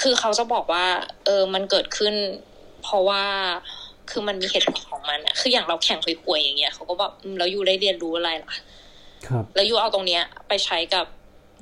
[0.00, 0.86] คือเขาจะบอกว่า
[1.24, 2.14] เออมันเกิดขึ้น
[2.82, 3.22] เพราะว่า
[4.10, 8.52] คือมันมีเหตุผลของมันอะคืออย่างเราแข่งป่วยๆอย่างเงี้ยเขาก็บอกแล้วยูได้เรียนรู้อะไรล่ะ
[9.26, 11.06] ครับ แล้วยูเอาตรงเนี้ย ไปใช้กับ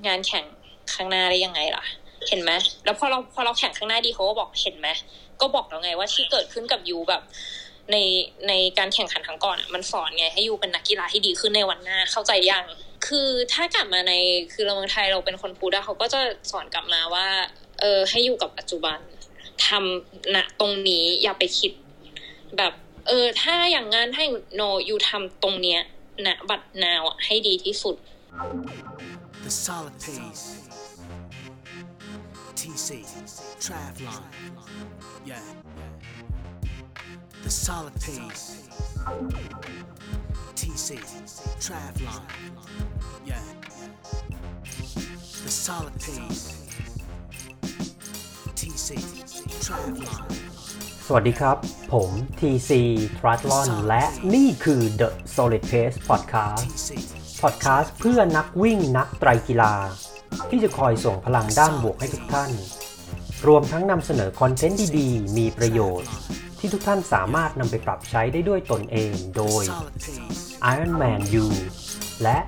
[0.07, 0.45] งานแข่ง
[0.95, 1.85] ข้างหน้าได้ยังไงล่ะ
[2.29, 2.51] เห็นไหม
[2.85, 4.89] แล้วพอเราพอเราแข่งข้างหน้าดีเขาก็บอกเห็นไหม
[5.41, 7.23] ก็บอกแล้วไงว่าที่เกิดขึ้นกับยูแบบ
[7.91, 7.97] ใน
[8.49, 12.65] ในการแข่งขันครั้งก่อนอะมันสอนไงให้ยูเป็นนักกีฬาที่ดีขึ้นในวันหน้าเข้าใจยัง
[13.07, 14.13] คือถ้ากลับมาใน
[14.53, 17.27] คือเราเมืองไทยเราเป็นคนพูดอะเขาก็จะสอนกลับมาว่า
[17.81, 18.99] เออให้อยู่กับปัจจุบัน
[19.67, 21.73] ทำณตรงนี้อย่าไปคิด
[22.57, 22.73] แบบ
[23.09, 25.81] เออ ถ้าอย่างงั้นให้โนอยู่ทำตรงเนี้ย
[26.27, 27.97] ณบัดนาวอะให้ดีที่สุด
[29.45, 30.45] The solid pace.
[32.55, 32.89] TC,
[33.65, 34.23] Travlon.
[35.25, 35.41] Yeah.
[37.43, 38.69] The solid pace.
[40.55, 40.89] TC,
[41.65, 42.23] Travlon.
[43.25, 43.41] Yeah.
[45.45, 46.68] The solid pace.
[48.61, 48.89] TC,
[49.65, 50.23] Travlon.
[51.07, 51.57] สวัสดีครับ
[51.93, 52.71] ผม TC
[53.19, 56.89] Triathlon และนี่คือ The Solid Pace Podcast TC,
[57.43, 59.75] พอดแคสต์เพื่อนักวิ่งนักไตรกีฬา
[60.51, 62.51] ที่จะคอยส่งพลังด้านบวกให้ทุกท่าน
[63.47, 66.11] รวมทั้งนำเสนอคอนเทนต์ดีๆ มีประโยชน์
[66.59, 70.43] ที่ทุกท่านสามารถนำไปปรับใช้ได้ด้วยตนเองโดย solid pace.
[70.73, 71.47] Ironman U
[72.23, 72.39] และ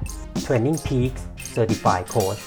[0.45, 1.21] Training Peaks
[1.55, 2.43] Certified Coach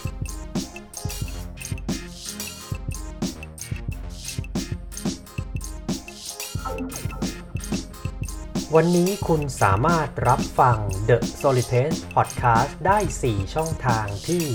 [8.77, 10.77] วันนี้คุณสามารถรับฟัง
[11.09, 14.45] The Solid Pace Podcast ได้ 4 ช่องทางที่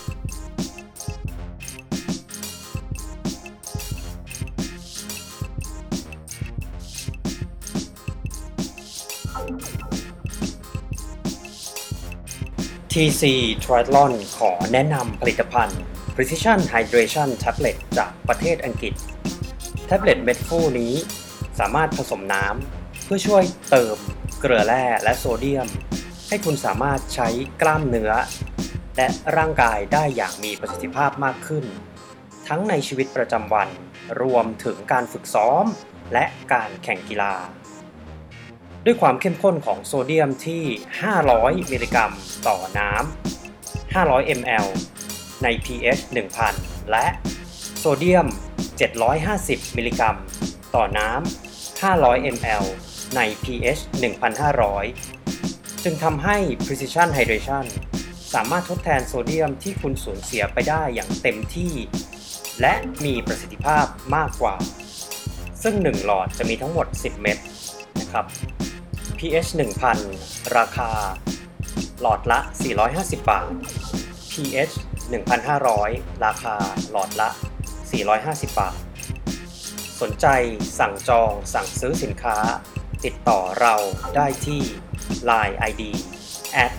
[12.95, 13.23] TC
[13.63, 15.81] Triathlon ขอแนะนำผลิตภัณฑ์
[16.15, 18.93] Precision Hydration Tablet จากประเทศอังกฤษ
[19.85, 20.93] แท็บเล็ตเม็ดฟูนี้
[21.59, 23.97] สามารถผสมน้ำเพื่อช่วยเติม
[24.39, 25.67] เกลือแร่และโซเดียม
[26.27, 27.27] ให้คุณสามารถใช้
[27.61, 28.11] กล้ามเนื้อ
[28.97, 29.07] และ
[29.37, 31.65] ร่างกายได้อย่างมีประสิทธิภาพมากขึ้น
[32.47, 33.69] ทั้งในชีวิตประจำวัน
[34.21, 35.65] รวมถึงการฝึกซ้อม
[36.13, 37.35] และการแข่งกีฬา
[38.85, 40.63] ด้วยความเข้มข้นของโซเดียมที่
[41.17, 42.11] 500 มิลลิกรัม
[42.47, 44.67] ต่อน้ำ 500 ml
[45.43, 46.01] ใน pH
[46.45, 47.07] 1000 และ
[47.77, 48.27] โซเดียม
[49.01, 50.17] 750 มิลลิกรัม
[50.75, 52.65] ต่อน้ำ 500 ml
[53.15, 53.81] ใน pH
[54.61, 57.65] 1500 จึงทำให้ Precision Hydration
[58.33, 61.73] สามารถทดแทนโซเดียมที่คุณสูญเสียไปได้อย่างเต็มที่
[62.61, 62.73] และ
[63.05, 64.55] มีประสิทธิภาพมากกว่า
[65.63, 67.37] ซึ่ง 1 หลอดจะมีทั้งหมด 10 เม็ด
[67.99, 68.25] นะครับ
[69.23, 69.49] pH
[70.03, 70.89] 1000 ราคา
[72.01, 72.39] หลอดละ
[72.83, 73.51] 450 บาท
[74.31, 74.73] pH
[75.49, 76.55] 1,500 ราคา
[76.91, 77.29] หลอดละ
[77.91, 78.75] 450 บาท
[80.01, 80.27] สนใจ
[80.79, 82.37] สั่งจองสั่งซื้อสินค้า
[83.05, 83.75] ติดต่อเรา
[84.15, 84.61] ได้ที่
[85.29, 85.81] Line ID
[86.63, 86.73] at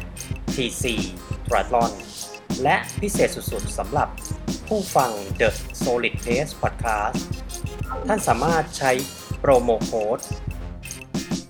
[0.54, 0.84] tc
[1.48, 1.92] triathlon
[2.62, 4.08] และพิเศษสุดๆสำหรับ
[4.68, 5.10] ผู้ฟัง
[5.40, 5.50] The
[5.82, 7.16] Solid Pace Podcast
[8.08, 8.92] ท่านสามารถใช้
[9.40, 10.20] โปรโมโค้ด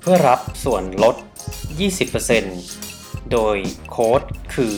[0.04, 1.16] เพื่อรับส่วนลด
[2.44, 3.56] 20%โดย
[3.90, 4.22] โค้ด
[4.54, 4.76] คือ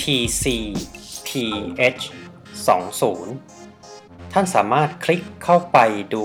[0.00, 2.02] TCPH
[3.56, 5.78] 20ท่านสามารถคลิกเข้าไป
[6.14, 6.24] ดู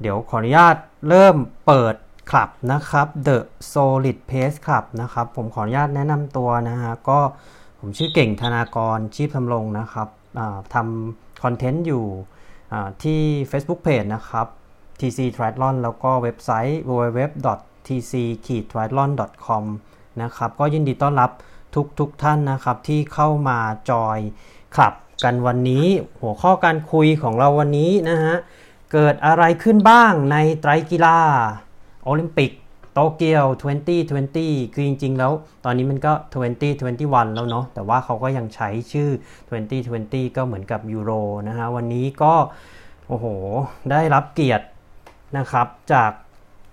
[0.00, 0.76] เดี๋ยวขออนุญาต
[1.08, 1.36] เริ่ม
[1.66, 1.94] เปิด
[2.30, 3.38] คลับนะครับ The
[3.72, 7.18] Solid Pace Club นะครับ ผมขออนุญาตแนะนำตัวนะฮะ ก็
[7.78, 10.08] ผมชื่อเก่งธนากรชีพทำรงนะครับ
[10.74, 12.04] ทำคอนเทนต์อยู่
[13.02, 14.46] ที่ Facebook Page นะครับ
[15.00, 19.64] TC Triathlon แล้วก็เว็บไซต์ www.tc-triathlon.com
[20.22, 21.30] นะครับ ก็ยินดีต้อนรับ
[21.74, 23.58] ทุกทุกท่านนะครับ ที่เข้ามา
[23.90, 24.18] จอย
[24.74, 25.86] คลับกันวันนี้
[26.20, 28.36] หัวข้อการคุยของเราวันนี้นะฮะ
[28.92, 31.18] เกิดอะไรขึ้นบ้างในไตรกีฬา
[32.04, 32.50] โอลิมปิก
[32.92, 33.44] โตเกียว
[34.10, 35.32] 2020 คือจริง ๆ แล้ว
[35.64, 36.12] ตอนนี้มันก็
[36.74, 39.10] 2021 แล้วเนาะแต่ว่าเขาก็ยังใช้ชื่อ
[39.72, 41.10] 2020 ก็เหมือนกับยูโร
[41.48, 42.34] นะฮะวันนี้ก็
[43.08, 43.26] โอ้โห
[43.90, 44.66] ได้รับเกียรติ
[45.38, 46.10] นะครับจาก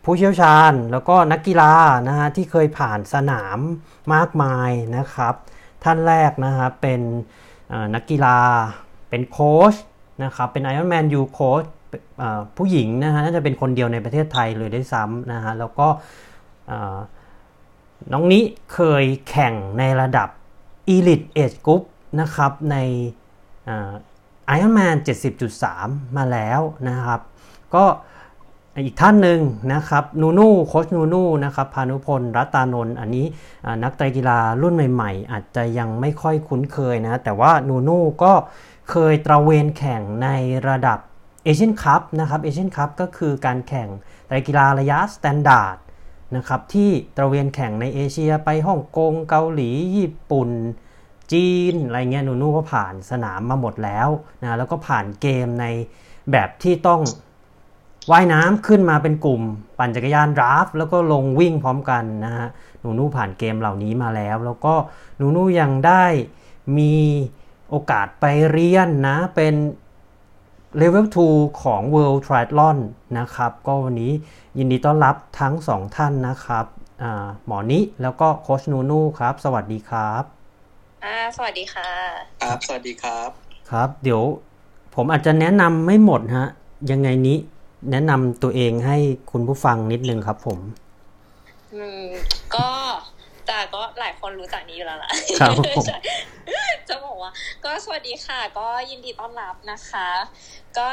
[0.03, 1.73] ผู้เชี่ยวชาญแล้วก็นักกีฬา
[2.07, 3.59] นะฮะที่เคยผ่านสนาม
[4.13, 5.33] มากมายนะครับ
[5.83, 7.01] ท่านแรกนะฮะเป็น
[7.95, 8.37] นักกีฬา
[9.09, 9.75] เป็นโค้ช
[10.23, 11.63] นะครับเป็น Ironman U โค้ช
[12.57, 15.87] ผู้หญิงนะฮะน่าจะเป็นคนเดียวในประเทศไทยเลยได้ซ้ำนะฮะแล้วก็
[18.11, 18.43] น้องนี้
[18.73, 20.29] เคยแข่งในระดับ
[20.95, 21.83] Elite Age Group
[22.21, 22.77] นะครับใน
[24.55, 24.95] Ironman
[25.55, 27.19] 70.3 มาแล้วนะครับ
[27.75, 27.85] ก็
[28.85, 29.39] อีกท่านหนึ่ง
[29.73, 33.25] นะครับนูนูโคชนูนูนะครับพานุพลรัตานนท์อันนี้
[33.83, 38.33] นักไตรกีฬารุ่นใหม่ ๆ อาจจะยังไม่ค่อยคุ้นเคยนะ แต่ว่านูนูก็
[38.91, 40.27] เคยตระเวนแข่งใน
[40.67, 40.99] ระดับ
[41.45, 43.89] Asian Cup นะครับ Asian Cup ก็คือการแข่ง
[44.27, 45.77] ไตรกีฬาระยะ standard
[46.35, 50.49] นะครับที่ตระเวนแข่งในเอเชียไปฮ่องกงเกาหลีญี่ปุ่น
[51.33, 54.09] จีนอะไรเงี้ยหนูนูก็ผ่านสนามมาหมดแล้ว
[54.41, 55.65] นะแล้วก็ผ่านเกมใน
[56.31, 57.01] แบบที่ต้อง
[58.11, 59.41] ว่ายน้ำขึ้นมาเป็นกลุ่ม
[59.77, 62.47] ปั่นจักรยาน draft แล้วก็ลงวิ่งพร้อมกันนะฮะ
[62.81, 64.73] หนูนูผ่านเกมเหล่านี้มาแล้ว แล้วก็
[65.17, 66.05] หนูนูยังได้
[66.77, 66.95] มี
[67.69, 69.53] โอกาสไปเรียนนะเป็น
[70.77, 72.77] เลเวล2ของ World Triathlon
[73.17, 74.11] นะครับ ก็วันนี้
[74.57, 76.65] ยินดีต้อนรับทั้งสองท่านนะครับ
[77.03, 77.05] อ
[77.45, 80.23] หมอนิแล้วก็โคชนูนูครับ สวัสดีครับ
[81.03, 81.89] อ่าสวัสดีค่ะ
[82.41, 83.29] ครับสวัสดีครับ
[83.71, 84.21] ครับ เดี๋ยว
[84.95, 86.47] ผมอาจจะแนะนำไม่หมดฮะ
[86.91, 87.37] ยังไงนี้
[87.91, 88.97] แนะนำตัวเองให้
[89.31, 90.59] คุณผู้ฟังนิดนึงครับผม
[91.73, 92.05] อืม
[92.55, 92.67] ก็
[93.47, 95.09] แต่ก็หลายคนรู้จักนี้อยู่แล้วล่ะ
[95.39, 95.53] ครับ
[96.89, 97.31] จะบอกว่า
[97.63, 100.09] ก็สวัสดีค่ะ ก็ยินดีต้อนรับนะคะ
[100.77, 100.87] ก็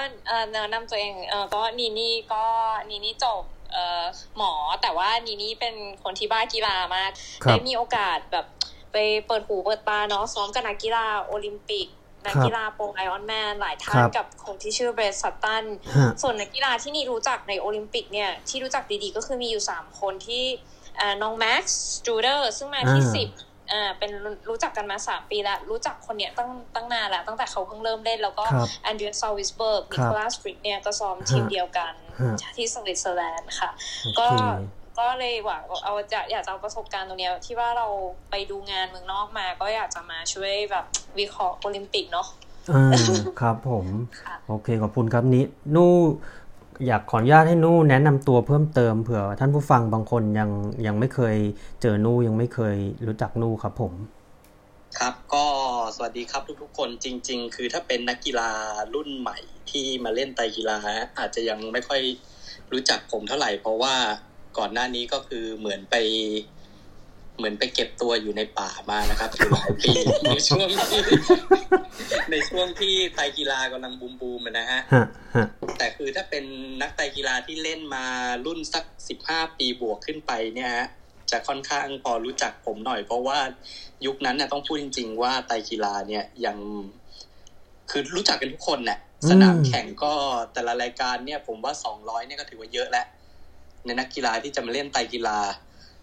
[0.53, 2.45] แนะนำตัวเองเออก็นีนี่ก็
[2.91, 3.43] นีนี่จบ
[3.73, 4.05] เอ่อ
[4.37, 7.11] หมอแต่ว่านีนี่เป็นคนที่บ้ากีฬามาก
[7.43, 8.47] ได้มีโอกาสแบบ
[8.93, 11.89] ไปเปิดหูเปิดตาเนาะซ้อมกับนักกีฬาโอลิมปิก
[12.27, 15.65] นักกีฬาโปรไอออนแมนหลายท่านกับคนที่ชื่อเบรสัตตัน
[16.23, 20.45] ส่วนนักกีฬาที่นินี่รู้จักในโอลิมปิกเนี่ยที่รู้จักดีๆ ก็คือมีอยู่สามคนที่
[21.23, 23.29] น้อง Max Studer ซึ่งมาที่สิบ
[23.73, 24.11] อ่าเป็น
[24.49, 28.45] รู้จักกันมาสามปีแล้ว รู้จักคนเนี้ยตั้งตั้งนานแล้ว ตั้งแต่เขาเพิ่งเริ่มเล่น แล้วก็
[28.83, 31.93] Andrea Salvisberg Nicola Spirig เนี่ยก็ซ้อมทีมเดียวกัน
[32.57, 33.71] ที่สวิตเซอร์แลนด์ค่ะ
[34.19, 34.29] ก็
[34.99, 37.87] ก็เลยหวังเอาจะอยากจะเอาประสบการณ์ตรงนี้ที่ว่าเรา
[38.31, 40.85] ไปดูงานเมืองนอกมา ก็อยากจะมาช่วยแบบ
[41.19, 42.27] วิเคราะห์โอลิมปิกเนาะ
[42.71, 42.91] อ่า
[43.41, 43.87] ครับผม
[44.49, 45.45] โอเคขอบคุณครับนี้
[45.75, 45.95] นู่
[46.87, 50.51] อยากขออนุญาตให้นู่แนะนำตัวเพิ่มเติมเผื่อ ท่านผู้ฟังบางคนยัง
[50.87, 51.37] ยังไม่เคย
[51.83, 52.77] เจอนู่ยังไม่เคย
[53.07, 53.93] รู้จักนู่ครับผม
[54.99, 55.47] ครับก็
[55.97, 58.51] สวัสดีครับทุกๆคนจริง ๆ คือถ้าเป็นนักกีฬา
[58.95, 59.39] รุ่นใหม่
[59.71, 60.79] ที่มาเล่นไตกีฬา
[61.19, 62.03] อาจจะยังไม่ค่อย
[62.73, 63.95] รู้จักผมเท่าไหร่ เพราะว่า
[64.59, 65.97] ก่อนหน้านี้ก็คือเหมือนไป
[67.39, 69.93] เหมือนไปเก็บตัวอยู่ในป่ามานะครับอยู่หลายปี
[70.25, 71.01] ในช่วงที่
[72.31, 75.05] ในช่วงที่ไตรกีฬากำลังบูมบูมๆอะนะฮะฮะ
[75.37, 75.47] ฮะ
[75.79, 76.45] แต่คือถ้าเป็น
[76.83, 78.07] นักไตรกีฬาที่เล่นมา
[78.47, 80.87] รุ่นสักสิบห้าปีบวกขึ้นไปเนี่ยฮะ
[81.31, 83.39] จะค่อนข้างพอรู้จักผมหน่อย เพราะว่า
[84.07, 86.57] ยุคนั้นเนี่ยต้องพูดจริง ๆ ว่าไตรกีฬาเนี่ยยัง
[87.91, 88.99] คือรู้จักกันทุกคนเนี่ย
[89.31, 90.13] สนามแข่งก็
[90.53, 93.07] แต่ละรายการเนี่ย ผมว่าสองร้อยเนี่ยก็ถือว่าเยอะแล้ว
[93.85, 95.39] ในนักกีฬาที่จะมาเล่นไตรกีฬา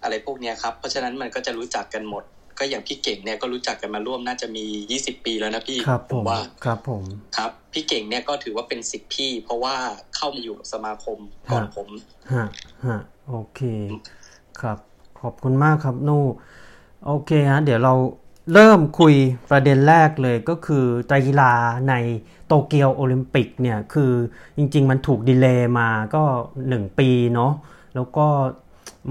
[0.03, 2.23] อะไรพวกเนี้ยครับ เพราะฉะนั้นมันก็จะรู้จักกันหมด
[2.59, 7.03] ก็อย่างพี่เก่งเนี่ยก็รู้จักกันมาร่วมน่าจะมียี่สิบปีแล้วนะพี่ครับผมว่าครับผม
[7.37, 9.75] ครับพี่เก่งเนี่ยก็ถือว่าเป็นสิทธิพี่ เพราะว่า
[10.15, 11.17] เข้ามาอยู่กับสมาคม
[11.51, 11.87] ก่อนฮะผม
[12.33, 12.45] ฮะ
[12.85, 13.61] ฮะโอเค
[14.61, 14.77] ครับ
[15.21, 16.23] ขอบคุณมากครับนู่
[17.05, 17.93] โอเคฮะเดี๋ยวเรา
[18.53, 19.13] เริ่มคุย
[19.49, 21.53] ประเด็นแรกเลยก็คือไตรกีฬา
[21.89, 21.93] ใน
[22.47, 24.11] โตเกียวโอลิมปิกเนี่ยคือ
[24.57, 26.23] จริง ๆ มันถูกดีเลย์มาก็
[26.61, 27.53] 1 ปีเนาะ
[27.95, 28.27] แล้วก็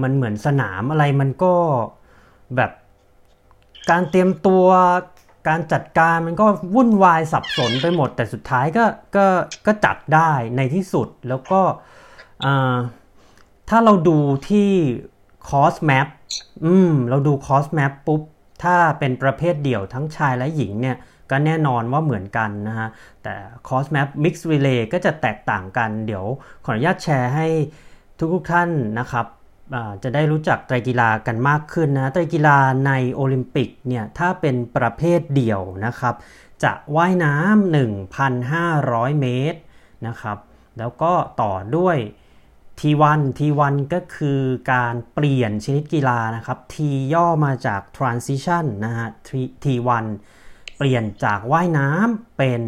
[0.01, 1.53] มันเหมือนสนามอะไรมันก็
[2.55, 2.71] แบบ
[3.89, 4.65] การเตรียมตัว
[5.47, 9.25] การจัดการมันก็วุ่นวายสับสนไปหมด แต่สุดท้ายก็ก็
[9.65, 11.61] ก็จัดได้ในที่สุดแล้วก็
[13.69, 14.17] ถ้าเราดู
[14.49, 14.69] ที่
[15.49, 16.07] course map
[16.65, 18.21] อืมเราดู course map ปุ๊บ
[18.63, 20.97] ถ้าเป็นประเภทเดี่ยวทั้งชายและหญิงเนี่ย
[21.31, 22.89] ก็แน่นอนว่าเหมือนกันนะฮะ
[23.23, 23.33] แต่
[23.67, 26.25] คอสแมปมิกซ์ e ีเลย์ก็จะแตกต่างกัน เดี๋ยว
[26.65, 27.47] ขออนุญาตแชร์ให้
[28.33, 28.69] ทุกๆท่าน
[28.99, 29.25] นะครับ
[30.03, 32.57] จะได้รู้จักไตรกีฬากันมากขึ้นนะไตรกีฬา
[32.87, 36.15] ในโอลิมปิกเนี่ยถ้าเป็นประเภทเดี่ยวนะครับ
[36.63, 37.75] จะว่ายน้ำ
[38.49, 39.59] 1,500 เมตร
[40.07, 40.37] นะครับ
[40.77, 41.97] แล้วก็ต่อด้วย
[42.79, 44.41] T1 T1 ก็คือ
[44.73, 46.75] การเปลี่ยนชนิดกีฬานะครับ T
[47.13, 50.05] ย่อมาจาก transition นะฮะ T- T1
[50.77, 52.61] เปลี่ยนจากว่ายน้ำเป็น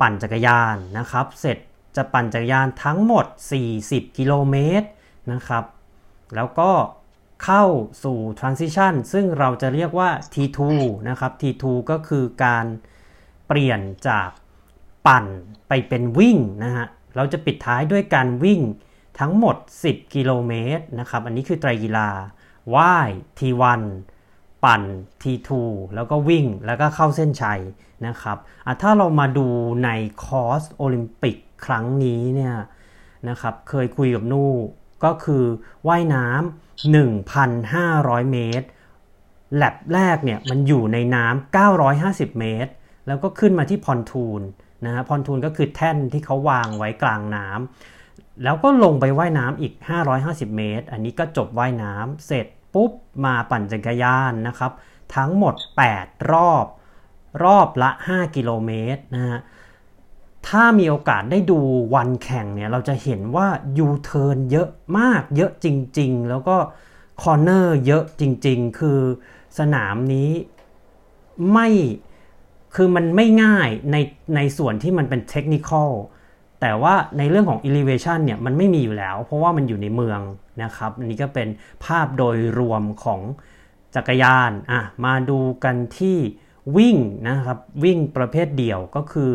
[0.00, 1.58] ปั่นจักรยานนะครับ เสร็จ
[1.96, 3.26] จะปั่นจักรยานทั้งหมด
[3.72, 4.88] 40 กิโลเมตร
[5.32, 5.64] นะครับ
[6.36, 6.70] แล้วก็
[7.44, 7.64] เข้า
[8.04, 10.58] สู่ transition ซึ่งเราจะเรียกว่า T2
[11.08, 12.66] นะครับ T2 ก็คือการ
[13.46, 14.28] เปลี่ยนจาก
[15.06, 15.26] ปั่น
[15.68, 18.60] ไปเป็นวิ่งนะฮะ เราจะปิดท้ายด้วยการวิ่ง
[19.20, 19.56] ทั้งหมด
[19.86, 22.08] 10 กิโลเมตรนะครับ อันนี้คือไตรกีฬา
[22.74, 23.82] ว่าย T1
[24.64, 24.82] ปั่น
[25.22, 25.50] T2
[25.94, 27.60] แล้วก็วิ่งแล้วก็เข้าเส้นชัย
[28.06, 28.38] นะครับ
[28.82, 29.46] ถ้าเรามาดู
[29.84, 29.90] ใน
[30.24, 32.54] คอร์สโอลิมปิกครั้งนี้เนี่ย
[33.28, 34.50] นะครับ เคยคุยกับนู่
[35.04, 35.44] ก็คือ
[35.88, 36.92] ว่ายน้ำ
[37.42, 38.66] 1,500 เมตร
[39.56, 42.72] แลบแรกเนี่ยมันอยู่ในน้ำ950 เมตร
[43.06, 44.42] แล้วก็ขึ้นมาที่พอนทูน
[44.84, 49.74] นะฮะพอนทูนก็คือแท่นที่เขาวางไว้กลางน้ำแล้วก็ลงไปว่ายน้ำอีก
[50.16, 52.92] 550 เมตร อันนี้ก็จบว่ายน้ำเสร็จปุ๊บ
[53.24, 54.72] มาปั่นจักรยานนะครับ
[55.16, 55.54] ทั้งหมด
[55.92, 56.66] 8 รอบ
[57.44, 59.38] รอบละ 5 กิโลเมตรนะฮะ
[60.48, 61.58] ถ้ามีโอกาสได้ดู
[61.94, 64.68] วันแข่งเนี่ย เราจะเห็นว่ายูเทิร์นเยอะ
[64.98, 65.66] มากเยอะจ
[65.98, 66.56] ริง ๆ แล้วก็
[67.22, 69.00] corner เยอะจริง ๆ คือ
[69.58, 70.30] สนามนี้
[71.52, 71.68] ไม่
[72.74, 73.96] คือมันไม่ง่ายใน
[74.36, 75.90] ในส่วนที่มันเป็นเทคนิคอล
[76.60, 80.20] แต่ว่าในเรื่องของ elevation เนี่ยมันไม่มีอยู่แล้ว เพราะว่ามันอยู่ในเมือง
[80.62, 81.48] นะครับอันนี้ก็เป็น
[81.84, 83.20] ภาพโดยรวมของ
[83.94, 86.18] จักรยานอะมาดูกันที่
[86.76, 86.96] วิ่ง
[87.28, 89.32] นะครับ วิ่งประเภทเดี่ยวก็คือ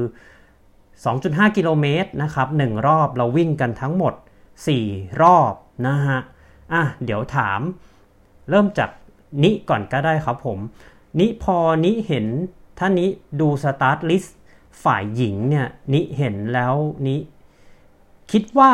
[1.03, 4.13] 2.5 กิโลเมตรนะครับ1รอบเราวิ่งกันทั้งหมด
[4.67, 5.53] 4 รอบ
[5.87, 6.19] นะฮะ
[6.73, 7.59] อะเดี๋ยวถาม
[8.49, 8.89] เริ่มจาก
[9.43, 10.59] นิก่อนก็ได้ครับผม
[11.19, 12.25] นิพอนิเห็น
[12.77, 13.05] ถ้านิ
[13.39, 14.37] ดู start list
[14.83, 16.75] ฝ่ายหญิงเนี่ยนิเห็นแล้ว
[17.07, 17.17] นิ
[18.31, 18.71] คิดว่า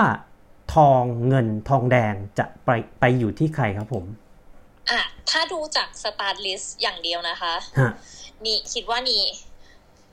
[0.74, 4.06] ทองเงินทองแดงจะไปไปอยู่ที่ใครครับผม
[4.90, 7.92] อะถ้าดูจาก start list อย่างเดียวนะคะฮะ
[8.46, 9.24] นี่คิดว่านี่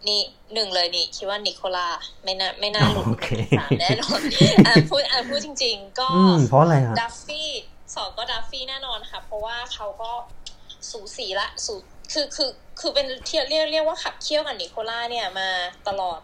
[0.06, 0.20] นี่
[0.54, 1.88] หนึ่งเลยนี่คิดว่านิโคลา
[2.24, 3.28] ไม่น่าไม่น่าหลุดโอเค
[3.58, 4.20] สามแน่นอน
[4.66, 7.50] อะพูดอะพูดจริง ๆ ก็อืมเพราะอะไรฮะดัฟฟี่
[7.96, 10.10] สองก็ดัฟฟี่แน่นอนค่ะ เพราะว่าเขาก็
[10.90, 11.74] สูสีละสู
[12.12, 12.50] คือคือ
[12.80, 15.48] คือเป็นเทียเรียกเรียกว่าขับเคี่ยวกับนิโคล่าเนี่ยมา
[15.88, 16.20] ตลอด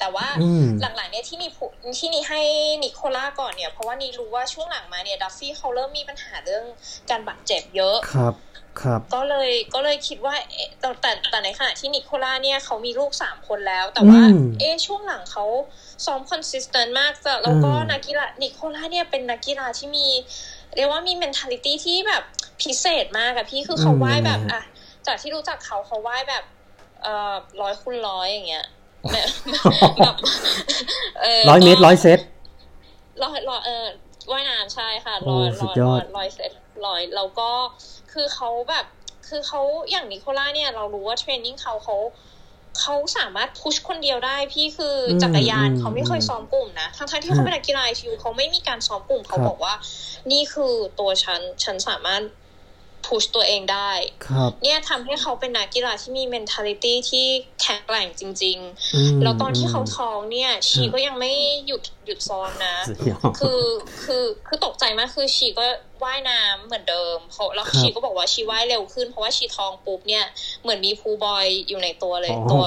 [0.00, 1.64] แต่ว่าอืมหลังๆเนี่ยที่นี่พู
[1.98, 2.42] ที่นี่ให้
[2.84, 6.64] นิโคล่าก่อนเนี่ย เพราะว่านี่รู้ว่าช่วงหลังมาเนี่ยดัฟฟี่เขาเริ่มมีปัญหาเรื่อง
[7.10, 8.55] การบาดเจ็บเยอะครับครับ
[9.14, 15.44] ก็เลยก็เลยคิดว่าเอ๊ะแต่แต่แต่ในขณะที่นิโคล่าเนี่ยเขามีลูกสามคนแล้ว แต่ว่าอืมเอ๊ะช่วงหลังเขา
[16.04, 20.06] ซ้อมคอนสิส t ตนมากแต่แล้วก็อืมนักกีฬานิโคล่าเนี่ยเป็นนักกีฬาที่มี
[20.76, 22.22] เรียกว่ามี mentality ที่แบบ
[22.62, 24.62] พิเศษมากอะพี่คือเขาไหว้แบบอะ
[25.06, 26.44] จากที่รู้จักเขาเขาไหว้แบบ
[27.02, 28.66] เอ่อร้อยคูณร้อยอย่างเงี้ย
[29.12, 29.28] แบบ
[29.98, 30.16] แบบ
[31.20, 32.18] เร้อยเมตรร้อยเซต
[33.22, 33.86] ร้อยร้อยเออ
[34.30, 36.52] ว่ายน้ำใช่ค่ะร้อยโอ้สุร้ดอยยอร้อดยร้อยเซต
[36.86, 37.50] ร้อยแล้วก็
[38.16, 38.86] คือเขาแบบ
[39.28, 41.96] คือเขาอย่างนิโคล่าเนี่ยเรารู้ว่าเทรนนิ่งเขาเขา
[42.80, 49.74] เขาสามารถพุชคนเดียวได้พี่คืออมจักรยานอืมเขาไม่เคยซ้อมกลุ่มนะทั้งๆที่เขาเป็นนักกีฬาชิวเขาไม่มีการซ้อมกลุ่มเขาครับบอกว่า
[50.32, 52.22] นี่คือตัวฉันฉันสามารถ
[53.06, 53.90] พุชตัวเองได้
[54.26, 57.26] ครับเนี่ยทำให้เขาเป็นนักกีฬาที่มี mentality ที่
[57.62, 58.58] แข็งแกร่งจริง
[58.94, 61.32] อืมๆแล้วตอนที่เขามท้องเนี่ย ชีก็ยังไม่
[61.66, 63.62] หยุดหยุดซ้อมนะสุดยอดคือ
[64.04, 65.66] คือคือตกใจมากคือชีก็
[66.04, 70.24] ว่ายน้ำเหมือนเดิมเพราะแล้วครับชีก็บอกว่าชีว่ายเร็วขึ้น เพราะว่าชีท้องปุ๊บเนี่ย
[70.62, 72.64] เหมือนมีพูลบอยอยู่ในตัวเลยอ๋อตัว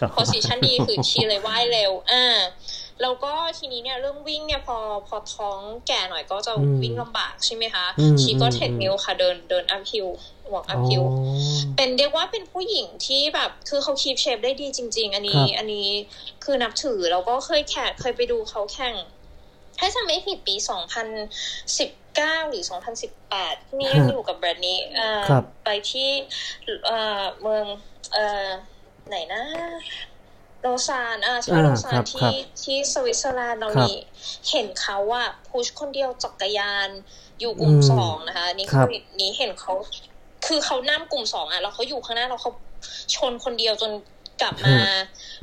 [0.00, 2.38] ครับโพสิชันดีคือชีเลยว่ายเร็วอ่า
[3.02, 4.76] แล้วก็ทีนี้เนี่ยเรื่องวิ่งเนี่ยพอ
[5.08, 10.06] พอท้องแก่หน่อยก็จะอืมวิ่งลำบากใช่ไหมคะอืม she ก็อืม treadmill ค่ะเดินเดิน uphill
[10.52, 11.14] walk uphill อ๋อ
[11.76, 15.88] เป็นเรียกว่าเป็นผู้หญิงที่แบบ คือเขา keep shape ได้ดีจริง ๆ อันนี้ครับอันนี้
[16.44, 18.94] คือนับถือแล้วก็เคยแข่งเคยไปดูเขาแข่ง
[19.78, 22.64] ถ้าจำไม่ผิดปี2019หรือ
[23.10, 26.10] 2018ที่นี่ยังอยู่กับแบรนด์นี้เอ่อครับไปที่
[26.86, 27.64] เอ่อเมือง
[28.12, 28.48] เอ่อ
[29.08, 29.42] ไหนนะ
[30.62, 33.96] โลซานอ่าใช่อ่าโลซาครันบครัที่บที่สวิตเซอร์แลนด์เราครับนี่
[34.50, 36.88] เห็นเขาอะ push คนเดียวจักรยาน
[37.40, 39.72] อยู่กลุ่มอืมสองนะคะนี่ครับคือนี้เห็นเขา
[40.46, 42.50] คือเขานั่งกลุ่มสองอะแล้วเขาอยู่ข้างหน้าแล้วเขา
[43.14, 43.92] ชนคนเดียวจน
[44.42, 44.78] กลับมา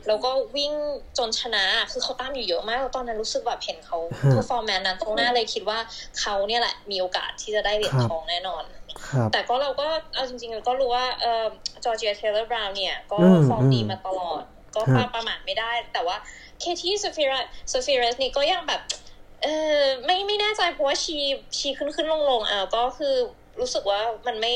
[0.08, 0.74] แล้วก็วิ่ง
[1.18, 5.80] จนชนะ คือเขาตามอยู่เยอะมากแล้วตอนนั้นรู้สึกแบบเห็นเขาฮะ performance นั้นตรงหน้าเลยคิดว่า
[6.20, 8.64] เขาเนี่ยแหละมีโอกาสที่จะได้เหรียญครับทองแน่นอน
[9.10, 11.46] ครับแต่ก็เราก็เอาจริงๆก็รู้ว่าเอ่อ
[11.84, 14.44] จอร์เจียเทเลอร์บราวน์เนี่ย ก็อืมฟอร์มดีอืมมาตลอด
[14.76, 16.18] ก็ฮะประประมาทไม่ได้ แต่ว่า
[16.60, 18.82] เคที่สฟิรัสสฟิรัสนี่ก็ยังแบบ
[19.44, 19.48] เอ
[19.78, 23.16] อไม่ไม่แน่ใจเพราะว่า she she ขึ้นขึ้นลงลงอะก็คือ
[23.60, 24.54] รู้สึกว่ามันไม่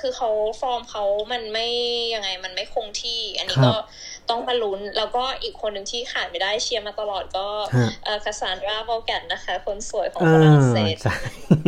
[0.00, 0.30] คือเขา
[0.60, 1.66] ฟอร์มเขามันไม่
[2.14, 3.74] ยังไงมันไม่คงที่ อันนี้ครับก็
[4.30, 7.46] ต้องมาลุ้น แล้วก็อีกคนหนึ่งที่ขาดไม่ได้เชียร์มาตลอดก็
[7.76, 11.16] ฮะเอ่อคาซานดราโวแกนนะคะ คนสวยของอ่าฝรั่งเศสใช่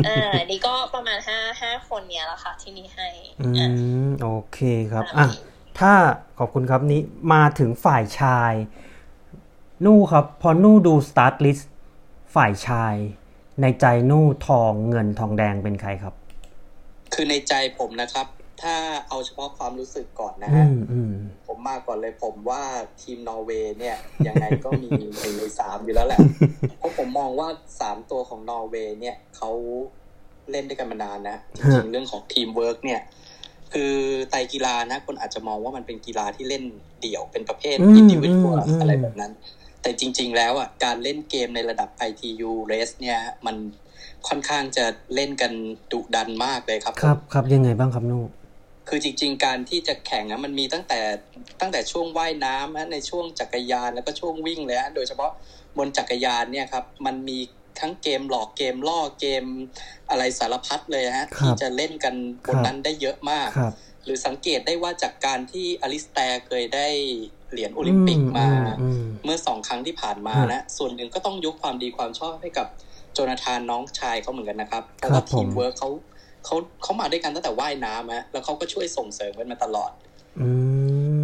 [0.06, 3.08] อ่านี่ก็ประมาณห้าห้าคนเนี้ยแหละค่ะที่นี่ให้
[3.40, 3.68] อือะ
[4.04, 4.58] มโอเค
[4.92, 5.26] ครับ อะ
[5.80, 5.92] ถ้า
[6.38, 7.00] ขอบคุณครับนี้
[7.32, 8.52] มาถึงฝ่ายชาย
[9.84, 11.72] นู่ครับ พอนู่ดู start list
[12.34, 12.94] ฝ่ายชาย
[13.60, 16.14] ในใจนู่ทองเงินทองแดงเป็นใครครับ
[17.14, 18.26] คือในใจผมนะครับ
[18.62, 18.76] ถ้า
[19.08, 21.12] เอาเฉพาะความรู้สึกก่อนนะอืฮะมอืม
[21.46, 22.62] ผมมาก่อนเลยผมว่า
[23.02, 26.20] ทีมนอร์เวย์เนี่ยยังไงก็มีหนึ่งในสามอยู่แล้วแหละ
[26.78, 27.48] เพราะผมมองว่า
[27.80, 29.50] สามตัวของนอร์เวย์เนี่ยเขา
[30.50, 33.00] เล่นด้วยกันมานานนะจริงๆเรื่องของทีมเวิร์กเนี่ย
[33.72, 33.92] คือ
[34.30, 36.64] ไตรกีฬานะคนอาจจะมองว่ามันเป็นกีฬาที่เล่น
[37.00, 39.32] เดี่ยวเป็นประเภทอืมอินดิวิ u วอืมอืมอะไรแบบนั้น
[39.82, 43.56] แต่จริง ๆ แล้วอะการเล่นเกมในระดับ ITU race เนี่ยมัน
[44.28, 45.52] ค่อนข้างจะเล่นกัน
[45.92, 48.22] ดุดันมากเลยครับ ครับครับยังไงบ้างครับนู่
[48.88, 51.00] คือจริง ๆ การที่จะแข่งนะมันมีตั้งแต่
[51.60, 55.30] ตั้งแต่ช่วงว่ายน้ำนะในช่วงจักรยานแล้วก็ช่วงวิ่งเลยฮะโดยเฉพาะ
[55.78, 57.38] บนจักรยานเนี่ยครับมันมี
[57.80, 59.44] ทั้งเกมหลอกเกมล่อเกม
[60.10, 62.14] อะไรสารพัดเลยฮะครับที่จะเล่นกัน
[62.46, 63.72] บนครับนั้นได้เยอะมากครับ
[64.04, 66.88] หรือสังเกตได้ว่าจากการที่อลิสแตร์เคยได้
[67.52, 68.48] เหรียญโอลิมปิกมา
[68.82, 72.66] อืมเมื่อสองครั้งที่ผ่านมาฮะนะ ส่วนหนึ่งก็ต้องยกความดีความชอบให้กับ
[73.12, 75.90] โจนาธานน้องชายเขาเหมือนกันนะครับ เพราะว่าครับผมทีมเวิร์กเขา
[76.44, 79.90] เขาเขามาด้วยกันตั้งแต่ว่ายน้ำฮะแล้วเขาก็ช่วยส่งเสริมกันมาตลอด
[80.40, 80.48] อื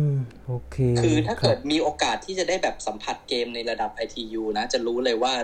[0.09, 0.11] ม
[0.47, 5.35] โอเค คือถ้าเกิดรับมีโอกาสที่จะได้แบบสัมผัสเกมในระดับ ITU นะ จะรู้เลยว่า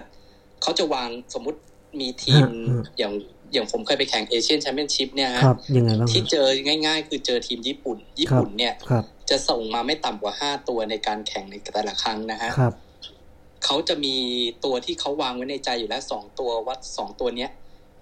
[0.62, 1.58] เขาจะวางสมมุติ
[2.00, 3.12] มีทีมฮะฮะอย่าง
[3.52, 6.46] อย่างผมเคยไปแข่งเอเชียนแชมเปี้ยนชิพเนี่ยฮะครับยังไงบ้างที่เจอ
[6.86, 12.74] ง่าย ๆ คือเจอทีมญี่ปุ่น ญี่ปุ่นเนี่ยครับจะส่งมาไม่ต่ำกว่าห้าตัวในการแข่งในแต่ละครั้งนะฮะครับ
[13.64, 14.16] เขาจะมี
[14.64, 17.50] ตัวที่เขาวางไว้ในใจอยู่แล้วสองตัววัดสองตัวเนี้ย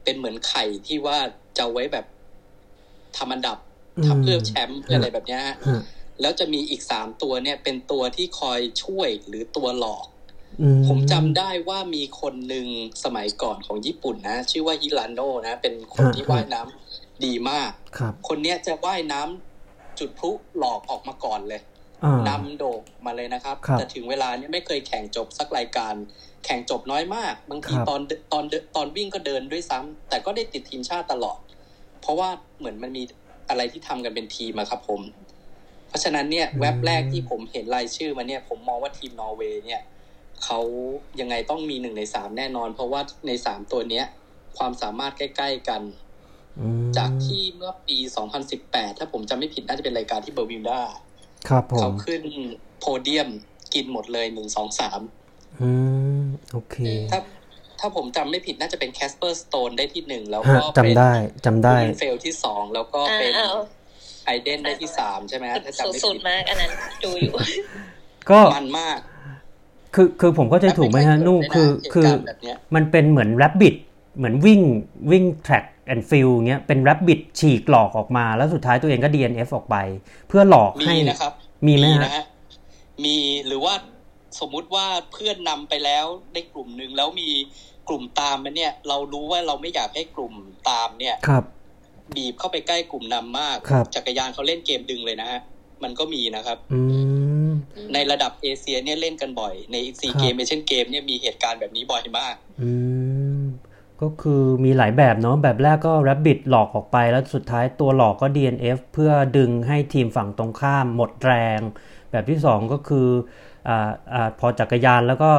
[0.05, 1.19] เป็นเหมือนไข่ที่ว่า
[1.57, 2.07] จะเอาไว้แบบ
[3.17, 3.59] ทำอันดับ
[3.97, 5.81] อืมทำเพื่อแชมป์เพื่ออะไรแบบเนี้ยฮะฮะ
[6.21, 10.18] แล้วจะมีอีกสามตัวเนี่ยเป็นตัวที่คอยช่วยหรือตัวหลอกอื
[10.89, 12.67] ผมจำได้ว่ามีคนหนึ่ง
[13.05, 21.61] สมัยก่อนของญี่ปุ่นนะ ชื่อว่าฮิรันโนะนะ เป็นคนที่ว่ายน้ำดีมากครับ คนเนี้ยจะว่ายน้ำจุดพลุหลอกออกมาก่อนเลย
[22.05, 25.95] อ่านำโด่งมาเลยนะครับครับแต่ถึงเวลาเนี่ยไม่เคยแข่งจบสักรายการ
[26.45, 31.39] แข่งจบน้อยมาก บางทีครับตอนเดินตอนเดินตอนวิ่งก็เดินด้วยซ้ำแต่ก็ได้ติดทีมชาติตลอด
[32.01, 33.03] เพราะว่าเหมือนมันมี
[33.49, 35.01] อะไรที่ทำกันเป็นทีมอะครับผม
[35.89, 39.81] เพราะฉะนั้นเนี่ยแว็บแรกที่ผมเห็นรายชื่อมาเนี่ย ผมมองว่าทีมนอร์เวย์เนี่ย
[40.45, 40.61] เขา
[41.21, 44.07] ยังไงต้องมีหนึ่งในสามแน่นอน เพราะว่าในสามตัวเนี้ย
[44.59, 45.83] ความสามารถใกล้ ๆ กัน
[46.61, 47.97] อืมจากที่เมื่อปี
[48.49, 50.81] 2018 ถ้าผมจำไม่ผิดน่าจะเป็นรายการที่เบอร์มิวดา
[51.49, 52.23] ครับผเขามขึ้น
[52.81, 53.29] โพเดียม
[53.75, 55.01] กินหมดเลยหนึ่งสองสาม
[55.61, 55.71] อื
[56.19, 56.23] ม
[56.53, 56.77] โอเค
[57.11, 57.21] ถ้า
[57.81, 61.13] ถ้าผมจำไม่ผิดน่าจะเป็นแคสเปอร์สโตนได้ที่หนึ่งแล้วฮะก็เป็นจำได้
[61.47, 63.51] จำได้เฟลที่สองแล้วก็อ่าเป็นเอา
[64.27, 66.71] ไอเดนได้ที่สามใช่ไหมฮะถ้าจำไม่สุผิดดๆมากอันนั้น
[67.05, 67.33] ดูอยู่
[68.31, 68.99] ก็มันมาก
[69.95, 73.75] คือคือผมเข้าใจถูกไหมฮะนู่และคือไม่คือเคยเกิดด้วยนะเหตุการณ์แบบเนี้ยมันเป็นเหมือนแรบบิ t
[74.17, 74.61] เหมือนวิ่ง
[75.11, 79.77] วิ่งแทร็ก and fill เงี้ยเป็น rabbit ฉีกหลอกออกมา แล้วสุดท้ายตัวเองก็ DNF ออกไป
[80.29, 81.33] เพื่อหลอกมีให้นะครับ
[81.67, 82.25] มีไหมฮะนะฮะ
[83.05, 83.75] มีหรือว่า
[84.41, 87.29] สมมุติว่าเพื่อนนำไปแล้วได้กลุ่มหนึ่งแล้วมี
[87.89, 90.35] กลุ่มตามมันเนี่ย เรารู้ว่าเราไม่อยากให้กลุ่ม
[90.71, 91.45] ตามเนี่ยครับ
[92.17, 95.41] บีบเข้าไปใกล้กลุ่มนำมากครับจักรยานเขาเล่นเกมดึงเลยนะฮะ
[95.83, 97.08] มันก็มีนะครับ อืม
[97.95, 102.71] ในระดับเอเชียเนี่ยเล่นกันบ่อย ในซีครับเกมเอเชียนเกมเนี่ยมีเหตุการณ์แบบนี้บ่อยมาก อื
[103.41, 103.43] ม
[104.03, 111.61] ก็คือมีหลายแบบเนาะแบบแรกก็ rabbit หลอกออกไปแล้วสุดท้ายตัวหลอกก็ DNF เพื่อดึงให้ทีมฝั่งตรงข้ามหมดแรง
[112.11, 113.09] แบบที่สองก็คือ
[113.69, 115.31] อ่าอ่าพอจักรยานแล้วก็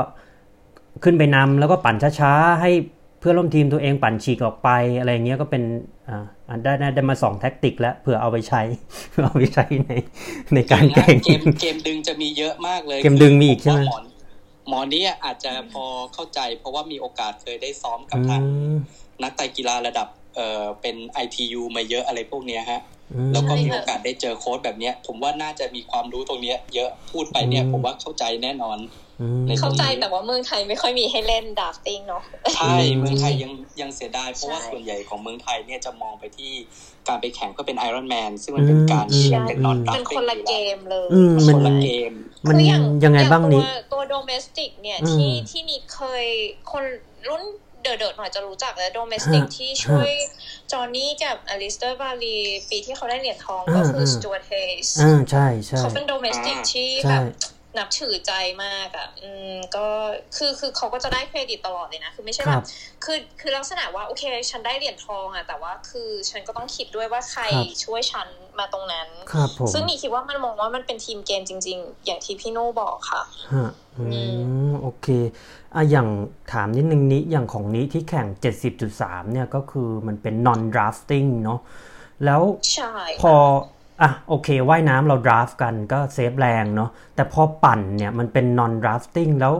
[1.03, 2.71] ขึ้นไปนำแล้วก็ปั่นช้าๆให้
[3.19, 5.63] เพื่อนร่วมทีมตัวเองปั่นฉีกออกไปอะไรเงี้ยก็เป็น
[6.07, 8.61] อ่าอ่าได้ได้ได้มาสองแท็กติกแล้วเผื่อเอาไปใช้
[9.11, 9.91] เพื่อเอาไปใช้ใน
[10.53, 13.97] ในๆการแข่งเกมเกมดึงจะมีเยอะมากเลย เกมดึงมีอีกใช่ไหมผว่าหมอ
[14.69, 18.41] หมอนี้อาจจะพอเข้าใจ เพราะว่ามีโอกาสเคยได้ซ้อมกับอืทาง
[18.73, 18.75] ม
[19.23, 22.81] นักไตรกีฬาระดับเอ่อเป็น ITU มาเยอะอะไรพวกเนี้ยฮะ
[23.13, 29.08] อืมแล้วก็ใช่มีค่ะโอกาสได้เจอโค้ดแบบเนี้ย ผมว่าน่าจะมีความรู้ตรงเนี้ย เยอะพูดไปเนี่ยอืมผมว่าเข้าใจแน่นอนอืมใน
[29.59, 32.23] เข้าใจแต่ว่าเมืองไทยไม่ค่อยมีให้เล่นดราฟติ้งเนาะ
[32.55, 33.51] ใช่อืมเมืองไทยยัง
[33.81, 36.51] ยังเสียดาย เพราะว่าใช่ส่วนใหญ่ของเมืองไทยเนี่ยจะมองไปที่
[37.07, 42.11] การไปแข่งก็เป็นไอรอนแมนซึ่งมันเป็นการที่อืมเป็นนอนดับเป็นคนละเกมเลยอืมคมันนละเกม
[42.47, 46.25] มันคืออย่างยังไงบ้างอย่นี้ตัวตัวโดเมสติกเนี่ยอืมที่ที่นี่เคย
[46.71, 46.83] คน
[47.29, 47.43] รุ่น
[47.83, 50.09] เดอะๆหน่อยจะรู้จักแล้ว domestique ฮะที่ช่วย
[50.71, 52.37] จอห์นนี่กับอลิสเตอร์บราวน์ลี
[52.69, 54.51] ปีที่เขาได้เหรียญทองก็คืออ่าสจวตเฮ
[54.85, 57.23] สอ่าใช่ใช่เขาเป็น domestique อ่าที่ใช่แบบ
[57.77, 59.87] นับถือใจมากอะ อืม ก็
[60.37, 62.65] คือคือเขาก็จะได้เครดิตตลอดเลยนะ คือไม่ใช่คแบรับบ
[63.03, 68.27] คือคือลักษณะว่าโอเค ฉันได้เหรียญทองอะ แต่ว่าคือฉันก็ต้องคิดด้วยว่าใครครับช่วยฉัน
[68.59, 73.21] มาตรงนั้นครับผมซึ่งนี่คิดว่ามันมองว่ามันเป็น team game จริง ๆ อย่างที่พี่โน่บอกค่ะ
[73.53, 74.11] ฮะอือื
[74.69, 75.07] มโอเค
[75.75, 76.07] อะอย่าง
[76.51, 78.27] ถามนิดนึงนี้อย่างของนี้ที่แข่ง
[78.79, 81.59] 70.3 เนี่ยก็คือมันเป็น non drafting เนาะ
[82.25, 82.41] แล้ว
[82.73, 83.33] ใช่พอ
[84.01, 89.53] อะโอเคว่ายน้ำเรา draft กันก็เซฟแรงเนาะแต่พอปั่นเนี่ยมันเป็น non drafting แล้ว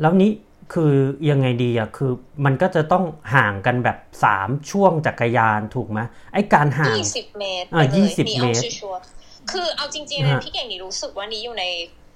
[0.00, 0.30] แล้วนี้
[0.74, 0.92] คือ
[1.30, 2.12] ยังไงดีอะคือ
[2.44, 3.98] มันก็จะต้องห่างกันแบบ
[4.34, 6.00] 3 ช่วงจักรยานถูกไหม
[6.32, 11.64] ไอการห่างยี่สิบเมตรอะไปเลย20นี่อาเมตรชัวร์ๆคือเอาจริงๆนะฮะพี่เก่งนี่รู้สึกว่านี่อยู่ใน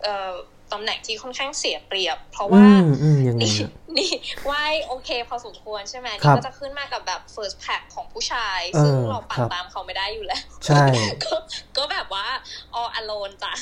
[0.03, 0.33] เอ่อ
[0.73, 4.13] ตำแหน่งที่ค่อนข้างเสียเปรียบ เพราะอืว่ามอืมยังไงนี่อะนี่
[4.51, 10.85] ว่ายโอเคพอสมควรใช่ไหมครันี่บก็จะขึ้นมากับแบบ first pack ของผู้ชายเออซึ่งเราปั่คนรับตามเขาไม่ได้อยู่แล้ว ใช่
[11.25, 11.35] ก็
[11.77, 12.27] ก็แบบว่า
[12.81, 13.53] all alone จ้ะ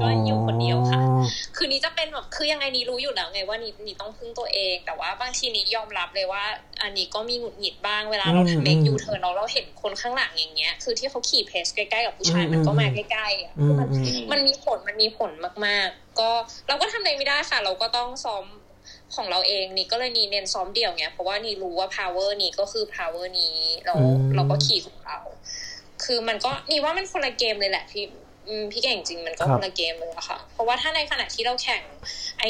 [0.00, 1.24] ก็อยู่คนเดียวค่ะอ๋อ
[1.56, 6.44] คือนี้จะเป็นแบบคือยังไงนี้รู้อยู่แล้วไงว่านี่นี่ต้องพึ่งตัวเอง แต่ว่าบางทีนี้ยอมรับเลยว่า
[6.82, 15.30] อันนี้ก็มีหงุดหงิดบ้างเวลาเราอืมเมคอืมยูเทิร์นเราเราเห็นคนข้างหลังอย่างเงี้ย คือที่เขาขี่เพสใกล้ๆกับผู้ชายอืมมันก็มาอืมใกล้ๆอะอืคือมมันอืมมันมีผลมันมีผล
[15.66, 16.30] มาก ๆ ก็
[16.68, 18.44] เราก็ทำอะไรไม่ได้ค่ะ เราก็ต้องซ้อม
[19.14, 25.18] ของเราเองนี่ก็เลยนี่เน้นซ้อมเดี่ยวไงเพราะว่านี่รู้ว่า power นี้ก็คือ power นี้เราอืมเราก็ขี่ของเรา
[26.04, 28.20] คือมันก็นี่ว่ามันคนละเกมเลยแหละพี่อืม
[28.72, 31.82] พี่เก่งจริงมันก็ครับคนละเกมเลยอะค่ะ เพราะว่าถ้าในขณะที่เราแข่ง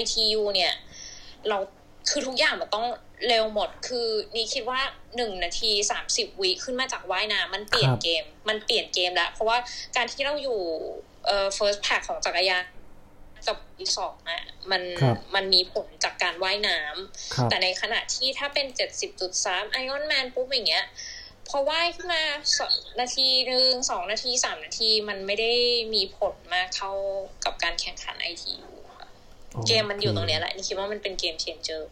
[0.01, 0.73] ITU เนี่ย
[1.49, 1.59] เรา
[2.11, 2.87] คือทุกอย่างมันต้อง
[3.29, 4.81] เร็วหมด คือนี่คิดว่า
[5.17, 9.59] หนึ่งนาทีสามสิบวิขึ้นมาจากว่ายน้ำมันเปลี่ยนครับเกม มันเปลี่ยนเกมแล้ว เพราะว่า
[9.97, 10.61] การที่เราอยู่
[11.27, 12.65] เอ่อ first pack ของจักรยาน
[13.49, 20.85] กับที่สองอะมันครับมันมีผลจากการว่ายน้ำครับแต่ในขณะที่ถ้าเป็นเจ็ดสิบจุดสามไอออนแมนปุ๊บอย่างเงี้ย
[21.55, 22.23] พอว่ายขึ้นมา
[22.59, 25.53] สองนาทีหนึ่งสองนาทีสามนาทีมันไม่ได้
[25.95, 26.91] มีผลมากเท่า
[27.45, 28.55] กับการแข่งขันไอที
[28.91, 29.09] ค่ะ
[29.67, 31.89] เกมมันอยู่ตรงเนี้ยแหละนี่คิดว่ามันเป็นเกมเชนเจอร์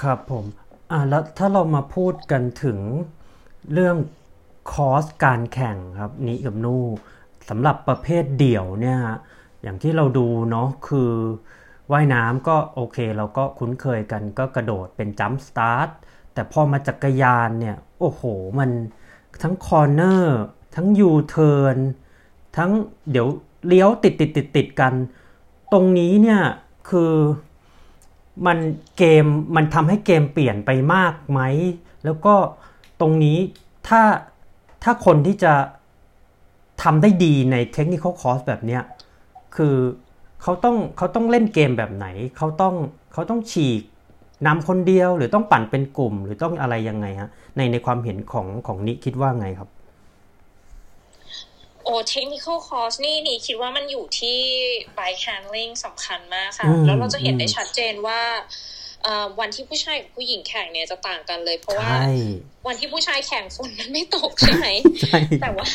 [0.00, 0.44] ครับผม
[0.90, 2.78] อ่าแล้วถ้าเรามาพูดกันถึง
[3.72, 3.96] เรื่อง
[4.72, 6.84] คอสการแข่งครับนี้กับนู่
[7.48, 9.18] สำหรับประเภทเดี่ยวเนี่ยฮะ
[9.62, 11.12] อย่างที่เราดูเนาะคือ
[11.92, 15.88] ว่ายน้ำก็โอเคเราก็คุ้นเคยกันก็กระโดดเป็น jump start
[16.34, 18.22] แต่พอมาจักรยานเนี่ย โอ้โห
[18.58, 18.70] มัน
[19.42, 20.38] ทั้ง corner
[20.76, 21.76] ทั้งยูเทิร์น
[22.56, 22.70] ทั้ง
[23.10, 23.28] เดี๋ยว
[23.66, 24.92] เลี้ยวติดติดติดติดกัน
[25.72, 26.40] ตรงนี้เนี่ย
[26.90, 27.12] คือ
[28.46, 28.58] มัน
[28.98, 29.24] เกม
[29.56, 31.40] มันทำให้เกมเปลี่ยนไปมากไหม
[32.04, 32.34] แล้วก็
[33.00, 33.38] ตรงนี้
[33.88, 34.02] ถ้า
[34.82, 35.54] ถ้าคนที่จะ
[36.82, 38.82] ทำได้ดีในเทคนิคคอร์สแบบเนี้ย
[39.56, 39.76] คือ
[40.42, 42.74] เขาต้องเขาต้องเล่นเกมแบบไหน เขาต้อง
[43.12, 43.82] เขาต้องฉีก
[44.46, 49.68] นำคนเดียวหรือต้องปั่นเป็นกลุ่มหรือต้องอะไรยังไงฮะในในความเห็นของของนิคิดว่าไงครับ
[51.84, 54.38] โอ้เทคนิค a l คอร์สนี่นี่คิดว่ามันอยู่ที่
[54.98, 58.20] bike handling สำคัญมากค่ะอืมแล้วเราจะเห็นอืมได้ชัดเจนว่า
[59.04, 62.12] เอ่อวันที่ผู้ชายกับผู้หญิงแข่งเนี่ยจะต่างกันเลย เพราะว่าใช่
[62.66, 64.66] วันที่ผู้ชายแข่งฝนมันไม่ตกใช่ไหม
[65.00, 65.68] ใช่แต่ว่า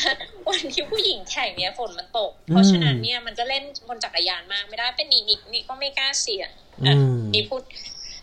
[0.50, 6.50] วันที่ผู้หญิงแข่งเนี่ยฝนมันตก เพราะฉะนั้นอืมเนี่ยมันจะเล่นบนจักรยานมากไม่ได้เป็นนี่นี่นี่ก็ไม่กล้าเสี่ยง
[6.86, 7.62] อือะมนี่พูด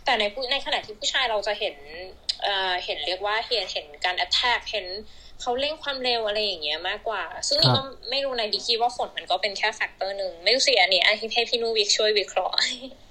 [0.05, 1.75] แต่ในผู้ในขณะที่ผู้ชายเราจะเห็น
[2.43, 4.85] เอ่อเห็นเรียกว่าเห็นเห็นการ attack เห็น
[5.41, 12.55] เขาเร่งความเร็วอะไรอย่างเงี้ยมากกว่า ซึ่งนี่ครัก็บไม่รู้ในดีคิดว่าฝนมันก็เป็นแค่ factor หนึ่ง ไม่รู้สิอันนี้ให้ให้พี่นูวิกช่วยวิเคราะห์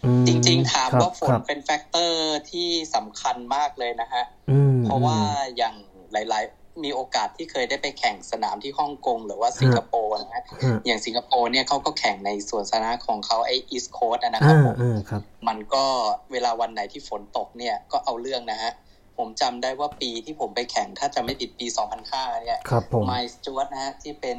[0.04, 5.18] อืมจริง ๆ ถามครับว่าฝคนรับเป็นแฟกเตอร์ที่สำคัญมากเลยนะฮะอืมเพราะว่า
[5.56, 5.74] อย่าง
[6.12, 15.84] หลาย ๆ มีโอกาสที่เคยได้ไปแข่งสนามที่ฮ่องกงหรือว่าสิงคโปร์นะฮะฮะอย่างสิงคโปร์เนี่ยเขาก็แข่งในสวนสาธารณะของเขาไอ้อีส t ์โค s นะครัอ่าบผมอ่าครับมันก็
[16.32, 18.72] เวลาวันไหนที่ฝนตกเนี่ยก็เอาเรื่องนะฮะ
[19.18, 21.66] ผมจำได้ว่าปีที่ผมไปแข่งถ้าจะไม่ผิดปี
[22.04, 24.38] 2005 เนี่ยครับผมไมส์จวตนะฮะที่เป็น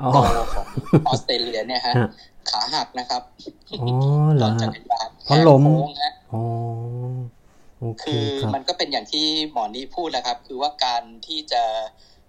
[0.00, 0.66] อ๋อโปรของ
[1.06, 2.08] ออสเตรเลียเนี่ยฮะฮะ
[2.50, 3.22] ขาหักนะครับ
[3.80, 3.86] อ๋อ
[4.36, 6.42] เหรตออนจัฮะกรยานเพราะล้มแหกโค้งฮะอ๋อ
[7.10, 11.62] โอเคคือครับมันก็เป็นอย่างที่หมอนี่พูดแหละครับ คือว่าการที่จะ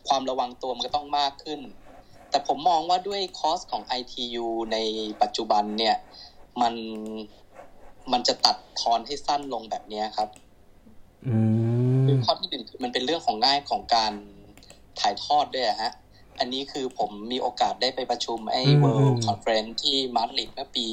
[0.07, 1.59] ความระวังตัวมันก็ต้องมากขึ้น
[2.29, 4.77] แต่ผมมองว่าด้วยคอสของ ITU ใน
[5.21, 5.95] ปัจจุบันเนี่ย
[6.61, 6.73] มัน
[8.11, 10.29] มันจะตัดทอนให้สั้นลงแบบเนี้ยครับ
[11.27, 11.35] อื
[11.95, 14.13] มคือข้อที่หนึ่งคือมันเป็นเรื่องของง่ายของการ
[14.99, 15.91] ถ่ายทอดด้วยอะฮะ
[16.39, 20.85] อันนี้คือผมมีโอกาสได้ไปประชุมไอ้อืม World Conference ที่มาดริดเมื่อปี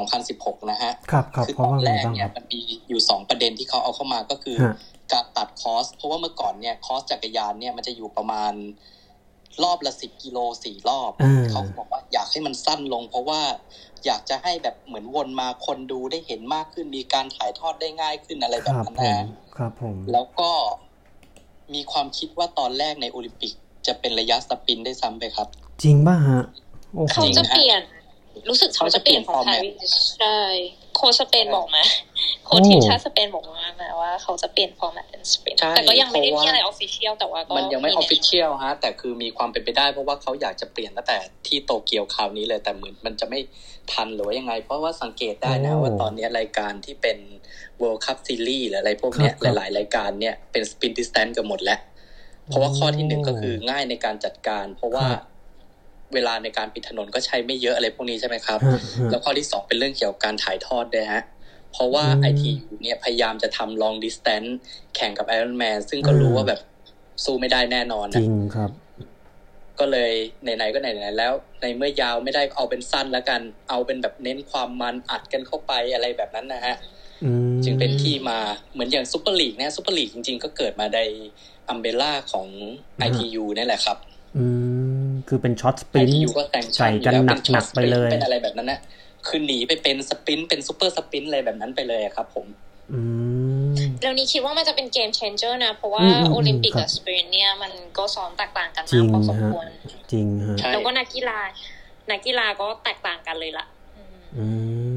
[0.00, 4.74] 2016 นะฮะครับครับคือเพตราะอนว่าแรไงกบ้างเนี่คยรับมันมีอยู่สองประเด็นที่เขาเอาเข้ามาก็คือฮะ
[5.12, 8.52] การตัดคอสเพราะว่าเมื่อก่อนเนี่ยคอสจักรยานเนี่ยมันจะอยู่ประมาณ
[9.64, 13.40] รอบละสิบกิโลสี่รอบอ่าเขาบอกว่าอยากให้มันสั้นลง เพราะว่า
[14.06, 20.50] อยากจะให้แบบเหมือนวนมาคนดูได้เห็นมากขึ้น มีการถ่ายทอดได้ง่ายขึ้นอะไรคแบบรับนั้นผมนะครับผมแล้วก็
[21.74, 23.54] มีความคิดว่าตอนแรกในโอลิมปิก
[23.86, 25.48] จะเป็นระยะ sprint ได้วยซ้ำไปครับ
[25.82, 26.42] จริงป่ะฮะ
[26.94, 27.80] โอ้โหเขาจะเปลี่ยน
[28.48, 29.76] รู้สึกเขาจะเปลี่ยนของเขาจะไทเปลี่ยยน
[30.18, 30.38] ใช่
[30.96, 31.82] โค้ชสเปนบอกมา
[32.44, 43.40] โค้ชทีมชาติสเปนบอกมานะว่าเขาจะเปลี่ยน format เป็น sprint ใช่แต่ก็ยังไม่ได้เพราะมีว่าอะไร official แต่ว่าก็มันยังไม่อแอฟฟิเชียลฮะ แต่คือมีความเป็นไปได้เพราะว่าเขาอยากจะเปลี่ยนตั้งแต่ที่โตเกียวคราวนี้เลยแต่เหมือนมันจะไม่
[43.92, 47.18] ทันหรือว่ายังไง เพราะว่าสังเกตได้นะโอ้ว่าตอนนี้รายการที่เป็น
[47.80, 51.78] World Cup Series หรืออะไรพวกเนี้ยครับครับหลาย ๆ รายการเนี่ยเป็น sprint distance กันหมดแล้ว
[52.48, 55.22] เพราะว่าข้อที่หนึ่งก็คือง่ายในการจัดการ เพราะว่าครับ
[56.14, 61.22] เวลาในการปิดถนนก็ใช้ไม่เยอะอะไรพวกนี้ใช่ไหมครับฮะฮะแล้วข้อที่สองเป็นเรื่องเกี่ยวกับการถ่ายทอดด้วยฮะ
[61.72, 64.50] เพราะว่าอืม ITU เนี่ยพยายามจะทำ long distance
[64.96, 66.60] แข่งกับ Ironman ซึ่งก็รู้อืมว่าแบบ
[67.24, 68.70] สู้ไม่ได้แน่นอนจนะริงครับ
[69.80, 76.76] ก็เลยไหนๆก็ไหนๆแล้ว ในเมื่อยาวไม่ได้เอาเป็นสั้นแล้วกัน เอาเป็นแบบเน้นความมันอัดกันเข้าไปอะไรแบบนั้นนะฮะ
[77.24, 78.38] อืมจึงเป็นที่มา
[78.72, 81.00] เหมือนอย่าง Super League เนี่ย Super League จริง ๆ ก็เกิดมาใน
[81.68, 82.46] umbrella ของ
[83.08, 83.98] ITU นี่แหละครับ
[84.36, 84.44] อื
[85.06, 88.80] ม คือเป็น short sprint ITU ก็แต่งใส่กันอยู่แล้วหนักๆไปเลย เป็นอะไรแบบนั้นนะ
[89.26, 92.46] คือหนีไปเป็น sprint เป็น super sprint อะไรแบบนั้นไปเลยอะครับผม
[92.92, 93.00] อื
[93.70, 99.66] มแล้วนี้คิดว่ามันจะเป็นเกม changer นะ เพราะว่าอืมอืมโอลิมปิกครับกับ sprint เนี่ยมันก็ซ้อมแตกต่างกันจริมากงพอสมฮะควร
[100.12, 101.38] จริงฮะใช่แล้วก็นักกีฬา
[102.10, 104.44] นักกีฬาก็แตกต่างกันเลยล่ะ อืมอื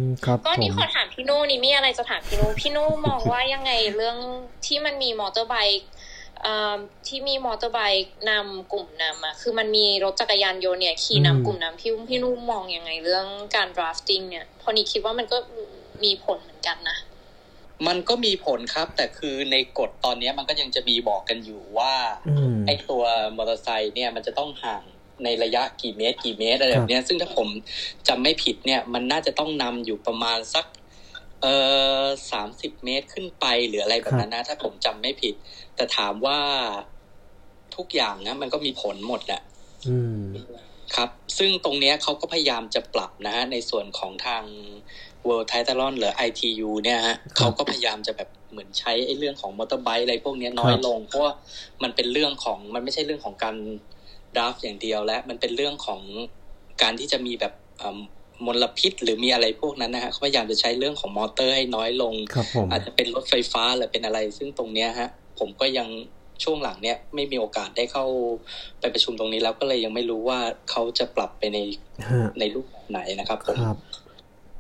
[0.06, 4.18] มครับก็ผนี่มขอถามพี่นู่นี่มีอะไรจะถามพี่นู่พี่นู่มองว่ายังไงเรื่อง
[4.66, 5.97] ที่มันมีมอเตอร์ไบค์เอ่อ
[7.08, 15.38] ที่มีมอเตอร์ไบค์นำกลุ่มนำอะคือมันมีรถจักรยานยนต์เนี่ยขี่นำกลุ่มนำพี่พี่นู่มองยังไงเรื่องการ drafting เนี่ยเพอนี่คิดว่ามันก็
[16.04, 16.98] มีผลเหมือนกันนะ
[17.88, 21.94] มันก็มีผลครับ แต่คือในกฎตอนนี้มันก็ยังจะมีบอกกันอยู่ว่า
[22.28, 23.04] อืมไอ้ตัว
[23.38, 24.84] มอเตอร์ไซค์เนี่ยมันจะต้องห่าง
[25.24, 27.48] ในระยะกี่เมตร กี่เมตรอะไรแบบเนี้ยซึ่งถ้าผม
[28.08, 30.66] จำไม่ผิดเนี่ย มันน่าจะต้องนำอยู่ประมาณสัก
[31.42, 31.56] เอ่
[32.02, 35.36] อสามสิบเมตรขึ้นไปหรืออะไรแบบนั้นนะ ถ้าผมจำไม่ผิด
[35.76, 36.40] แต่ถามว่า
[37.76, 39.42] ทุกอย่างนะมันก็มีผลหมดแหละ
[39.88, 40.24] อืม
[40.96, 44.44] ครับ ซึ่งตรงเนี้ยเขาก็พยายามจะปรับนะฮะในส่วนของทาง
[45.28, 51.34] World t i t l o n หรือ ITU เนี่ยฮะเขาก็พยายามจะแบบเหมือนใช้ไอ้เรื่องของมอเตอร์ไบค์อะไรพวกเนี้ยน้อยลง เพราะว่า
[51.84, 53.56] มันเป็นเรื่องของมันไม่ใช่เรื่องของการ
[54.36, 56.02] ดราฟอย่างเดียวและมันเป็นเรื่องของ
[56.82, 57.92] การที่จะมีแบบเอิ่
[58.46, 65.88] มมลพิษ หรือมีอะไรพวกนั้นนะฮะเขาพยายามจะใช้เรื่องของมอเตอร์ให้น้อยลงครับผมอาจจะเป็นรถไฟฟ้าหรือเป็นอะไร ซึ่งตรงเนี้ยฮะ ผมก็ยัง
[66.44, 68.06] ช่วงหลังเนี้ยไม่มีโอกาสได้เข้า
[68.80, 71.58] ไปประชุมตรงนี้แล้วก็เลยยังไม่รู้ว่าเขาจะปรับไปใน
[72.10, 73.78] ฮะในรูปแบบไหนนะครับผมครับ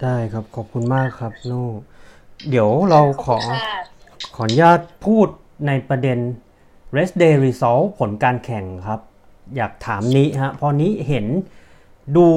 [0.01, 1.65] ได้ครับขอบคุณมากครับโน่
[2.49, 3.77] เดี๋ยวเราขอขอบคุณค่ะ
[4.35, 5.27] ขออนุญาตพูด
[5.67, 6.19] ในประเด็น
[6.97, 9.01] race day result ผลการแข่งครับ
[9.55, 11.25] อยากถามนี้ฮะ พอนี้เห็น
[12.17, 12.27] ดู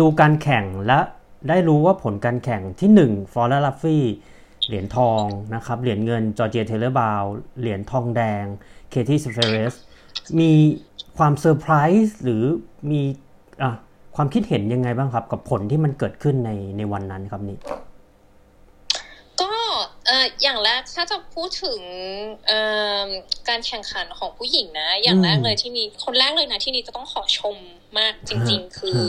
[0.00, 0.98] ดูการแข่งและ
[1.48, 4.04] ได้รู้ว่าผลการแข่งที่ 1 ฟลอร่าดัฟฟี่
[4.66, 5.22] เหรียญทอง
[5.54, 7.22] นะครับ เหรียญเงินจอร์เจียเทเลอร์บาว
[7.60, 8.44] เหรียญทองแดง
[8.90, 9.74] เคที่ซาเฟเรส
[10.40, 10.50] มี
[11.18, 11.72] ความเซอร์ไพร
[12.02, 12.44] ส์หรือ
[12.90, 13.02] มี
[13.62, 13.70] อะ
[14.16, 17.58] ความคิดเห็นยังไงบ้างครับ กับผลที่มันเกิดขึ้นในในวันนั้นครับนี่
[20.12, 21.80] อ่ออย่างแรกถ้าจะพูดถึง
[22.46, 22.60] เอ่
[23.06, 23.08] อ
[23.48, 27.56] การแข่งขันของผู้หญิงนะ อย่างแรกเลยที่นี่คนแรกเลยนะที่นี่จะต้องขอชม
[27.98, 29.00] มากจริง ๆ คือ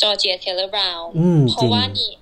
[0.00, 2.12] จอร์เจียเทเลอร์บราวน์อืมเพจริราะงว่านี่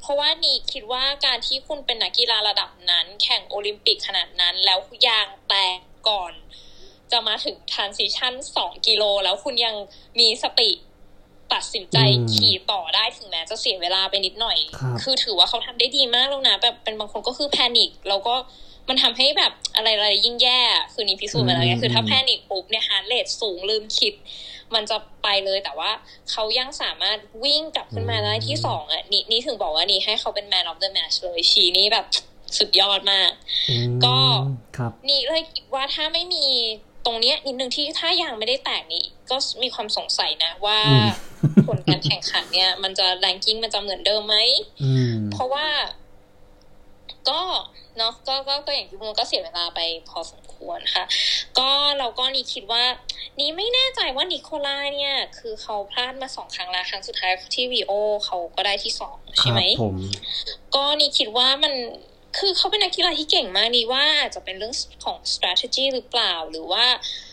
[0.00, 6.32] เพราะว่านี่คิดว่าการที่คุณเป็นนักกีฬาระดับนั้น แข่งโอลิมปิกขนาดนั้น แล้วยางแตกก่อน
[7.12, 9.74] จะมาถึง transition สองกิโล แล้วคุณยัง
[10.18, 10.70] มีสติ
[11.52, 18.34] ตัดสินใจอืมขี่ต่อได้ถึงแม้จะเสียเวลาไปนิดหน่อยครับคือถือว่าเขาทำได้ดีมากแล้วนะแบบเป็นบางคนก็คือ panic แล้วก็
[18.88, 20.60] มันทำให้แบบอะไรอะไรยิ่งแย่
[20.92, 24.14] คือนี่พิสูจน์มาแล้วไงคือถ้า panic ปุ๊บเนี่ย heart rate สูงลืมคิด
[24.74, 25.90] มันจะไปเลยแต่ว่า
[26.30, 32.06] เขายังสามารถวิ่งกลับขึ้นมาได้ที่สองอะนี่นี่ถึงบอกว่านี่ให้เขาเป็น man of the match เลยชีนี่แบบ
[32.58, 33.30] สุดยอดมาก
[33.70, 34.16] อืมก็
[34.76, 36.46] ครับนี่เลยคิดว่าถ้าไม่มี
[37.06, 41.08] ตรงเนี้ยนิดนึงที่ถ้ายังไม่ได้แตกนี่ ก็มีความสงสัยนะว่าอืม
[41.66, 44.36] ผลการแข่งขันเนี่ย มันจะแรงกิ้งมันจะเหมือนเดิมไหม
[44.82, 45.66] อืมเพราะว่า
[47.28, 47.40] ก็
[47.98, 51.04] เนาะก็ก็ก็อย่างที่พูดก็เสียเวลาไปพอสมควรค่ะ
[51.58, 52.84] ก็เราก็นี่คิดว่า
[53.38, 57.92] นี่ไม่แน่ใจว่านิโคลาเนี่ย คือเขาพลาดมาสองครั้งแล้วครั้งสุดท้ายที่วีโอ
[58.24, 59.94] เขาก็ได้ที่สองคใช่รัไหมผม
[60.74, 61.74] ก็นี่คิดว่ามัน
[62.38, 66.84] คือเขาเป็นนักกีฬาที่เก่งมากนี่ว่าอาจจะเป็นเรื่องของ strategy หรือเปล่าหรือว่า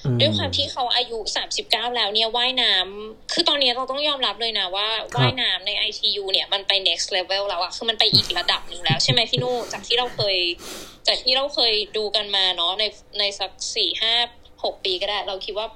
[0.06, 1.18] อืมด้วยความที่เขาอายุ
[1.58, 10.38] 39 แล้วเนี่ยว่ายน้ำคือตอนนี้เราต้องยอมรับเลยนะว่าครับว่ายน้ำใน ITU เนี่ยมันไป next level แล้วอะคือมันไปอีกระดับหนึ่งแล้ว ใช่ไหมพี่นู่จากที่เราเคย
[11.08, 12.84] จากที่เราเคยดูกันมาเนาะใน
[13.20, 14.14] ในสักสี่ห้า
[14.64, 15.68] หกปีก็ได้ เราคิดว่า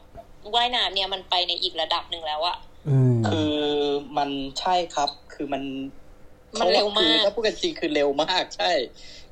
[0.56, 3.54] ว่ายน้ำเนี่ยมันไปในอีกระดับหนึ่งแล้วอะอืมคือ
[4.18, 5.64] มันใช่ครับ คือมัน
[6.60, 8.72] มันเร็วมากคือถ้าพูดกันจริงคือเร็วมากใช่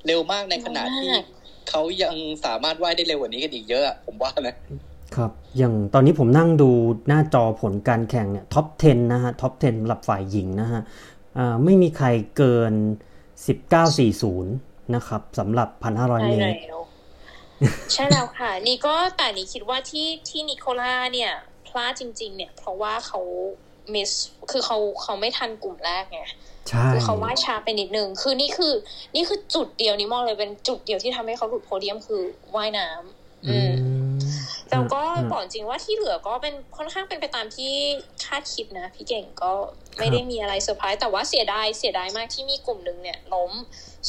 [0.08, 2.16] เร็วมากในขณะที่เร็วมากเขายัง
[2.46, 4.56] สามารถว่ายได้เร็วกว่านี้กันอีกเยอะอะผมว่านะ
[5.16, 6.70] ครับ อย่างตอนนี้ผมนั่งดู
[7.08, 10.82] หน้าจอผลการแข่งเนี่ยท็อป 10 นะฮะ ท็อป 10สำหรับฝ่ายหญิงนะฮะ
[11.38, 12.74] อ่าไม่มีใครเกิน
[13.64, 16.82] 1940 นะครับสำหรับ 1,500 เมใช่ตรแล้ว
[17.94, 21.32] ใช่แล้วค่ะ นี่ก็แต่นี่คิดว่าที่ที่นิโคล่าเนี่ย
[21.68, 23.20] พลาดจริง ๆ เนี่ย เพราะว่าเขา
[23.94, 24.12] มิส
[24.52, 26.38] คือเขาเขาไม่ทันกลุ่มแรกไงใช่
[26.94, 28.74] คือเขาว่ายช้าไปนิดนึง คือนี่คือ
[29.16, 32.24] นี่คือจุดเดียวนี่มองเลยเป็นจุดเดียวที่ทำให้เขาหลุดโพเดียมคือ
[32.56, 33.74] ว่ายน้ำอือืม
[34.12, 34.18] ม
[34.72, 37.72] แล้วก็อืมบอกจริงว่าที่เหลือก็เป็นค่อนข้างเป็นไปตามที่
[38.26, 39.52] คาดคิดนะ พี่เก่งก็
[40.00, 43.52] ไม่ได้มีอะไรเซอร์ไพรส์แต่ว่าเสียดายเสียดายมากที่มีกลุ่มหนึ่งเนี่ยล้ม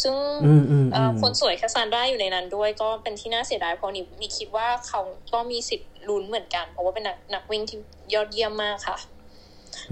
[0.02, 0.14] ซึ่ง
[0.46, 5.00] อืมอืมเอ่อือมคนสวยแคสซานดราอยู่ในนั้นด้วยก็เป็นที่น่าเสียดายเพราะนี่นี่คิดว่าเขา
[5.32, 7.78] ก็มีสิทธิ์ลุ้นเหมือนกัน เพราะว่าเป็นนักนักวิ่งที่
[8.14, 8.98] ยอดเยี่ยมมากค่ะ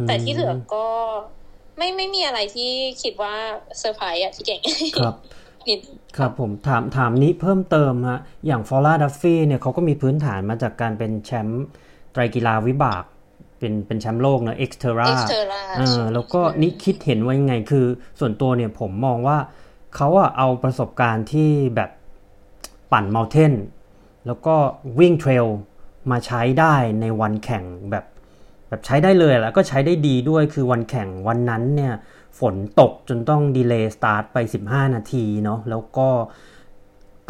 [0.06, 0.86] แต่ที่เหลือก็
[1.78, 2.70] ไม่ไม่มีอะไรที่
[3.02, 3.34] คิดว่า
[3.78, 4.60] เซอร์ไพรส์อะที่เก่ง
[4.98, 5.14] ครับ
[5.68, 5.80] นิด
[6.16, 11.64] ครับผมถามถามนี้เพิ่มเติมฮะอย่างฟลอร่าดัฟฟี่เนี่ยเขาก็มีพื้นฐานมาจากการเป็นแชมป์
[12.12, 13.04] ไตรกีฬาวิบาก
[13.58, 17.86] เป็นเป็นแชมป์โลกนะ XTERRA XTERRA เออแล้วก็นี่คิดเห็นว่ายังไงคือ
[18.20, 19.38] ส่วนตัวเนี่ยผมมองว่า
[19.96, 21.90] เขาอะเอาประสบการณ์ที่แบบ
[22.92, 23.52] ปั่นเมลเทน
[24.26, 24.54] แล้วก็
[25.00, 25.46] วิ่งเทรล
[26.10, 28.04] มาใช้ได้ในวันแข่งแบบ
[28.74, 31.94] แบบใช้ได้เลยแล้วก็ใช้ได้ดีด้วยคือวันแข่งวันนั้นเนี่ย
[32.40, 36.08] ฝนตกจนต้องดีเลย์สตาร์ทไป 15 นาทีเนาะแล้วก็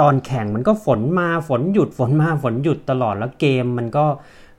[0.01, 4.07] ตอนแข่งมันก็ฝนมาฝนหยุดฝนมาฝนหยุดตลอดแล้วเกมมันก็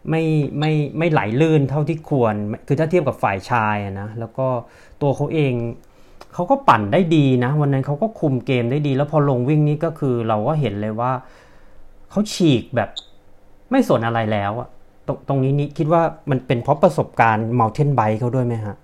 [0.10, 0.24] ไม่
[0.60, 2.36] ไม่ไม่ไหลลื่นเท่าที่ควร
[2.68, 4.48] คือถ้าเทียบกับฝ่ายชายนะแล้วก็
[5.02, 5.54] ตัวเขาเอง
[6.34, 11.12] เขาก็ปั่นได้ดีนะ วันนั้นเขาก็คุมเกมได้ดี แล้วพอลงวิ่งนี้ก็คือเราก็เห็นเลยว่า
[12.12, 12.90] เขาฉีกแบบ
[13.72, 14.70] ไม่สนอะไรแล้วอะ
[15.08, 18.76] ตรงตรงนี้นี่คิดว่ามันเป็นเพราะประสบการณ์ mountain bike เขาด้วยไหมฮะ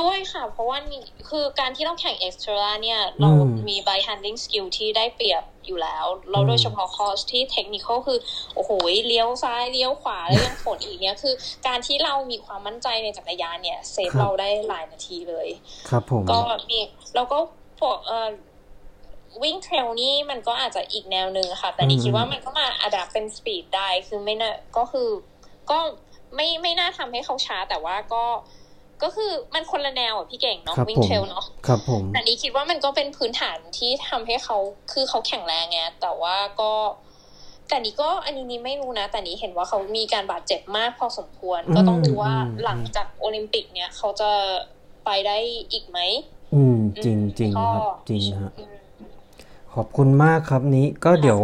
[0.00, 8.18] ด้วยค่ะ เพราะว่านี่คือการที่เราแข่ง XTERRA เนี่ย เราอืมมี bike handling skill ที่ได้เปรียบอยู่แล้ว เราโดยเฉพาะคอร์สที่เทคนิคคือ
[8.54, 8.70] โอ้โห
[9.06, 11.34] เลี้ยวซ้ายเลี้ยวขวาแล้วยังฝนอีกเนี่ยคือ
[11.66, 15.48] การที่เรามีความมั่นใจในจักรยานเนี่ย save เราได้หลายนาทีเลย
[15.88, 16.80] ครับผมก็มี
[17.14, 17.38] แล้วก็
[17.80, 18.28] พวกเอ่อ
[19.42, 25.08] วิ่ง trail นี่มันก็อาจจะอีกแนวหนึ่งค่ะ แต่นี่อืมคิดว่ามันก็มาอัดับเป็น speed ได้ คือไม่น่าก็คือ
[25.70, 25.78] ก็
[26.34, 28.24] ไม่ไม่น่าทำให้เขาช้าแต่ว่าก็
[29.02, 34.56] ก็คือมันคนละแนวอะพี่เก่งเนาะครับวิ่งผม trail เนาะครับผมแต่นี้คิดว่ามันก็เป็นพื้นฐานที่ทำให้เขา
[34.92, 36.72] คือเขาแข็งแรงไงแต่ว่าก็
[37.68, 44.30] แต่นี้ก็อันนี้นี่ไม่รู้นะ แต่นี้เห็นว่าเขามีการบาดเจ็บมากพอสมควร ก็ต้องดูว่าหลังจากโอลิมปิกเนี่ย เขาจะ
[45.04, 45.36] ไปได้
[45.72, 45.98] อีกไหม
[46.54, 48.74] อืม จริงจริงก็ครับ จริงฮะอืม
[49.74, 51.40] ขอบคุณมากครับนี้ก็เดี๋ยว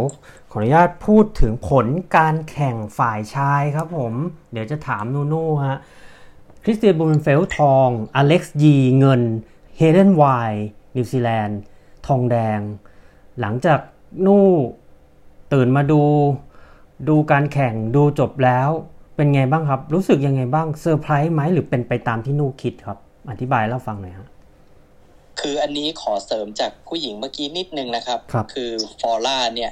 [0.51, 1.87] ขออนุญาตพูดถึงผล
[2.17, 4.13] การแข่งฝ่ายชายครับผม
[4.51, 5.79] เดี๋ยวจะถามนูนูฮะ
[6.63, 9.21] คริสเตียนบลูเมนเฟลต์ทอง อเล็กซ์ยีเงิน
[9.77, 10.23] เฮเดนไว
[10.95, 11.59] นิวซีแลนด์
[12.07, 12.59] ทองแดง
[13.39, 13.79] หลังจาก
[14.25, 14.47] นู
[15.53, 16.01] ตื่นมาดู
[17.09, 18.69] ดูการแข่งดูจบแล้ว
[19.15, 22.97] เป็นไงบ้างครับ รู้สึกยังไงบ้างเซอร์ไพรส์ไหมหรือเป็นไปตามที่นูคิดครับ
[23.29, 24.27] อธิบายเล่าฟังหน่อยฮะ
[25.39, 29.71] คืออันนี้ขอเสริมจากผู้หญิงเมื่อกี้นิดนึงนะครับ ครับคือฟลอร่าเนี่ย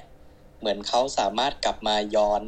[0.60, 2.43] เหมือนเขาสามารถกลับมาย้อน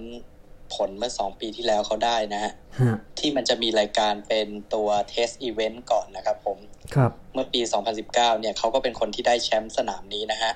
[0.73, 6.57] ผลเมื่อสองปีที่แล้วเขาได้นะฮะฮะที่มันจะมีรายการเป็นตัว test event ก่อนนะครับผม
[6.95, 7.61] ครับเมื่อปี
[8.01, 10.51] 2019 เนี่ยเขาก็เป็นคนที่ได้แชมป์สนามนี้นะฮะ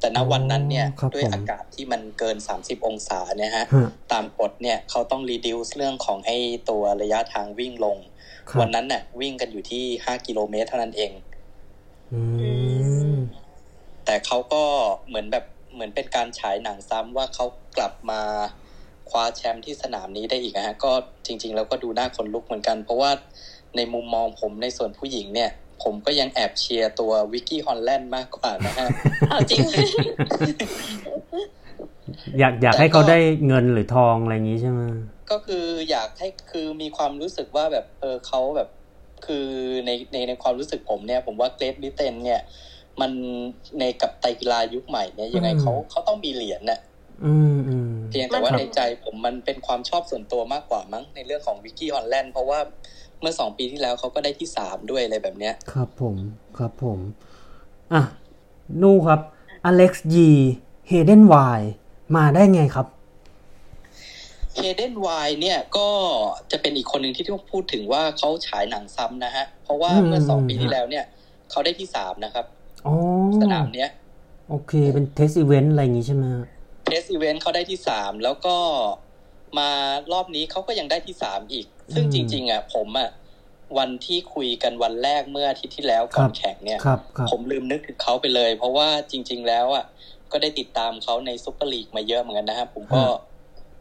[0.00, 6.36] แต่ณวันนั้นเนี่ยครับด้วยผมอากาศที่มันเกิน 30 องศาเนี่ยฮะฮะตามกฎเนี่ยเขาต้อง reduce เรื่องของไอ้
[6.70, 7.96] ตัวระยะทางวิ่งลง
[8.48, 11.12] ครับวันนั้นเนี่ยวิ่งกันอยู่ที่ 5 กิโลเมตรเท่านั้นเอง
[12.12, 12.20] อื
[13.14, 13.16] ม
[14.04, 14.62] แต่เขาก็
[15.08, 15.44] เหมือนแบบ
[15.78, 18.20] เหมือนเป็นการฉายหนังซ้ำว่าเขากลับมา
[19.08, 20.92] คว้าแชมป์ที่สนามนี้ได้อีกนะฮะก็
[21.26, 23.10] จริง ๆ แล้วก็ดูน่าขนลุกเหมือนกัน เพราะว่า
[23.76, 25.50] ในมุมมองผมในส่วนผู้หญิงเนี่ย
[25.82, 28.88] ผมก็ยังแอบเชียร์ตัววิกกี้ฮอลแลนด์มากกว่านะฮะ
[29.30, 29.60] เอาจริง
[32.38, 34.80] อยากอยากให้เขาได้เงินหรือทองอะไรอย่างนี้ใช่ไหม
[35.30, 38.68] ก็คืออยากให้คือมีความรู้สึกว่าแบบเออเขาแบบ
[39.26, 39.46] คือ
[39.86, 42.40] ในในในความรู้สึกผมเนี่ย ผมว่าเกรทบริเตนเนี่ย
[43.00, 43.12] มัน
[43.78, 46.80] ในกับไตรกีฬายุคใหม่เนี่ยยังไงเขาเขาต้องมีเหรียญน่ะ
[47.24, 52.58] อืมอืมเพียงแต่ว่ามันในใจผมมันเป็นความชอบส่วนตัวมากกว่ามั้งในเรื่องของวิกกี้ฮอลแลนด์เพราะว่า
[53.20, 56.16] เมื่อสองปีที่แล้วเขาก็ได้ที่สามด้วยอะไรแบบเนี้ย ครับผม
[56.58, 56.98] ครับผม
[57.92, 58.02] อะ
[58.82, 59.20] นู่ครับ
[59.64, 60.30] อเล็กซ์ยี
[60.88, 61.34] เฮเดนไว
[62.16, 62.86] มาได้ไงครับ
[64.54, 65.08] เฮเดนไว
[65.40, 65.88] เนี่ยก็
[66.50, 71.04] จะเป็นอีกคนหนึ่งที่ต้องพูดถึงว่าเขาฉายหนังซ้ำนะฮะ เพราะว่าอืมเมื่อสองปีที่แล้วเนี่ย
[71.50, 72.57] เขาได้ที่สามนะครับอ๋อ
[73.42, 73.90] สนามเนี้ย
[74.48, 76.24] โอเค เป็น test event อะไรอย่างนี้ใช่ไหม
[76.86, 78.56] test event เขาได้ที่สามแล้วก็
[79.58, 79.70] มา
[80.12, 83.10] รอบนี้เขาก็ยังได้ที่สามอีก ซึ่งอืมจริง ๆ อะ ผมอะ
[83.78, 89.84] วันที่คุยกันวันแรกเมื่ออาทิตย์ที่แล้วก่อนแข่งเนี่ยครับครับผมลืมนึกถึงเขาไปเลย เพราะว่าจริง ๆ แล้วอะ
[90.32, 93.04] ก็ได้ติดตามเขาในซุปเปอร์ลีกมาเยอะเหมือนกันนะครับผมก็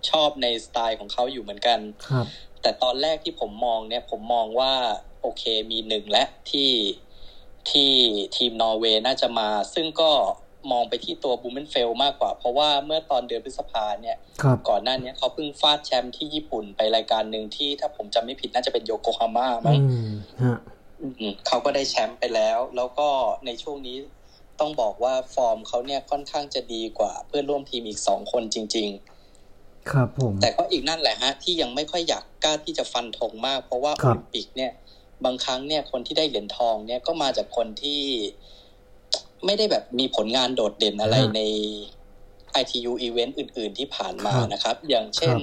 [0.09, 2.25] ชอบในสไตล์ของเขาอยู่เหมือนกันครับ
[2.61, 4.73] แต่ตอนแรกที่ผมมองเนี่ย ผมมองว่า
[5.21, 6.69] โอเคมีหนึ่งและที่
[7.71, 7.91] ที่
[8.35, 10.11] ทีมนอร์เวย์น่าจะมา ซึ่งก็
[10.71, 20.09] มองไปที่ตัวบลูเมนเฟลต์มากกว่า เพราะว่าเมื่อตอนเดือนพฤษภาเนี่ยครับก่อนหน้านี้เขาเพิ่งฟาดแชมป์ที่ญี่ปุ่นไปรายการหนึ่งที่ถ้าผมจำไม่ผิดน่าจะเป็นโยโกฮาม่ามั้อืงม
[20.43, 20.57] ฮะ
[21.01, 23.07] อืมเขาก็ได้แชมป์ไปแล้ว แล้วก็
[23.45, 23.97] ในช่วงนี้
[24.59, 28.91] ต้องบอกว่าฟอร์มเขาเนี่ยค่อนข้างจะดีกว่า เพื่อนร่วมทีมอีกสองคนจริง ๆ
[29.93, 34.71] ครับผมแต่ก็อีกนั่นแหละฮะ ที่ยังไม่ค่อยอยากกล้าที่จะฟันธงมาก เพราะว่าครับโอลิมปิกเนี่ย
[35.25, 38.01] บางครั้งเนี่ยคนที่ได้เหรียญทองเนี่ยก็มาจากคนที่
[39.45, 41.41] ไม่ได้แบบมีผลงานโดดเด่นอะไรใน
[42.61, 45.37] ITU event อื่น ๆ ที่ผ่านมานะครับ อย่างเช่น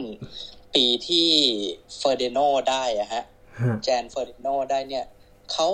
[0.75, 1.29] ปีที่
[1.99, 2.39] เฟอร์เดโน
[2.71, 3.25] ได้อะฮะ
[3.61, 5.05] ฮะแจนเฟอร์ดิโนได้เนี่ย
[5.53, 5.69] เขา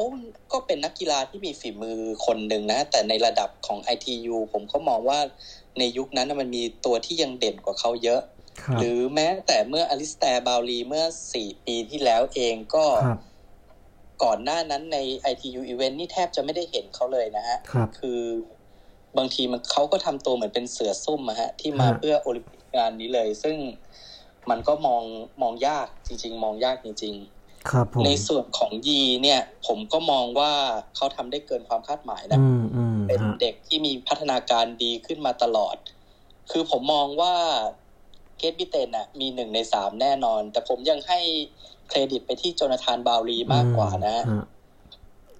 [0.52, 5.20] ก็เป็นนักกีฬาที่มีฝีมือคนหนึ่งนะ แต่ในระดับของ ITU ผมก็มองว่า
[5.78, 8.20] ในยุคนั้นน่ะมันมีตัวที่ยังเด่นกว่าเขาเยอะ
[8.62, 13.20] ครับหรือแม้แต่เมื่ออลิสแตร์บราวน์ลีเมื่อสี่ปีที่แล้วเองก็ครับ
[14.22, 14.98] ก่อนหน้านั้นใน
[15.32, 18.20] ITU Event นี่แทบจะไม่ได้เห็นเขาเลยนะฮะครับคือ
[19.18, 23.56] บางทีมันเขาก็ทำตัวเหมือนเป็นเสือซุ่มอะฮะ ที่มาฮะเพื่อโอลิมปิกงานนี้เลย ซึ่ง
[24.50, 25.02] มันก็มอง
[25.42, 27.14] มองยากจริง ๆ มองยากจริง
[27.44, 30.52] ๆ ครับผมในส่วนของยีเนี่ย ผมก็มองว่า
[30.96, 35.76] เขาทำได้เกินความคาดหมายนะอืมอืมเป็นฮะเด็กที่มีพัฒนาการดีขึ้นมาตลอด
[36.50, 37.34] คือผมมองว่า
[38.38, 41.20] เกตบิเตนน่ะมีหนึ่งในสามแน่นอน แต่ผมยังให้
[41.90, 44.42] เครดิตไปที่โจนาธานบาวลีมากกว่านะอืมฮ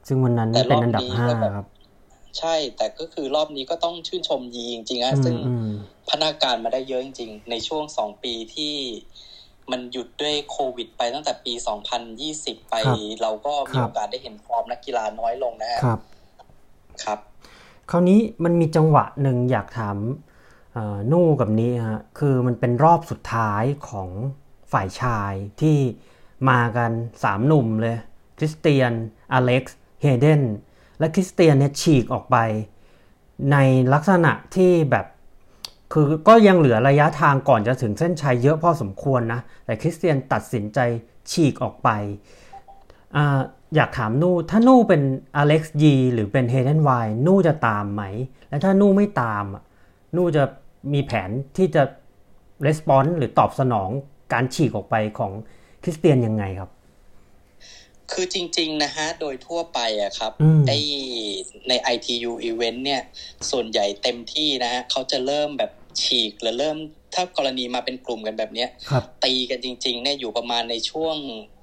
[0.07, 1.66] ซึ่งวันนั้นแต่รเป็นอบอันดับนี้ห้าก็แบบครับ
[2.38, 5.70] ใช่ แต่ก็คือรอบนี้ก็ต้องชื่นชมยีจริงๆอืฮะมซึ่งอืม
[6.09, 8.74] พัฒนาการมาได้เยอะจริง ๆ ในช่วงสองปีที่
[9.70, 11.53] มันหยุดด้วยโควิดไปตั้งแต่ปี
[12.12, 16.01] 2020 ไปครับเราก็มีครับโอกาสได้เห็นฟอร์มนักกีฬาน้อยลงนะฮะครับ
[17.05, 17.18] ครับ
[17.90, 19.96] คราวนี้มันมีจังหวะหนึ่งอยากถาม
[20.74, 24.09] เอ่อนู่กับนี้ฮะ คือมันเป็นรอบสุดท้ายของ
[24.72, 25.78] ฝ่ายชายที่
[26.49, 26.91] มากัน
[27.24, 27.97] สามหนุ่มเลย
[28.38, 28.93] คริสเตียน
[29.32, 30.43] อเล็กซ์ เฮเดน
[30.99, 32.36] และคริสเตียนเนี่ยฉีกออกไป
[33.53, 33.57] ใน
[33.93, 35.07] ลักษณะที่แบบ
[35.93, 40.78] คือก็ยังเหลือระยะทางก่อนจะถึงเส้นชัยเยอะพอสมควรนะ แต่คริสเตียนตัดสินใจ
[41.30, 41.88] ฉีกออกไป
[43.16, 43.18] อ
[43.76, 45.03] อยากถามนู่ถ้านู่เป็น
[45.36, 46.91] อเล็กซ์ยีหรือเป็นเฮเดนไว
[47.26, 48.03] นู่จะตามไหม
[48.49, 49.45] และถ้านู่ไม่ตาม
[50.16, 50.45] นู่จะ
[50.93, 51.82] มีแผนที่จะ
[52.66, 53.88] レスปอนส์หรือตอบสนอง
[54.32, 55.32] การฉีกออกไปของ
[55.82, 56.70] คริสเตียนยังไงครับ
[58.12, 60.72] คือจริง ๆ นะฮะ โดยทั่วไปอะครับอืมไอ
[61.68, 63.02] ใน ITU event เนี่ย
[63.50, 65.70] ส่วนใหญ่เต็มที่นะฮะเขาจะเริ่มแบบ
[66.02, 66.78] ฉีกหรือเริ่ม
[67.14, 71.16] ถ้ากรณีมาเป็นกลุ่มกันแบบเนี้ยครับตีกันจริงๆเนี่ยอยู่ประมาณในช่วง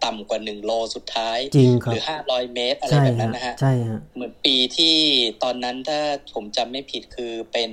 [0.06, 4.96] ต่ำกว่าหนึ่งโลสุดท้ายจริงคหรับรือห้าร้อยเมตรอะไรใช่แบบนั้ฮะนนะฮะใช่ฮะเหมือนปีที่
[5.44, 6.00] ตอนนั้นถ้า
[6.36, 7.72] ผมจำไม่ผิดคือเป็น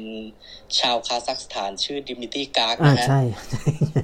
[0.79, 3.21] ชาวคาซัคสถานชื่อดิมิตรีการ์กอ่านะฮะใช่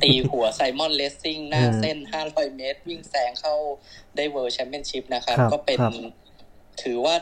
[0.03, 1.99] ตีหัวไซมอนเลสซิ่งหน้าอืมเส้น
[2.29, 3.55] 500เมตร วิ่งแซงเข้า
[4.17, 5.93] ได้เวิ l d แชมเปี้ยนชิพนะครับครับก็เป็นครับ
[6.83, 7.15] ถือว่า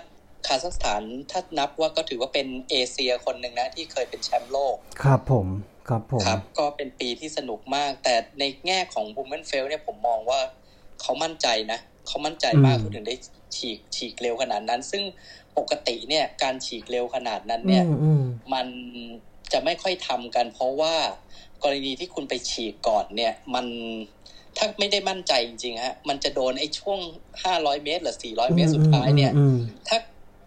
[0.47, 5.47] คาซัคสถานถ้านับว่าก็ถือว่าเป็นเอเชียคนหนึ่งนะที่เคยเป็นแชมป์โลก ครับผม
[5.89, 10.41] ครับผมครับก็เป็นปีที่สนุกมาก แต่ในแง่ของบูมเ n นเฟลเนี่ยผมมองว่า
[11.01, 13.17] เขามั่นใจนะเขามั่นใจมากอืมเขาถึงได้
[13.57, 15.03] ฉีกฉีกเร็วขนาดนั้น ซึ่ง
[15.59, 18.23] ปกติเนี่ยการฉีกเร็วขนาดนั้นเนี่ยอืมอืม
[18.53, 18.67] มัน
[19.53, 20.95] จะไม่ค่อยทำกัน เพราะว่า
[21.63, 23.67] กรณีที่คุณไปฉีกก่อนเนี่ย มัน
[24.57, 26.99] ถ้าไม่ได้มั่นใจจริงๆฮะมันจะโดนไอ้ช่วง
[27.43, 29.59] 500เมตร หรือ400เมตรสุดท้ายเนี่ยอืม
[29.89, 29.99] ถ้า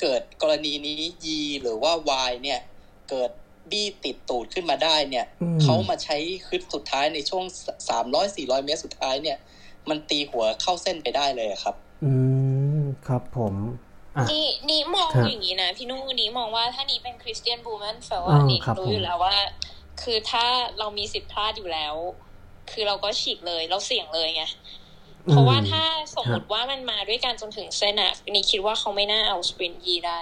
[0.01, 2.59] เกิดกรณีนี้ยีหรือว่าวายเนี่ย
[3.09, 3.31] เกิด
[3.71, 5.25] บี้ติดตูดขึ้นมาได้เนี่ย
[5.61, 6.17] เขามาใช้
[6.47, 7.45] คึดสุดท้ายในช่วง
[7.91, 9.37] 300 400เมตรสุดท้ายเนี่ย
[9.89, 12.11] มันตีหัวเข้าเส้นไปได้เลยครับ อื
[12.79, 13.55] มครับผม
[14.31, 19.35] นี่นี่มองอย่างนี้นะพี่นุ่งนี่มองว่าถ้านี่เป็นคริสเตียนบูแมนเฟลอ่าว่านี่รู้อยู่แล้วว่า
[20.01, 20.45] คือถ้า
[20.79, 21.95] เรามีสิทธิ์พลาดอยู่แล้ว
[22.71, 24.43] คือเราก็ฉีกเลยเราเสี่ยงเลยไง
[25.29, 25.83] เพราะว่าถ้า
[26.15, 30.21] สมมติว่ามันมาด้วยกันจนถึงเส้นอะนี่คิดว่าเขาไม่น่าเอาสปรินต์ยีได้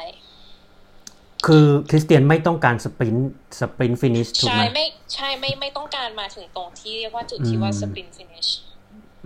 [1.47, 8.47] คือคริสเตียนไม่ต้องการ sprint sprint finish ถูกใช่ไหมไม่ใช่ไม่ไม่ต้องการมาถึงตรงที่เรียกว่าจุดที่ว่าอืม sprint finish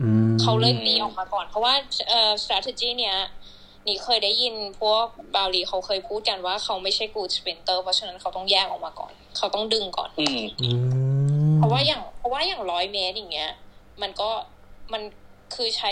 [0.02, 1.74] อืมเขาเลยหนีออกมาก่อน เพราะว่า
[2.10, 3.18] เอ่อ strategy เนี้ย
[3.88, 5.06] นี่เคยได้ยินพวก
[5.36, 10.70] บราวน์ลีเขาเคยพูดกันว่าเขาไม่ใช่ good sprinter เพราะฉะนั้นเขาต้องแยกออกมาก่อน เขาต้องดึงก่อนอืมอื
[11.52, 13.52] มเพราะว่าอย่างเพราะว่าอย่างร้อยเมตรอย่างเงี้ย
[14.02, 14.30] มันก็
[14.94, 15.02] มัน
[15.56, 15.92] คือใช้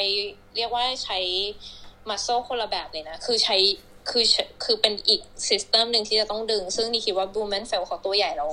[0.56, 1.20] เรียกว่าใช้
[2.10, 3.58] muscle คนละแบบเลยนะ คือใช้
[4.10, 4.24] คือ
[4.64, 8.52] คือเป็นอีก system หนึ่งที่จะต้องดึง ซึ่งนี่คิดว่าบลูเมนเฟลต์เขาตัวใหญ่แล้ว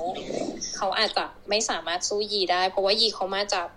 [0.77, 3.67] เขาอาจจะไม่สามารถสู้ยีได้ เพราะว่ายีเขามาจาก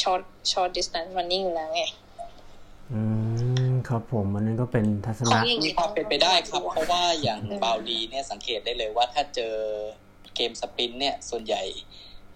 [0.00, 0.20] short
[0.50, 1.82] short distance running อยู่แล้วไง
[2.92, 3.00] อื
[3.70, 9.54] ม ครับผมอันนั้นก็เป็นทัศนะของอย่างนี้มีความเป็นไปได้ครับ เพราะว่าอย่างอืมบาวดีเนี่ยสังเกตได้เลยว่าถ้าเจอ
[10.34, 11.62] เกม sprint เนี่ยส่วนใหญ่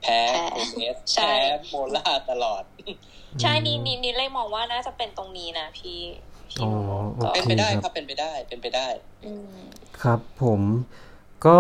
[0.03, 0.19] แพ้
[0.53, 1.33] โกเมซแพ้
[1.69, 2.63] โมล่าตลอด
[3.41, 5.99] ใช่นี่นี่นี่เลยมองว่าน่าจะเป็นตรงนี้นะพี่
[6.32, 6.71] พี่ อ๋อ
[7.23, 8.89] ก็โอเป็นเคไปได้คครับรับเป็นไปได้เป็นไปได้
[9.25, 9.59] อืม
[10.03, 10.61] ครับผม
[11.47, 11.59] ก็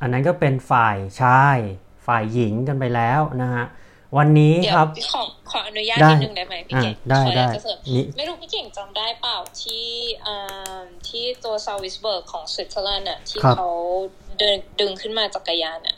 [0.00, 1.58] อันนั้นก็เป็นฝ่ายชาย
[2.06, 3.64] ฝ่ายหญิงกันไปแล้วนะฮะ
[4.18, 9.86] วันนี้เดี๋ยควรับขอขออนุญาตได้นิดนึงได้ไหมพี่อ่าเก่งได้ขออนุได้ญาตจะเสริมนี่ไม่รู้พี่เก่งจำได้เปล่าที่
[10.26, 13.68] อ่าที่ตัวซาวิสเบิร์กของสวิตเซอร์แลนด์อะที่ครับเขา
[14.38, 15.96] เดินดึงขึ้นมาจักรยานอะ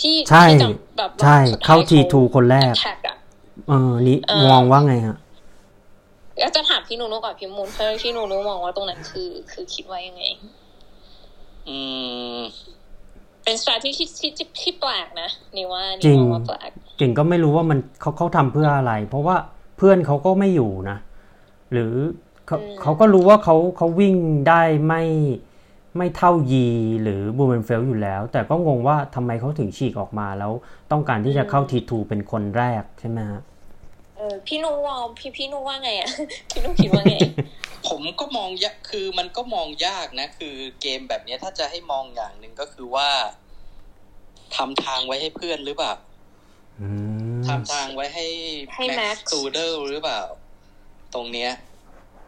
[0.00, 3.16] ที่ใช่ที่จำแบบใช่สุดท้ยเข้า T2 คนแรกแท็กอะ
[3.68, 5.16] เออนี่เอ่อมองว่าไงฮะ
[6.38, 10.22] แล้วจะถามพี่นูนูก่อนพี่มูลเพราะพี่นูนูมองว่าตรงนั้นคือ คือคิดว่ายังไง
[11.68, 11.78] อื
[12.36, 12.40] ม
[13.44, 19.36] เป็น strategy ที่ที่ที่แปลกนะนี่ว่าจรินี่งมองว่าแปลกเก่งก็ไม่รู้ว่ามันเขาเขาทำเพื่ออะไร เพราะว่า
[19.76, 20.98] เพื่อนเขาก็ไม่อยู่นะ
[21.72, 21.92] หรือ
[22.46, 24.14] เขาอืมเขาก็รู้ว่าเขาเขาวิ่ง
[24.48, 25.02] ได้ไม่
[25.96, 26.68] ไม่เท่ายี
[27.02, 30.52] หรือบลูเมนเฟลต์อยู่แล้ว แต่ก็งงว่าทำไมเขาถึงฉีกออกมาแล้ว
[30.90, 36.10] ต้องการที่จะเข้า T2เป็นคนแรกใช่ไหมฮะเออพี่นูว่าพี่พี่นูว่าไงอะ
[36.50, 37.16] พี่นูคิดว่าไง
[37.88, 43.08] ผมก็มองยากคือมันก็มองยากนะ คือเกมแบบเนี้ยถ้าจะให้มองอย่างหนึ่งก็คือว่า
[44.56, 45.92] ทำทางไว้ให้เพื่อนหรือเปล่า
[46.80, 46.88] อื
[47.36, 48.26] มทำทางไว้ให้
[48.74, 50.20] ให้แม็ก Max ซ์ตูเดอร์หรือเปล่า
[51.14, 51.50] ตรงเนี้ย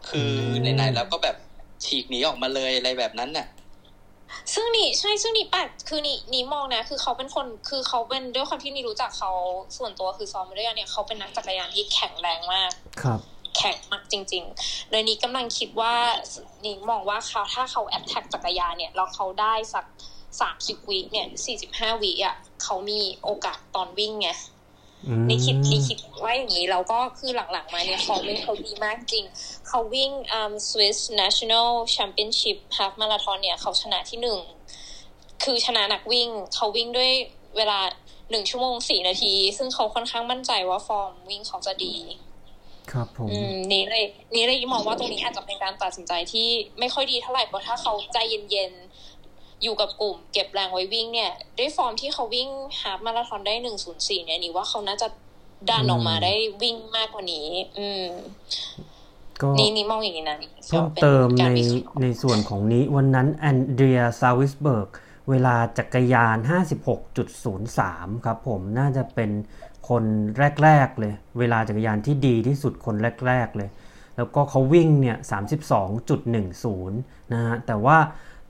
[0.09, 1.37] คือไหนๆแล้วก็แบบ
[1.85, 3.47] ฉีกหนีออกมาเลยอะไรแบบนั้นน่ะ
[4.53, 9.31] ซึ่งนี่ใช่ซึ่งนี่แปลกคือนี่นี่มองนะ คือเขาเป็นคนคือเขาเป็นด้วยความที่นี่รู้จักเขา
[9.77, 12.71] ส่วนตัวคือซ้อมมาด้วยกันเนี่ยเขาเป็นนักจักรยานที่แข็งแรงมาก
[13.01, 13.19] ครับ
[13.57, 15.93] แข็งมากจริงๆเลยนี้กำลังคิดว่า
[16.63, 19.85] นี่มองว่าเขาถ้าเขาแอดแท็กจักรยานเนี่ยแล้วเขาได้สัก
[20.41, 24.29] สามสิบวิเนี่ยสี่สิบห้าวิอะเขามีโอกาสตอนวิ่งไง
[25.05, 29.25] อืมนี่คิดนี่คิดว่าอย่างนี้แล้วก็คือหลังๆมาเนี่ยฟอร์มวิ่งเขาดีมากจริง
[29.67, 34.39] เขาวิ่งอ่า Swiss National Championship Half Marathon เนี่ยเขาชนะที่หนึ่ง
[35.43, 37.11] คือชนะนักวิ่ง เขาวิ่งด้วย
[37.57, 37.79] เวลา
[38.31, 41.95] หนึ่งชั่วโมงสี่นาที ซึ่งเขาค่อนข้างมั่นใจว่าฟอร์มวิ่งเขาจะดี
[42.91, 46.47] ครับผมอืมนี่เลยนี่เลยมองว่าตรงนี้อาจจะเป็นการตัดสินใจที่
[46.79, 49.16] ไม่ค่อยดีเท่าไหร่เพราะถ้าเขาใจเย็นๆ
[49.63, 52.49] อยู่กับกลุ่ม เก็บแรงไว้วิ่งเนี่ย ด้วยฟอร์มที่เขาวิ่ง
[52.81, 55.07] half marathon ได้หนึ่งศูนย์สี่เนี่ยนี่ว่าเขาน่าจะ
[55.69, 57.47] ดันออกมาได้วิ่งมากกว่านี้
[57.77, 58.05] อืม
[59.41, 60.37] ก็นี่นี่มองอย่างนี้นะ
[60.67, 64.89] เพิ่มเติมในการวิเคราะห์ในส่วนของนี้วันนั้นแอนเดรียซาลวิสเบิร์ก
[65.29, 66.37] เวลาจักรยาน
[67.11, 69.31] 56.03 ครับผมน่าจะเป็น
[69.89, 70.03] คน
[70.63, 72.95] แรก ๆ เลย เวลาจักรยานที่ดีที่สุดคน
[73.27, 73.69] แรก ๆ เลย
[74.17, 75.17] แล้วก็เขาวิ่งเนี่ย
[76.03, 76.89] 32.10
[77.33, 77.97] นะฮะแต่ว่า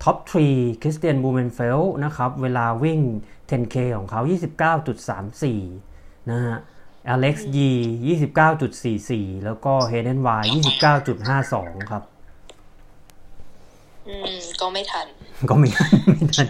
[0.03, 0.17] top
[0.49, 2.99] 3คริสเตียนบลูเมนเฟลต์นะครับ เวลาวิ่ง
[3.51, 4.21] 10K ของเขา
[5.45, 6.57] 29.34 นะฮะ
[7.09, 7.71] อเล็กซ์ยี
[8.57, 10.43] 29.44 แล้วก็เฮเดนไวลด์
[11.17, 12.03] 29.52 ครับ
[14.07, 15.07] อืม ก็ไม่ทัน
[15.49, 15.69] ก็ไม่
[16.11, 16.47] ไม่ทัน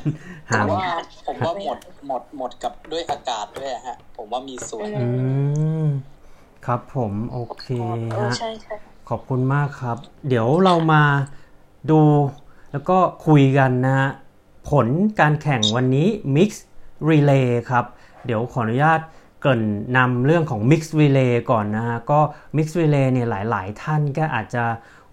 [0.49, 0.79] ผหามว่า
[1.25, 1.77] ผมว่าหมด
[2.07, 5.29] หมดหมดกับด้วยอากาศด้วยฮะ ผมว่ามีส่วน อือื
[5.85, 5.87] ม
[6.65, 7.65] ครับผมโอเค
[8.11, 8.75] เออฮะใช่ใช่
[9.09, 11.03] ขอบคุณมากครับ เดี๋ยวเรามา
[11.89, 11.99] ดู
[12.71, 14.09] แล้วก็คุยกันนะฮะ
[14.69, 14.87] ผล
[15.19, 16.49] การแข่งวันนี้ Mix
[17.09, 17.85] Relay ครับ
[18.25, 18.99] เดี๋ยวขออนุญาต
[19.41, 19.61] เกริน
[19.97, 22.19] นำเรื่องของ Mix Relay ก่อนนะฮะ ก็
[22.57, 24.63] Mix Relay เนี่ยหลาย ๆ ท่านก็อาจจะ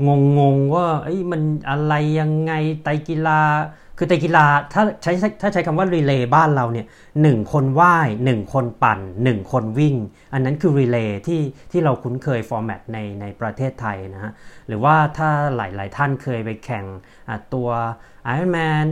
[0.07, 2.53] งงงๆว่าเอ้มันอะไรยังไง
[2.83, 3.41] ไตกีฬา
[3.99, 6.86] คือไตรกีฬาถ้าใช้ถ้าใช้คำว่า Relay บ้านเราเนี่ย
[7.22, 9.97] หนึ่งคนว่ายหนึ่งคนปั่นหนึ่งคนวิ่ง
[10.32, 11.40] อันนั้นคือ Relay ที่
[11.70, 14.32] ที่เราคุ้นเคยฟอร์แมตในในประเทศไทยนะฮะ
[14.68, 16.84] หรือว่าถ้าหลาย ๆ ท่านเคยไปแข่ง
[17.28, 17.68] อะตัว
[18.34, 18.86] Ironman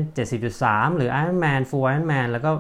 [0.47, 2.51] 70.3 หรือ Ironman Full Ironman แล้วก็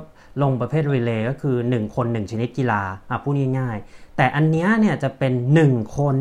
[0.42, 5.32] ลงประเภท Relay ก็คือ 1 คน 1 ชนิดกีฬาอะพูดง่ายๆ แต่อันนี้เนี่ยจะเป็น
[5.66, 6.16] 1 คน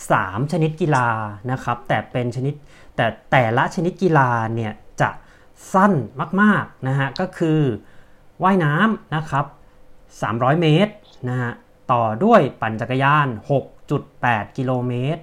[0.00, 1.08] 3 ชนิดกีฬา
[1.50, 2.54] นะครับแต่เป็นชนิด
[2.96, 5.08] แต่แต่ละชนิดกีฬาเนี่ยจะ
[5.72, 5.92] สั้น
[6.40, 7.60] มากๆนะฮะก็คือ
[8.42, 9.44] ว่ายน้ำนะครับ
[10.02, 10.92] 300 เมตร
[11.28, 11.52] นะฮะ
[11.92, 13.26] ต่อด้วยปั่นจักรยาน
[13.92, 15.22] 6.8 กิโลเมตร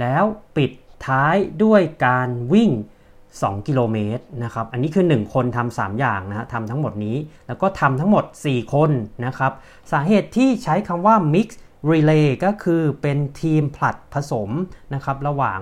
[0.00, 0.24] แล้ว
[0.56, 0.70] ปิด
[1.06, 2.70] ท้ายด้วยการวิ่ง
[3.18, 7.16] 2 กิโลเมตรนะครับ อันนี้คือ 1 คนทำ3อย่างนะฮะทำทั้งหมดนี้
[7.46, 8.90] แล้วก็ทำทั้งหมด 4 คน
[9.26, 9.52] นะครับ
[9.92, 11.48] สาเหตุที่ใช้คำว่า mix
[11.90, 14.50] relay ก็คือเป็นทีมผลัดผสม
[14.94, 15.60] นะครับ ระหว่าง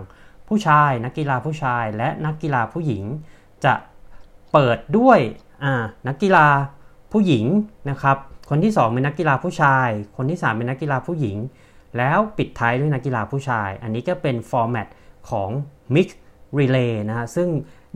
[0.49, 3.05] ผู้ชายนักกีฬาผู้ชายและนักกีฬาผู้หญิง
[3.65, 3.75] จะ
[4.59, 5.19] เปิดด้วย
[6.09, 6.47] นักกีฬา
[7.13, 7.45] ผู้หญิง
[7.91, 8.17] นะครับ
[8.51, 11.37] คนที่ 2 เป็นนักกีฬาผู้ชาย คนที่ 3 เป็นนักกีฬาผู้หญิง
[11.99, 14.89] แล้วปิดท้ายด้วยนักกีฬาผู้ชาย อันนี้ก็เป็นฟอร์แมต
[15.31, 15.51] ของ
[15.95, 16.07] mix
[16.59, 17.49] relay นะฮะซึ่ง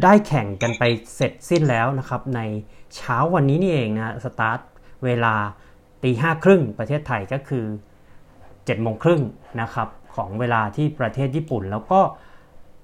[0.03, 0.83] ได้แข่งกันไป
[1.15, 2.41] เสร็จสิ้นแล้วนะครับใน
[2.95, 4.61] เช้าวันนี้นี่เองนะสตาร์ท
[5.05, 5.35] เวลา
[6.03, 7.65] ตีห้าครึ่งประเทศไทยก็คือ
[8.21, 9.23] 7โมงครึ่ง
[9.61, 12.01] นะครับของเวลาที่ประเทศญี่ปุ่น แล้วก็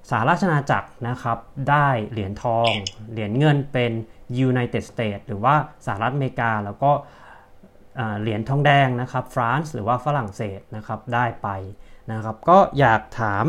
[0.09, 1.37] สหราชอาณาจักรนะครับ
[1.69, 2.69] ได้เหรียญทอง
[3.11, 3.91] เหรียญเงินเป็น
[4.47, 5.55] United States หรือว่า
[5.85, 6.91] สหรัฐอเมริกา แล้วก็
[8.21, 11.49] เหรียญทองแดงนะครับฟรานซ์หรือว่าฝรั่งเศสนะครับได้ไป
[12.11, 13.45] นะครับก็อยากถาม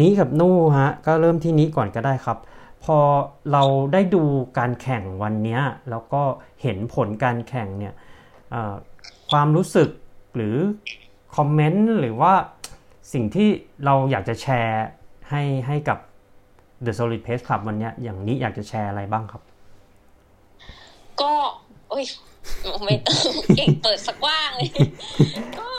[0.00, 2.38] นี้กับนู่ฮะก็เริ่มที่นี้ก่อนก็ได้ครับ
[2.84, 2.98] พอ
[3.52, 4.22] เราได้ดู
[4.58, 6.22] การแข่งวันนี้แล้วก็
[6.62, 7.94] เห็นผลการแข่งเนี่ย
[9.30, 9.88] ความรู้สึก
[10.34, 10.56] หรือ
[11.36, 12.32] คอมเมนต์หรือว่า
[13.12, 13.48] สิ่งที่
[13.84, 14.84] เราอยากจะแชร์
[15.30, 15.98] ให้ให้กับ
[16.84, 19.42] The Solid Pace Club วันนี้อย่างนี้อยากจะแชร์อะไรบ้างครับ
[21.20, 21.32] ก็
[21.90, 22.04] โอ้ย
[22.82, 22.94] ไม่
[23.56, 24.70] เก่งเปิดสักว่างเลย
[25.58, 25.70] ก็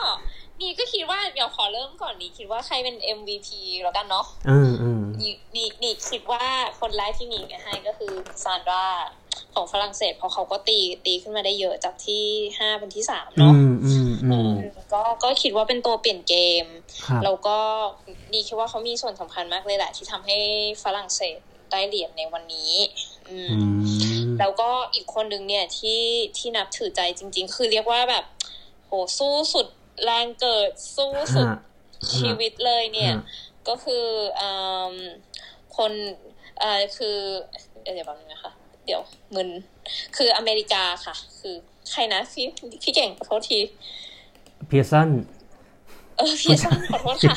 [0.61, 3.47] นี่ก็คิดว่าเดี๋ยวขอเริ่มก่อนนี่คิดว่าใครเป็น MVP
[3.83, 6.43] แล้วกันเนาะอืมอืมนี่นี่นี่คิดว่า
[6.79, 8.85] คนแรกที่นี่ให้ก็คือซานดรา
[9.53, 12.23] ของฝรั่งเศสเพราะเขาก็ตีตีขึ้นมาได้เยอะจากที่
[12.59, 14.51] ห้าเป็นที่สามอืเนาะมอืมอืม
[14.93, 16.65] ก็ก็คิดว่าเป็นตัวเปลี่ยนเกม
[17.05, 17.57] ครับแล้วก็
[18.31, 20.37] นี่คิดว่าเขามีส่วนสำคัญมากเลยแหละ ที่ทำให้
[20.83, 21.39] ฝรั่งเศส
[21.71, 22.73] ได้เหรียญในวันนี้
[23.29, 23.57] อืมอื
[24.23, 26.01] มแล้วก็อีกคนหนึ่งเนี่ยที่
[26.37, 28.25] ที่นับถือใจจริง ๆ คือเรียกว่าแบบ
[28.85, 29.67] โหสู้สุด
[30.03, 31.59] แรงเกิดสู้สุดฮะ
[32.17, 33.21] ชีวิตเลยเนี่ยฮะ
[33.67, 34.05] ก็คือ
[34.41, 34.43] อ
[34.91, 34.93] ม
[35.77, 35.91] คน
[36.59, 37.17] เอ่อคือ
[37.81, 38.51] เดี๋ยวแป๊บนึงนะคะ
[38.85, 39.01] เดี๋ยว
[39.35, 39.49] มึน
[40.15, 41.55] คืออเมริกาค่ะ คือ
[41.91, 42.45] ใครนะพี่
[42.83, 43.59] พี่เก่งขอโทษที
[44.67, 45.09] เพียร์สัน
[46.17, 47.35] เออเพียร์สันขอโทษค่ะ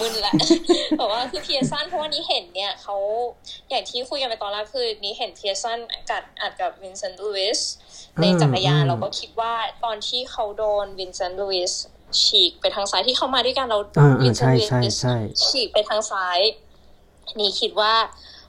[0.00, 0.32] มึนละ
[1.00, 2.96] บอกว่าคือเพียร์สันเพราะว่านี่เห็นเนี่ยเขา
[3.70, 5.78] อย่างที่คุยกันไปตอนแรกคือนี่เห็นเพียร์สัน
[6.10, 7.60] กัดอัดกับวินเซนต์ลูอิส
[8.20, 9.54] ในจักรยานเราก็คิดว่า
[9.84, 11.72] ตอนที่เขาโดนวินเซนต์ลูอิส
[12.22, 16.38] ฉีกไปทางซ้ายที่เขามาด้วยกันเราอ่าวิอ่านเซนใช่ต์ลูอิใช่สใช่ฉีกไปทางซ้าย
[17.38, 17.92] นี่คิดว่า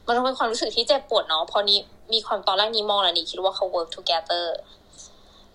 [0.06, 1.80] มันต้องเป็นความรู้สึกที่เจ็บปวดเนาะเพราะนี้
[2.14, 4.46] มีความตอนแรกนี้มองแล้วนี่คิดว่าเขา work together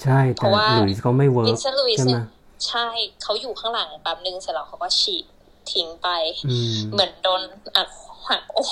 [0.02, 2.24] ใช่ เพแต่ราะว่าหลุยส์เขาไม่เวิร์วิกนเซนต์ลูอิสใช่ไหมเนี่ย
[2.66, 2.86] ใช่
[3.22, 5.24] เขาอยู่ข้างหลังแป๊บนึงเสร็จแล้วเขาก็ฉีก
[5.72, 6.08] ทิ้งไป
[6.48, 7.42] อืมเหมือนโดน
[7.76, 7.88] อัด
[8.28, 8.70] หักอก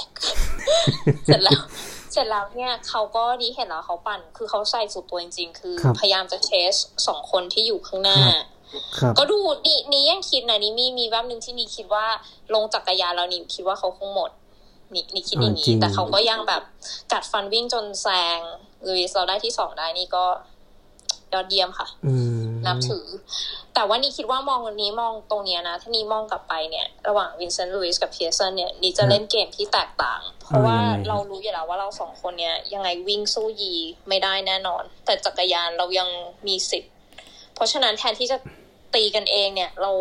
[1.27, 1.61] เสร็จแล้ว
[2.13, 6.73] เสร็จแล้วเนี่ยเขาก็ดีเห็นแล้วเขาปั่น คือเขาใส่สุดตัวจริง ๆ คือครับพยายามจะเทส
[7.07, 8.19] สองคนที่อยู่ข้างหน้า
[8.99, 12.07] ครับก็ดูนี่นี่ยังคิดนะนี่มีมีแวบหนึ่งที่นี่คิดว่า
[12.55, 14.31] ลงจักรยานแล้วนี่คิดว่าเขาคงหมด
[14.95, 16.63] นี่นี่คิดอย่างอ่าจรินี้งแต่เขาก็ยังแบบ
[17.13, 18.39] กัดฟันวิ่งจนแซง
[18.87, 20.25] ลุยส์เราได้ที่สองได้นี่ก็
[21.33, 22.15] ยอดเยี่ยมค่ะ อื
[22.49, 23.07] ม นับถือ
[23.75, 33.75] แต่ว่านี่คิดว่ามองวันนี้มองตรงเนี้ยนะ ถ้านี่มองกลับไปเนี่ย ระหว่างวินเซนต์ลุยส์กับเพียร์สันเนี่ยนี่จะเล่นเกมที่แตกต่าง เพราะว่าอ่ายังไงเรารู้อยู่แล้วว่าเราสองคนเนี่ยยังไงวิ่งสู้ยี
[34.09, 36.09] ไม่ได้แน่นอน แต่จักรยานเรายัง
[36.47, 36.93] มีสิทธิ์
[37.55, 38.39] เพราะฉะนั้นแทนที่จะ
[38.95, 39.93] ตีกันเองเนี่ยเรา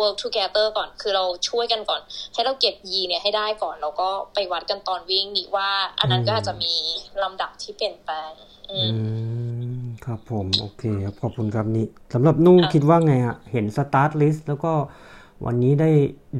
[0.00, 2.00] work together ก่อน คือเราช่วยกันก่อน
[2.34, 6.74] ให้เราเก็บยีเนี่ยให้ได้ก่อน แล้วก็ไปวัดกันตอนวิ่งนี่ว่า อันนั้นก็อาจจะมี
[7.22, 8.32] ลำดับที่เปลี่ยนแปลง
[8.70, 8.92] อือืม
[9.35, 9.35] ม
[10.06, 14.72] ครับผมโอเคครับขอบคุณครับนี่สำหรับนุ่งค่ะคิดว่าไงฮะเห็น start list แล้วก็
[15.44, 15.90] วันนี้ได้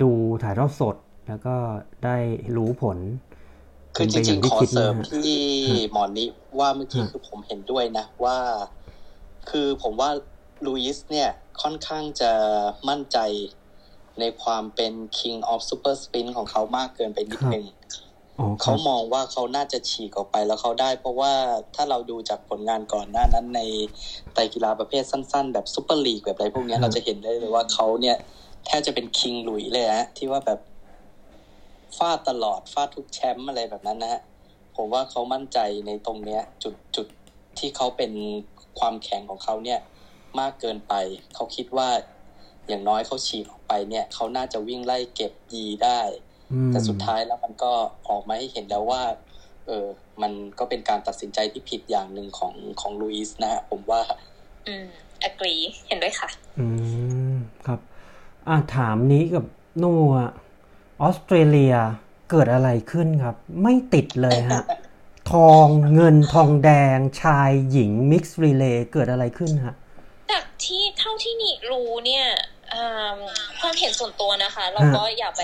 [0.03, 0.11] ดู
[0.43, 0.97] ถ่ายทอดสด
[1.29, 1.57] แล้วก็
[2.05, 2.17] ได้
[2.57, 2.99] รู้ผล
[3.95, 5.43] คือจเป็นไปริย่างๆที่ขอคิดเสรินะมฮะที่
[5.93, 8.39] หมอนี้ว่าเมื่อกี้ฮะคือผมเห็นด้วยนะว่า
[9.51, 10.11] คือผมว่า
[10.67, 11.31] ลุยส์เนี่ย
[11.63, 12.33] ค่อนข้างจะ
[12.89, 13.19] มั่นใจ
[14.21, 17.76] ในความเป็น King of Super Spin ของเขามากเกินไปนิดนึงอ๋อครั
[18.63, 21.33] เขาบมองว่าเขาน่าจะฉีกออกไปแล้วเขาได้ เพราะว่า
[21.75, 23.61] ถ้าเราดูจากผลงานก่อนหน้านั้นใน
[24.35, 28.17] ไตรกีฬาประเภทสั้น ๆ แบบซูเปอร์ลีกแบบอะไรพวกเนี้ยครับเราจะเห็นได้เลยว่าเขาเนี่ย
[28.67, 30.61] แทบจะเป็นคิงหลุยเลยฮะที่ว่าแบบ
[31.97, 34.21] ฟาดตลอดฟาดทุกแชมป์อะไรแบบนั้นนะฮะ
[34.77, 37.07] ผมว่าเขามั่นใจในตรงเนี้ย จุดจุด
[37.59, 38.13] ที่เขาเป็น
[38.79, 39.81] ความแข็งของเขาเนี่ย
[40.41, 40.95] มากเกินไป
[41.35, 41.89] เขาคิดว่า
[42.69, 46.26] อย่างน้อยเขาฉีกออกไปเนี่ย เขาน่าจะวิ่งไล่เก็บยีได้อืม
[46.73, 47.73] แต่สุดท้ายแล้วมันก็
[48.09, 49.03] ออกมาให้เห็นแล้วว่า
[49.67, 49.87] เออ
[50.23, 54.03] มันก็เป็นการตัดสินใจที่ผิดอย่างหนึ่งของของลุยส์นะฮะผมว่า
[54.67, 54.87] อืม
[55.29, 56.29] agree เห็นด้วยค่ะ
[56.59, 56.67] อื
[57.33, 57.37] ม
[57.67, 57.81] ครับ
[58.49, 59.45] อ่าถามนี้กับ
[59.83, 60.13] นัว
[61.03, 61.75] ออสเตรเลีย
[62.31, 64.63] เกิดอะไรขึ้นครับ ไม่ติดเลยฮะ
[65.33, 69.75] ทองเงินทองแดงชายหญิงมิกซ์รีเลย์เกิดอะไรขึ้นฮะ
[70.31, 72.56] จากที่เท่าที่นี่รู้เนี่ยอืม
[73.61, 75.43] ความเห็นส่วนตัวนะคะ เราก็อย่าไป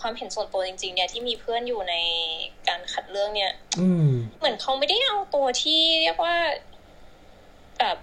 [0.00, 1.94] ความเห็นส่วนตัวจริง ๆ เนี่ยที่มีเพื่อนอยู่ใน
[2.68, 4.08] การคัดเลือกเนี่ย อืม
[4.38, 6.34] เหมือนเขาไม่ได้เอาตัวที่เรียกว่า
[7.78, 7.98] แบบ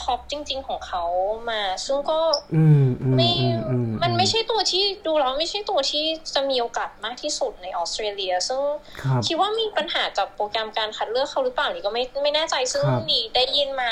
[0.00, 1.04] ท็อปจริง ๆ ของเขา
[1.50, 2.20] มา ซึ่งก็
[2.54, 3.30] อืมอืมไม่
[3.68, 6.04] อือืมันไม่ใช่ตัวที่ดูแล้วไม่ใช่ตัวที่
[6.34, 8.60] จะมีโอกาสมากที่สุดในออสเตรเลีย ซึ่ง
[9.02, 13.90] ครับคิดว่ามีปัญหากับโปรแกรมการคัดเลือกเขาหรือเปล่านี่ก็ไม่ไม่แน่ใจซึ่งครับนี่ได้ยินมา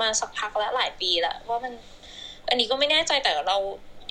[0.00, 1.72] มาสักพักแล้วหลายปีแล้วว่ามัน
[2.48, 3.56] อันนี้ก็ไม่แน่ใจแต่เรา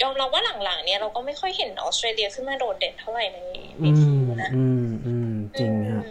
[0.01, 3.39] ยอมรับว่าหลังๆ เนี่ยเราก็ไม่ค่อยเห็นออสเตรเลียขึ้นมาโดดเด่นเท่าไหร่ใน
[3.81, 6.03] ในอืทีมมนะอืมอืมจริงฮะ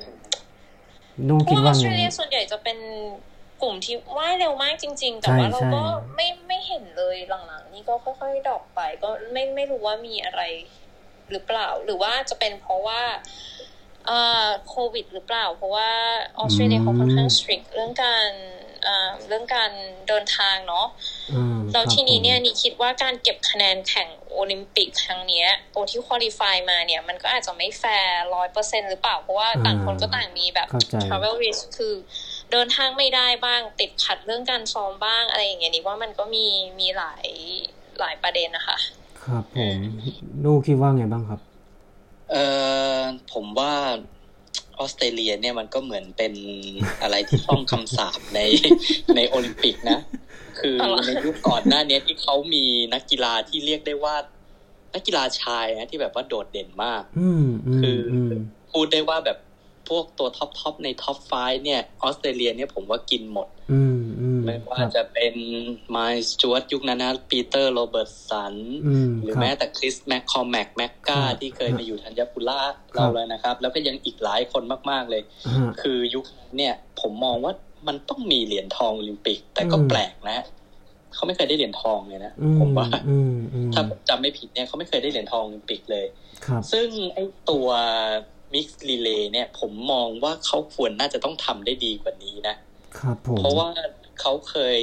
[1.18, 2.78] อืมนุ่เพคิดราะว่าอว่าอสเตไงรเลียส่วนใหญ่จะเป็น
[3.62, 10.42] กลุ่มที่ว่ายเร็วมากจริง ๆ แต่ใช่ว่าเราก็ใช่ไม่ไม่เห็นเลยหลังๆ นี่ก็ค่อยๆ drop ไป ก็ไม่ไม่รู้ว่ามีอะไร
[11.30, 13.02] หรือเปล่า หรือว่าจะเป็นเพราะว่า
[14.06, 15.90] เอ่อโควิดหรือเปล่า เพราะว่า
[16.38, 18.30] ออสเตรเลียเขาค่อนข้าง strict เรื่องการ
[18.84, 19.70] เอ่อเรื่องการ
[20.08, 20.86] เดินทางเนาะ
[21.32, 31.94] อืมแล้วครับทีนี้เนี่ยผมนี่คิดว่าการเก็บคะแนนแข่งโอลิมปิกครั้งเนี้ยตัวที่คุริฟายมาเนี่ย มันก็อาจจะไม่แฟร์ร้อยเปอร์เซ็นหรือเปล่า เพราะว่าต่างคนก็ต่างมีแบบเข้าใจ travel risk คือ
[32.52, 36.46] เดินทางไม่ได้บ้าง ติดขัดเรื่องการซ้อมบ้างอะไรอย่างเงี้ยนี่ว่ามันก็มี
[36.80, 37.26] มีหลาย
[38.00, 38.76] หลายประเด็นนะคะ
[39.24, 39.78] ครับผม
[40.44, 41.40] นูคิดว่าไงบ้างครับ
[42.32, 42.36] เอ
[42.96, 42.98] อ
[43.32, 43.72] ผมว่า
[44.78, 46.32] ออสเตรเลียเนี่ยมันก็เหมือนเป็น
[47.02, 48.40] อะไรที่ต้องคำสาปใน
[49.16, 49.98] ในโอลิมปิกนะ
[50.58, 54.16] คืออ๋อเหรอในยุคก่อนหน้าเนี้ยที่เขามีนักกีฬาที่เรียกได้ว่า
[54.94, 58.30] นักกีฬาชายนะที่แบบว่าโดดเด่นมากอืมอืมคือออืม
[58.72, 59.38] พูดได้ว่าแบบ
[59.88, 61.32] พวกตัว top top ใน top five
[61.64, 65.34] เนี่ยออสเตรเลียเนี่ยผมว่ากินหมด อืมอืม ไม่ว่าครับจะเป็น
[65.90, 68.54] ไมล์สสจ๊วตยุคนั้นนะปีเตอร์โรเบิร์ตสัน
[68.86, 72.62] อืมหรือครับแม้แต่คริสแมคคอร์แมคแมคก้าครับที่เคยมาอยู่ธัญญปุระ
[72.94, 75.22] ครัเราเลยนะครับ แล้วก็ยังอีกหลายคนมาก ๆเลย
[75.56, 77.52] ฮะคือยุคนั้นเนี่ยผมมองว่า
[77.86, 80.38] มันต้องมีเหรียญทองโอลิมปิก แต่ก็อืมแปลกนะ
[81.14, 86.06] เขาไม่เคยได้เหรียญทองเลยนะอืผมว่าอืมอืมถ้าผมจำไม่ผิดเนี่ยเขาไม่เคยได้เหรียญทองโอลิมปิกเลย
[86.46, 87.68] ครับซึ่งไอ้ตัว
[88.54, 92.54] mixed relay เนี่ยผมมองว่าเขาควรน่าจะต้องทำได้ดีกว่านี้นะ
[92.98, 93.68] ครับผมเพราะว่า
[94.20, 94.80] เขาเคย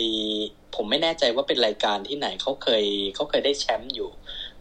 [0.76, 2.84] ผมไม่แน่ใจว่าเป็นรายการที่ไหนเขาเคย
[3.16, 4.10] เขาเคยได้แชมป์อยู่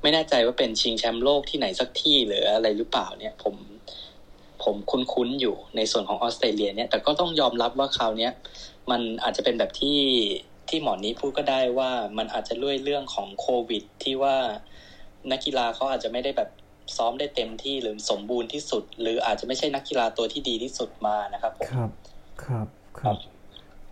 [0.03, 3.55] ไม่แน่ใจว่าเป็นชิงแชมป์โลกที่ไหนสักที่หรืออะไรหรือเปล่าเนี่ย ผม
[4.63, 8.33] ผมคุ้นๆอยู่ในส่วนของออสเตรเลียเนี่ย แต่ก็ต้องยอมรับว่าคราวเนี้ย
[8.91, 9.99] มันอาจจะเป็นแบบที่
[10.69, 14.37] ที่หมอนี้พูดก็ได้ว่ามันอาจจะด้วยเรื่องของโควิด ที่ว่า
[15.31, 16.51] นักกีฬาเขาอาจจะไม่ได้แบบ
[16.97, 21.91] ซ้อมได้เต็มที่หรือสมบูรณ์ที่สุด หรืออาจจะไม่ใช่นักกีฬาตัวที่ดีที่สุดมานะครับผมครับ
[22.45, 22.67] ครับ
[23.01, 23.17] ครับ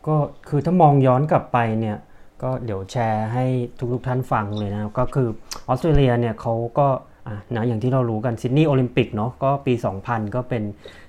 [0.09, 0.16] ก็
[0.48, 1.96] คือถ้ามองย้อนกลับไปเนี่ย
[2.42, 3.44] ก็เดี๋ยวแชร์ให้
[3.92, 5.28] ทุกๆท่านฟังเลยนะก็คือ
[5.68, 6.88] ออสเตรเลียเนี่ยเขาก็
[7.26, 10.62] อะนะอย่างที่เรารู้กันซิดนีย์โอลิมปิกเนาะก็ปี 2000 ก็เป็น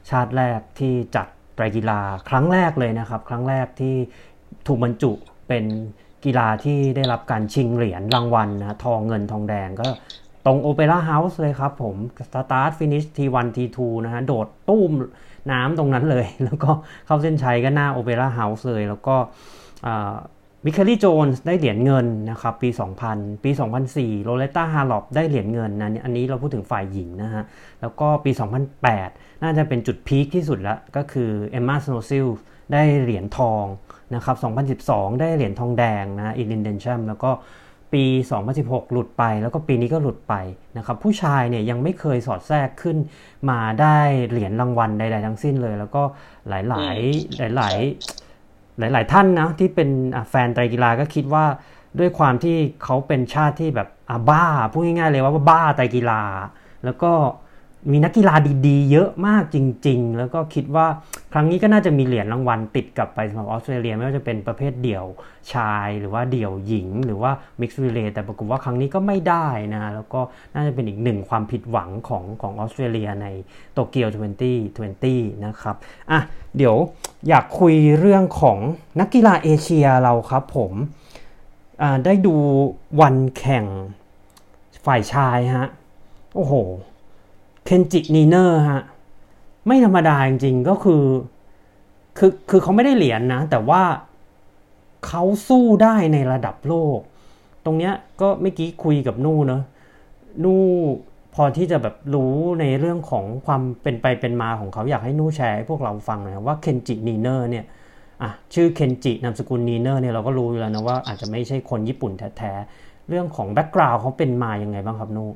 [0.09, 3.95] ชาติแรกที่จัดไตรกีฬาครั้งแรกเลยนะครับ ครั้งแรกที่
[4.67, 5.11] ถูกบรรจุ
[5.47, 5.65] เป็น
[6.25, 9.87] กีฬาที่ได้รับการชิงเหรียญรางวัลนะทองเงินทองแดงก็
[10.45, 11.95] ตรงโอเปร่าเฮาส์เลยครับผม
[12.33, 14.91] start finish T1 T2 นะฮะโดดตุ้ม
[15.51, 16.71] น้ำตรงนั้นเลย แล้วก็
[17.05, 19.15] เข้าเส้นชัยก็หน้าโอเปร่าเฮาส์เลย แล้วก็
[20.65, 22.69] มิเชลลี่โจนส์ได้เหรียญเงินนะครับปี
[23.07, 23.51] 2000 ปี
[23.87, 27.43] 2004 ลอเรตต้าฮาร์รอปได้เหรียญเงินนะอันนี้เราพูดถึงฝ่ายหญิงนะฮะ
[27.81, 28.31] แล้วก็ปี
[28.87, 32.27] 2008 น่าจะเป็นจุดพีคที่สุดล้วก็คือเอมมาสโนซิล
[32.73, 33.65] ได้เหรียญทอง
[34.15, 34.35] นะครับ
[34.79, 37.31] 2012 ได้เหรียญทองแดงนะอินเดนชัมแล้วก็
[37.93, 38.03] ปี
[38.47, 40.35] 2016 หลุดไป แล้วก็ปีนี้ก็หลุดไป
[40.77, 42.97] นะครับผู้ชายเนี่ยยังไม่เคยสอดแทรกขึ้น
[43.49, 43.97] มาได้
[44.29, 46.03] เหรียญรางวัลใดๆทั้งสิ้นเลย แล้วก็
[46.49, 49.89] หลายๆหลายๆหลายๆท่านนะที่เป็น
[50.29, 51.45] แฟนไตรกีฬาก็คิดว่า
[51.99, 53.87] ด้วยความที่เขาเป็นชาติที่แบบ
[54.29, 56.21] บ้าพูดง่ายๆเลยว่าบ้าไตรกีฬา
[56.85, 57.11] แล้วก็
[57.91, 58.35] มีนักกีฬา
[58.67, 59.57] ดีๆ เยอะมากจ
[59.87, 60.87] ริง ๆ แล้วก็คิดว่า
[61.33, 65.05] ครั้งนี้ก็น่าจะมีเหรียญรางวัลติดกลับไปสำหรับออสเตรเลียไม่ว่าจะเป็นประเภทเดี่ยว
[65.53, 70.21] ชายหรือว่าเดี่ยวหญิง หรือว่ามิกซ์ e ีเลแต่ปรากฏว่าครั้งนี้ก็ไม่ได้นะแล้วก็
[70.53, 73.27] น่าจะเป็นอีกหนึ่งความผิดหวังของของออสเตรเลียใน
[73.73, 74.07] โตเกียว
[74.75, 75.75] 2020 นะครับ
[76.11, 76.19] อะ
[76.57, 76.75] เดี๋ยว
[77.27, 78.57] อยากคุยเรื่องของ
[78.99, 80.71] นักกีฬาเอเชียเราครับผม
[81.81, 82.35] อ่าได้ดู
[83.01, 83.65] วันแข่ง
[84.85, 85.67] ฝ่ายชายฮะ
[86.35, 86.53] โอ้โห
[87.71, 88.83] เคนจินีเนอร์ฮะ
[89.67, 91.03] ไม่ธรรมดาจริงๆก็คือ
[92.17, 93.81] คือคือเขาไม่ได้เหรียญนะ แต่ว่า
[95.07, 96.99] เขาสู้ได้ในระดับโลก
[97.65, 99.63] ตรงเนี้ยก็เมื่อกี้คุยกับนู่เนอะ
[100.43, 100.63] นู่
[101.35, 107.65] พอที่จะแบบรู้ในเรื่องของความเป็นไปเป็นมาของเขาอยากให้นู่แชร์ให้พวกเราฟังหน่อยว่าเคนจินีเนอร์เนี่ย
[108.21, 115.29] อะชื่อเคนจินามสกุลนีเนอร์เนี่ยเราก็รู้อยู่แล้วนะว่าอาจจะไม่ใช่คนญี่ปุ่นแท้ๆ เรื่องของ background เขาเป็นมายังไงบ้างครับนู่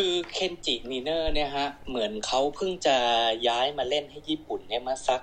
[0.00, 2.96] คือเคนจินีเนอร์เนี่ยฮะ เหมือนเขาเพิ่งจะ
[3.48, 5.22] ย้ายมาเล่นให้ญี่ปุ่นเนี่ยมาสัก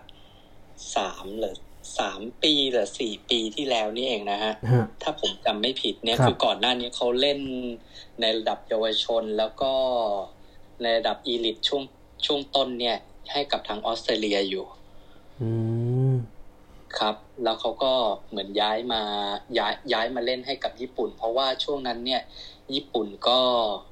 [0.95, 1.55] สามหรือ
[1.99, 7.39] สามปีหรือสี่ปีที่แล้วนี่เองนะฮะฮะถ้าผมจำไม่ผิดเนี่ยครับคือก่อนหน้านี้เขาเล่น
[8.21, 9.71] ในระดับเยาวชนแล้วก็
[10.81, 11.83] ในระดับอีลิตช่วง
[12.25, 12.97] ช่วงต้นเนี่ย
[13.31, 14.65] ให้กับทางออสเตรเลียอยู่
[15.41, 15.49] อื
[16.13, 16.15] ม
[16.99, 17.93] ครับ แล้วเขาก็
[18.29, 19.01] เหมือนย้ายมา
[19.57, 22.21] ย้ายย้ายมาเล่นให้กับญี่ปุ่น เพราะว่าช่วงนั้นเนี่ย
[22.75, 23.39] ญี่ปุ่นก็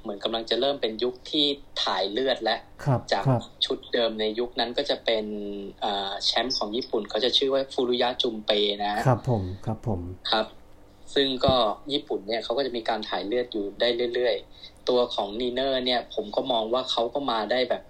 [0.01, 1.45] เหมือนกำลังจะเริ่มเป็นยุคที่
[1.83, 5.25] ถ่ายเลือดและครับจากครับชุดเดิมในยุคนั้นก็จะเป็น
[5.83, 8.51] อ่าแชมป์ของญี่ปุ่นเขาจะชื่อว่าฟูรุยะจุมเป
[8.85, 10.01] นะครับผมครับผม
[10.31, 10.45] ครับ
[11.15, 11.55] ซึ่งก็
[11.93, 17.83] ญี่ปุ่นเนี่ยเขาก็จะมีการถ่ายเลือดอยู่ได้เรื่อยๆ ตัวของนีเนอร์เนี่ย ผมก็มองว่าเขาก็มาได้แบบ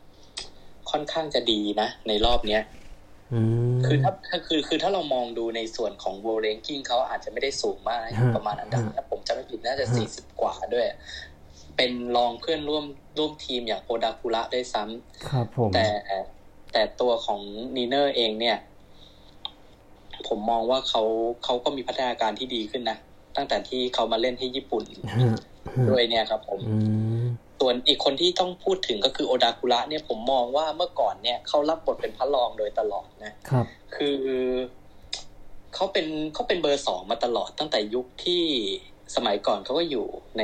[0.92, 2.85] ค่อนข้างจะดีนะ ในรอบเนี้ยอืม
[3.86, 10.86] คือถ้าถ้าคือคือถ้าเรามองดูในส่วนของ world ranking เขาอาจจะไม่ได้สูงมากนะอยู่ฮะประมาณอันดับฮะถ้าผมจำไม่ผิดน่าจะฮะสี่สิบกว่าด้วย
[11.78, 12.86] เป็นรองเพื่อนร่วม
[13.18, 15.88] ร่วมทีมอย่างโอดาคุระได้วยซ้ำครับผมแต่
[16.74, 17.42] แต่ตัวของ
[17.76, 18.58] นีเนอร์เองเนี่ย
[20.28, 21.02] ผมมองว่าเขา
[21.44, 22.98] เขาก็มีพัฒนาการที่ดีขึ้นนะ
[23.36, 25.40] ตั้งแต่ที่เขามาเล่นให้ญี่ปุ่นฮะฮะ
[25.90, 26.76] ด้วยเนี่ยครับผมอื
[27.24, 27.26] ม
[27.60, 34.18] ส่วนอีกคนที่ต้องพูดถึงก็คือโอดาคุระเนี่ยผมมองว่าเมื่อก่อนเนี่ยเขารับบทเป็นพระรองโดยตลอดนะครับ คือ
[35.76, 38.44] เขาเป็นเขาเป็นเบอร์สองมาตลอดตั้งแต่ยุคที่
[39.16, 40.44] สมัยก่อนเขาก็อยู่ใน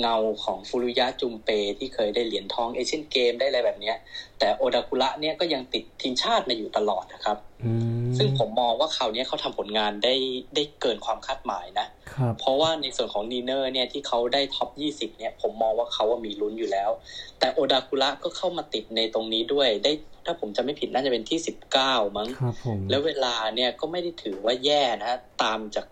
[0.00, 3.96] เงาของฟูรุยะจุมเปที่เคยได้เหรียญทองเอเชียนเกมได้อะไรแบบเนี้ย
[4.38, 10.14] แต่โอดาคุระเนี่ยก็ยังติดทีมชาติมาอยู่ตลอดนะครับอืมซึ่งผมมองว่าคราวนี้เขาทำผลงานได้
[10.54, 16.90] ได้เกินความคาดหมายนะครับเพราะว่าในส่วนของนีเนอร์เนี่ยที่เขาได้ top 20 เนี่ยผมมองว่าเขาว่ามีลุ้นอยู่แล้ว
[17.38, 19.92] แต่โอดาคุระก็เข้ามาติดในตรงนี้ด้วยได้
[20.26, 21.38] ถ้าผมจำไม่ผิดน่าจะเป็นที่
[21.78, 25.12] 19 มั้งครับผมแล้วเวลาเนี่ยก็ไม่ได้ถือว่าแย่นะ
[25.42, 25.86] ตามจาก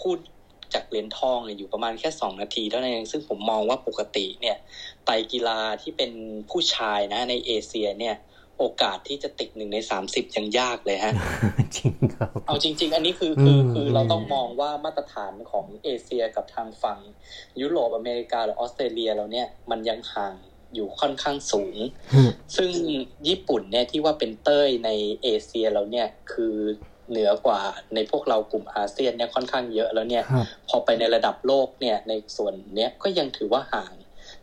[0.00, 0.18] พูด
[0.76, 4.56] จากเหรียญทองเนี่ยอยู่ประมาณแค่ 2 นาทีเท่านั้นเองซึ่งผมมองว่าปกติเนี่ย
[5.04, 6.10] ไตรกีฬาที่เป็น
[6.50, 8.16] ผู้ชายนะในเอเชียเนี่ย
[8.58, 11.12] โอกาสที่จะติดหนึ่งใน30ยังยากเลยฮะ
[11.76, 16.98] จริงครับ เอาจริง ๆ อันนี้คือคืออืมคือเราต้องมองว่ามาตรฐานของเอเชียกับทางฝั่ง
[17.60, 20.34] ยุโรปอเมริกาหรือออสเตรเลียเราเนี่ยมันยังห่าง
[20.74, 21.76] อยู่ค่อนข้างสูง
[22.14, 22.70] ฮะซึ่ง
[23.28, 24.90] ญี่ปุ่นเนี่ยที่ว่าเป็นเต้ยใน
[25.22, 26.56] เอเชียเราเนี่ยคือ
[27.10, 27.60] เหนือกว่า
[27.94, 33.92] ในพวกเรากลุ่มอาเซียนเนี่ยค่อนข้างเยอะแล้วเนี่ยครับพอไปในระดับโลกเนี่ยในส่วนเนี้ยก็ยังถือว่าห่าง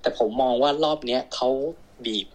[0.01, 1.49] แต่ผมมองว่ารอบเนี้ยเขา
[2.05, 2.27] บีบ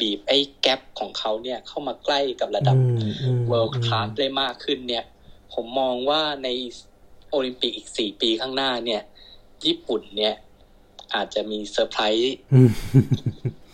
[0.00, 5.04] บีบไอ้ gap ของเขาเนี่ยเข้ามาใกล้กับระดับอืมอืม world class ได้มากขึ้นเนี่ย
[5.54, 6.48] ผมมองว่าใน
[7.30, 9.02] โอลิมปิกอีกสี่ปีข้างหน้าเนี่ย
[9.64, 10.34] ญี่ปุ่นเนี่ย
[11.14, 12.70] อาจจะมีเซอร์ไพรส์อืม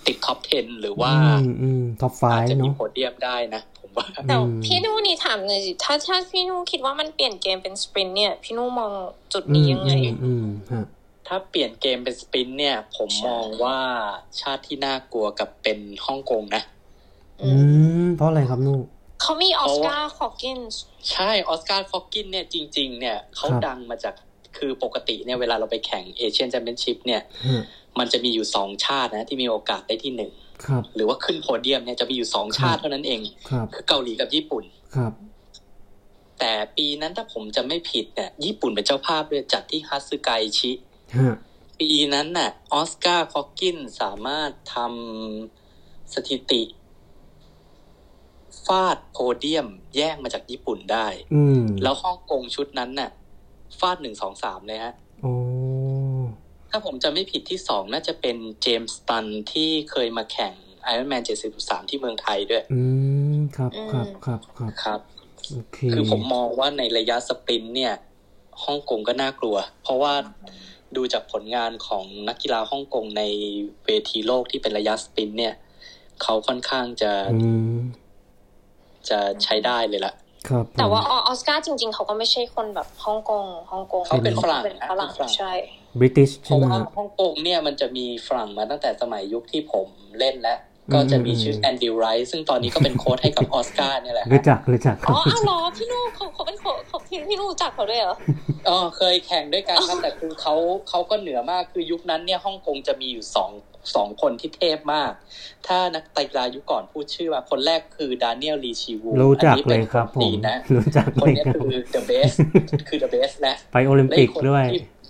[0.06, 8.92] ติด top 10 หรือว่าอืมอืม top five อาจจะมีเนาะโพเดียมได้นะผม ว่าแต่อืมพี่นุ่นี่ถามหน่อยสิถ้าถ้าพี่นุ่คิดว่ามันเปลี่ยนเกมเป็น sprint เนี่ย พี่นุ่มอง
[9.32, 10.86] จุดนี้ยังไงอืมอืมฮะ
[11.26, 13.78] ถ้าเปลี่ยนเกมเป็น sprint เนี่ย ผมใช่มองว่า
[14.40, 16.62] ชาติที่น่ากลัวกับเป็นฮ่องกงนะ
[17.42, 17.48] อื
[18.04, 18.78] ม เพราะอะไรครับนู่
[19.22, 20.80] เขามีออสการ์คอกินส์
[21.12, 24.14] ใช่ออสการ์ค็อกกินส์เนี่ยจริง ๆ เนี่ยเขาครับดังมาจาก
[24.56, 27.62] คือปกติเนี่ยเวลาเราไปแข่ง Asian Championship เนี่ยฮะ
[27.98, 30.43] มันจะมีอยู่สองชาตินะ ที่มีโอกาสได้ที่หนึ่งครับ
[30.94, 34.64] หรือว่าขึ้นโพเดียมเนี่ยจะมีอยู่สองชาติเท่านั้นเองครับคือเกาหลีกับญี่ปุ่น
[34.96, 35.12] ครับ
[36.38, 40.72] แต่ปีนั้นถ้าผมจะไม่ผิดเนี่ยญี่ปุ่นเป็นเจ้าภาพด้วยจัดที่ฮัตสึไกชิ
[41.18, 41.34] ฮะ
[41.80, 46.62] ปีนั้นน่ะออสการ์ฟอกกินสามารถทำสถิติ
[48.66, 53.10] ฟาดโพเดียมแย่งมาจากญี่ปุ่นได้อืมแล้วฮ่องกงชุดนั้นน่ะ
[53.78, 55.34] ฟาดหนึ่งสองสามเลยฮะโอ้
[56.76, 60.54] ถ้าผมจะไม่ผิดที่สองน่าจะเป็นเจมส์ตันที่เคยมาแข่ง
[60.90, 61.22] Iron Man
[61.56, 62.80] 73ที่เมืองไทยด้วย อื
[63.34, 65.00] มครับครับครับครับครับ
[65.52, 67.94] โอเคคือผมมองว่าในระยะสปรินต์เนี่ย
[68.64, 70.14] ฮ่องกงก็น่ากลัว เพราะว่า
[70.96, 73.22] ดูจากผลงานของนักกีฬาฮ่องกงใน
[73.84, 75.54] เวทีโลกที่เป็นระยะสปรินต์เนี่ย
[76.22, 77.76] เขาค่อนข้างจะอืม
[79.08, 80.14] จะใช้ได้เลยละ
[80.48, 85.52] ครับผมแต่ว่าอออสการ์จริง ๆ เขาก็ไม่ใช่คนแบบฮ่องกงฮ่องกงเขาเป็นฝรั่งเป็นฝรั่งเป็นฝรั่งใช่
[85.98, 89.86] บริติชเพใช่ราะไหมว่าฮะฮ่องกงเนี่ยมันจะมีฝรั่งมาตั้งแต่สมัยยุคที่ผม
[90.18, 90.58] เล่นแล้ว
[90.94, 98.16] ก็จะมีชื่อมแอนดิวไรท์ซึ่งตอนนี้ก็เป็นโค้ชให้กับออสการ์เนี่ยแหละรู้จักรู้จักคอ๋รัอบอ้าวเหรอพี่นุ่เขาเขาเป็นคนเขาพี่พี่นุ่รู้จักเขาด้วยเหรอ
[98.68, 100.54] อ๋อเคยแข่งด้วยกันครับแต่คือเขา
[100.88, 103.50] เขาก็เหนือมากคือยุคนั้นเนี่ยฮ่องกงจะมีอยู่สอง
[103.94, 105.12] สองคนที่เทพมาก
[105.66, 112.36] ถ้านักไตรกีฬายุคก่อนพูดชื่อว่าคนแรกคือดานิเอลลีชีวูรู้จักอันนี้เลป็นยครับนผจีมนนะรู้จักคนเลยเนี้ยครับคือ the best
[112.88, 114.64] คือ the best และไปโอลิมปิกและอีคนด้วย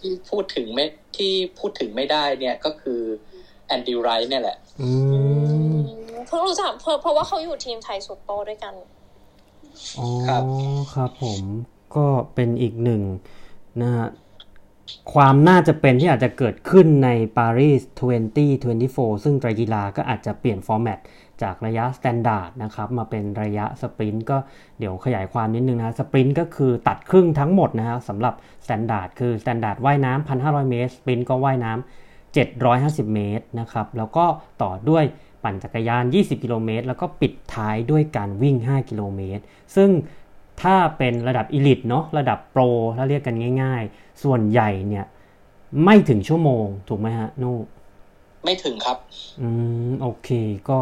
[0.04, 0.86] ที่ที่พูดถึงไม่
[1.16, 3.00] ที่พูดถึงไม่ได้เนี่ยก็คือ
[3.66, 4.88] แอนดิวไรท์เนี่ยแหละอื
[5.74, 5.76] ม
[6.26, 8.74] เพิ่งรู้จักเพราะเพราะว่าเขาอยู่ทีม Trisutto ด้วยกัน
[9.98, 10.42] อ๋อครับ
[10.94, 11.40] ครับผม
[11.96, 13.02] ก็เป็นอีกหนึ่ง
[13.82, 14.08] นะฮะ
[15.12, 17.82] ความน่าจะเป็นที่อาจจะเกิดขึ้นในปารีส
[18.52, 20.98] 2024 ซึ่งไตรกีฬาก็อาจจะเปลี่ยน format
[21.42, 24.36] จากระยะ standard นะครับมาเป็นระยะ sprint ก็
[24.78, 34.24] เดี๋ยวขยายความนิดนึงนะ sprint ก็คือตัดครึ่งทั้งหมดนะฮะสำหรับ standard คือ standard ว่ายน้ำ1,500 เมตร sprint ก็ว่ายน้ำ750 เมตรนะครับแล้วก็
[34.62, 35.04] ต่อด้วย
[35.44, 39.42] ปั่นจักรยาน 20 กิโลเมตร แล้วก็ปิดท้ายด้วยการวิ่ง 5 กิโลเมตร
[39.76, 39.90] ซึ่ง
[40.62, 42.62] ถ้าเป็นระดับ elite เนาะระดับโปร
[42.96, 45.04] ถ้าเรียกกันง่าย ๆ ส่วนใหญ่เนี่ย
[45.84, 47.56] ไม่ถึงชั่วโมงถูกไหมฮะนู่
[48.44, 48.98] ไม่ถึงครับ
[49.42, 49.48] อื
[49.88, 50.28] ม โอเค
[50.68, 50.78] ก็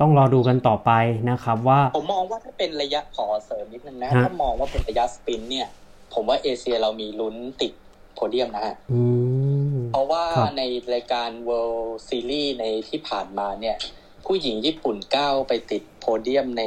[0.00, 0.90] ต้องรอดูกันต่อไป
[1.30, 5.68] นะครับว่า ผมมองว่าถ้าเป็นระยะขอเสริมนิดนึงนะฮะถ้ามองว่าเป็นระยะสปรินต์เนี่ย
[6.14, 7.72] ผมว่าเอเชียเรามีลุ้นติด
[8.14, 9.02] โพเดียมนะฮะอื
[9.74, 10.62] มเพราะว่าครับใน
[10.94, 13.76] รายการ World Series ในที่ผ่านมาเนี่ย
[14.26, 16.62] ผู้หญิงญี่ปุ่นก้าวไปติดโพเดียมใน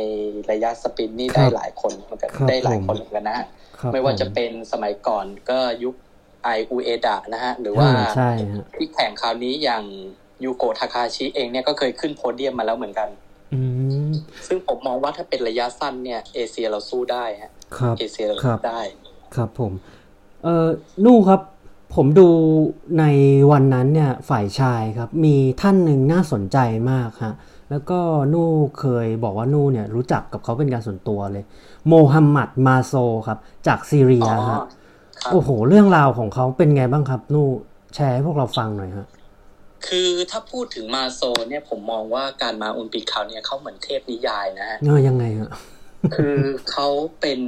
[0.51, 3.45] ระยะสปรินต์นี่ได้หลายคนเหมือนกันครับได้หลายผมคนเหมือนกันนะฮะ
[3.79, 5.95] ครับไม่ว่าจะผเป็นสมัยก่อนก็ยุค
[6.43, 9.83] ไออูเอดะนะฮะ หรือว่าอ่ใช่ฮะที่แข่งคราวนี้อย่าง
[10.43, 13.09] ยูโกะทาคาชิเองเนี่ยก็เคยขึ้นโพเดียมมาแล้วเหมือนกัน
[13.53, 13.59] อื
[14.07, 14.11] ม
[14.47, 18.81] ซึ่งผมมองว่าถ้าเป็นระยะสั้นเนี่ยเอเชียเราสู้ได้ฮะครับเอเชียเราครัสู้บได้
[19.35, 19.71] ครับผม
[20.43, 20.67] เอ่อ
[21.05, 21.41] นู่ครับ
[21.95, 22.29] ผมดู
[22.99, 23.05] ใน
[23.51, 26.57] วันนั้นเนี่ยฝ่ายชายครับ มีท่านหนึ่งน่าสนใจ
[26.91, 27.33] มากฮะ
[27.71, 27.99] แล้วก็
[28.33, 31.43] นู่เคยบอกว่านู่เนี่ยรู้จักกับเขาเป็นการส่วนตัวเลย
[31.87, 32.93] โมฮัมหมัดมาโซ
[33.27, 34.59] ครับ จากซีเรียอ๋อฮะ
[35.21, 37.47] ครับโอ้โห เรื่องราวของเขาเป็นไงบ้างครับ นู่
[37.95, 39.07] แชร์ให้พวกเราฟังหน่อยฮะ
[39.87, 45.51] คือถ้าพูดถึงมาโซเนี่ยผมมองว่าการมาโอลิมปิกคราวเนี้ยเขาเหมือนเทพนิยายนะฮะเออยังไงฮะ
[46.15, 46.37] คือ
[46.71, 46.87] เขา
[47.21, 47.39] เป็น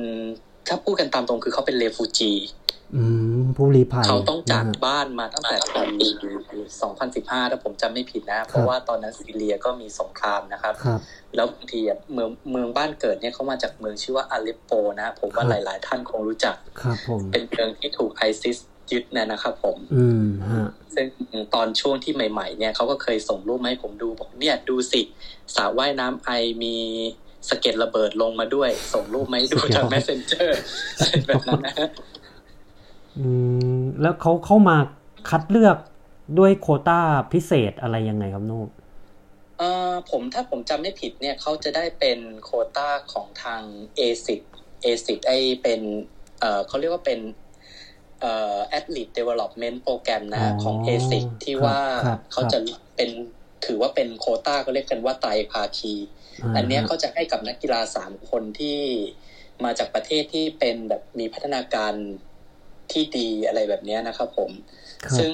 [0.67, 2.33] ถ้าพูดกันตามตรงคือเขาเป็นเรฟูจี
[2.95, 3.03] อื
[3.39, 5.57] มผู้ลี้ภัยเขาต้องจากนะฮะบ้านมาตั้งแต่
[5.99, 6.09] ปี
[6.79, 10.99] 2015 ถ้าผมจำไม่ผิดนะ เพราะว่าตอนนั้นซีเรียก็มีสงครามนะครับครับ
[11.35, 14.71] แล้วบางทีอะเมืองเมืองบ้านเกิดเนี่ยเขามาจากเมืองชื่อว่าอาเลปโป
[15.01, 18.57] นะ ผมว่าครับหลาย ๆ ท่านคงรู้จักครับผมเป็นเมืองที่ถูกไอซิส
[18.91, 21.07] ยึดเนยนะครับผม อืมฮะซึ่ง
[21.53, 25.01] ตอนช่วงที่ใหม่ ๆ เนี่ยเขาก็เคยส่งรูปมาให้ผมดูบอกเนี่ยดูสิ
[25.55, 26.31] สระว่ายน้ำไอ
[26.63, 26.75] มี
[27.49, 30.49] สะเก็ดระเบิดลงมาด้วย ส่งรูปมาให้ดูทาง messenger
[30.97, 31.89] อะไรแบบนั้นนะฮะ
[33.17, 33.27] อื
[33.79, 34.77] มแล้วเขาเข้ามา
[35.29, 35.77] คัดเลือก
[36.39, 36.99] ด้วยโควต้า
[37.33, 38.63] พิเศษอะไรยังไงครับนู่
[39.57, 43.61] เอ่อผมถ้าผมจำไม่ผิดเนี่ยเขาจะได้เป็นโควต้าของทาง
[43.99, 44.41] ASIC
[44.83, 45.33] ASIC ไอ
[45.63, 45.81] เป็น
[46.39, 47.19] เอ่อเขาเรียกว่าเป็น
[48.22, 52.57] เอ่อ Athlete Development Program นะฮะอ๋อของ ASIC ที่ว่าครับเขาจะ
[52.95, 53.09] เป็น
[53.65, 58.80] ถือว่าเป็นโควต้าเขาเรียกกันว่าไตรภาคีาอันเนี้ยเขาจะให้กับนักกีฬาสามคนที่
[59.63, 61.93] มาจากประเทศที่เป็นแบบมีพัฒนาการ
[62.91, 64.51] ที่ดีอะไรแบบเนี้ยนะครับผม
[65.03, 65.34] ครับซึ่ง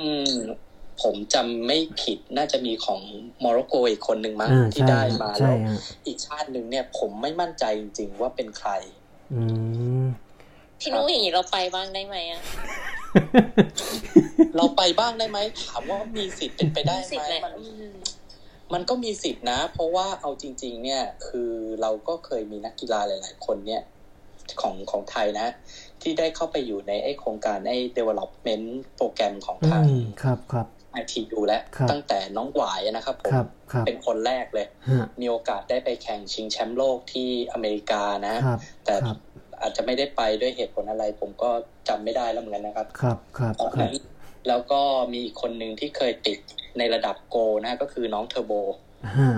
[1.01, 3.01] ผมจำไม่ผิดน่าจะมีของ
[3.39, 8.71] โมร็อกโกอีกคนหนึ่งมั้งอ่าที่ใช่ได้ฮะมาใช่แล้วฮะอีกชาติหนึ่งเนี่ย ผมไม่มั่นใจจริงๆว่าเป็นใคร
[9.33, 9.41] อื
[10.03, 10.05] ม
[10.79, 12.41] พี่นุ้ยอย่างนี้เราไปบ้างได้ไหมอะ
[14.55, 17.53] เราไปบ้างได้ไหมถามว่ามีสิทธิ์เป็นไปได้สิไหทมธิ์แหละมัน
[18.73, 21.51] มันก็มีสิทธินะ เพราะว่าเอาจริง ๆ เนี่ย คือ
[21.81, 23.81] เราก็เคยมีนักกีฬาหลาย ๆ คนเนี่ย
[24.61, 25.47] ของของไทยนะ
[26.01, 28.67] ที่ได้เข้าไปอยู่ในไอโครงการไอ development
[28.97, 30.67] โปรแกรมของอืทางมครับครับ
[31.01, 39.17] ITU แล้วครับตั้งแต่น้องหวายนะครับผมครับครับเป็นคนแรกเลยฮะมีโอกาสได้ไปแข่งชิงแชมป์โลกที่อเมริกานะครับแต่ครับ
[39.65, 41.49] อาจจะไม่ได้ไปด้วยเหตุผลอะไร ผมก็
[41.87, 43.95] จำไม่ได้แล้วเหมือนกันนะครับ ครับครับตอนครับนั้น
[44.47, 46.37] แล้วก็มีอีกคนหนึ่งที่เคยติด
[46.77, 48.51] ในระดับโกนะก็คือน้องเทอร์โบ
[49.17, 49.31] ฮะ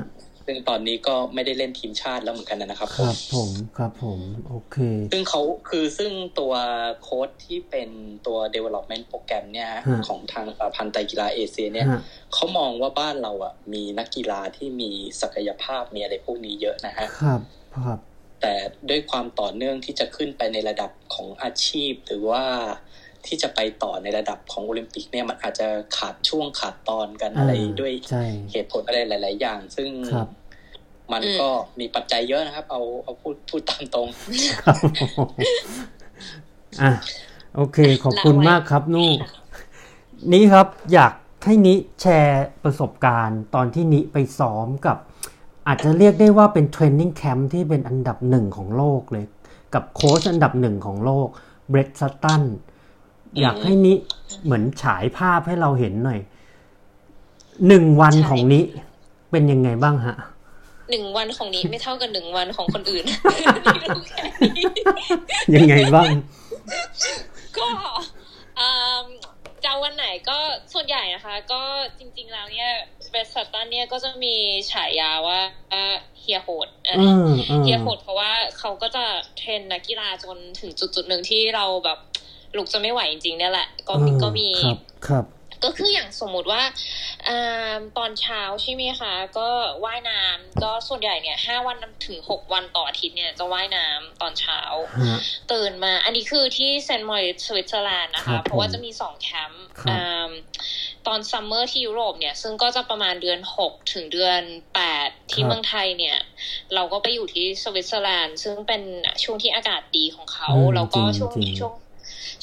[0.45, 4.78] ซึ่งตอนนี้ก็ไม่ได้เล่นทีมชาติแล้วเหมือนกันนะครับคผมรับผมครับผมโอเค
[5.11, 6.53] ซึ่งเขาคือซึ่งตัว
[7.01, 7.89] โค้ดที่เป็น
[8.28, 12.01] ตัว development โปรแกรมเนี่ยฮะฮะของทางสหพันธ์ไตรกีฬาเอเชียเนี่ยฮะ
[12.34, 14.89] เขามองว่าบ้านเราอะมีนักกีฬาที่มี
[15.21, 17.41] ศักยภาพมีอะไรพวกนี้เยอะนะฮะครับ
[17.75, 17.99] ครับ
[18.42, 18.54] แต่
[18.90, 22.44] ด้วยความต่อเนื่องที่จะขึ้นไปในระดับของอาชีพ หรือว่า
[23.26, 25.68] ที่จะไปต่อในระดับของโอลิมปิกเนี่ยมันอาจจะ
[25.98, 30.28] ขาดช่วงขาดตอนกันอะไรอ่าด้วยใช่เหตุผลอะไรหลาย ๆ อย่าง ซึ่งครับ
[31.14, 34.08] มันก็มีปัจจัยเยอะนะครับ เอาเอาพูดพูดตามตรง
[34.64, 34.78] ครับ
[36.82, 36.92] อะ
[37.56, 39.10] โอเค ขอบคุณมากครับนู่
[40.34, 41.14] นี่ครับอยาก
[41.46, 44.98] ให้นิแชร์ประสบการณ์ตอนที่นิไปซ้อมกับ
[45.68, 49.26] อาจจะเรียกได้ว่าเป็น training camp ที่เป็นอันดับหนึ่งของโลกเลย
[49.74, 51.28] กับโค้ชอันดับหนึ่งของโลก
[51.70, 52.43] Brett Sutton
[53.41, 53.93] อยากให้นิ
[54.43, 56.20] เหมือนฉายภาพให้เราเห็นหน่อย
[57.68, 58.61] หนึ่งวันของนิ
[59.32, 60.15] เป็นยังไงบ้างฮะ
[60.91, 63.03] หนึ่งวันของนี้ไม่เท่ากับหนึ่งวันของคนอื่น
[65.55, 66.11] ยังไงบ้าง
[67.57, 67.68] ก็
[68.59, 68.70] อื
[69.01, 69.05] ม
[69.63, 70.38] จะวันไหนก็
[70.74, 71.61] ส่วนใหญ่นะคะ ก็
[71.99, 72.72] จริง ๆ แล้วเนี่ย
[73.12, 74.36] เบสซัตตันเนี่ยก็จะมี
[74.72, 75.39] ฉายาว่า
[76.20, 79.05] เฮียโหดอะอืมอืมเฮียโหดเพราะว่าเขาก็จะ
[79.38, 81.99] เทรนนักกีฬาจนถึงจุดจุดๆหนึ่งที่เราแบบ
[82.58, 85.26] ลุกจะไม่ไหวจริงๆเนี่ยแหละ ก็มีอืก็มีครับครับ
[85.64, 86.62] ก็คืออย่างสมมุติว่า
[87.28, 89.49] อ่าตอนเช้าใช่ไหมคะ ก็
[89.86, 94.60] ว่ายน้ำก็ส่วนใหญ่เนี่ยห้าวันถึงหกวันต่ออาทิตย์เนี่ยจะว่ายน้ำตอนเช้า
[94.95, 95.20] ฮะ
[95.51, 100.32] ตื่นมา อันนี้คือที่เซนต์มอริสสวิตเซอร์แลนด์นะคะครับเพราะว่าผมจะมีสองแคมป์ครับอ่า
[101.08, 104.41] ตอน summer ที่ยุโรปเนี่ย ซึ่งก็จะประมาณเดือนหกถึงเดือน
[104.76, 106.18] แปดที่เมืองไทยเนี่ย
[106.76, 108.82] เราก็ไปอยู่ที่สวิตเซอร์แลนด์ ซึ่งเป็น
[109.24, 111.76] ช่วงที่อากาศดีของเขาอืมแล้วก็จริงช่วงจริงช่วง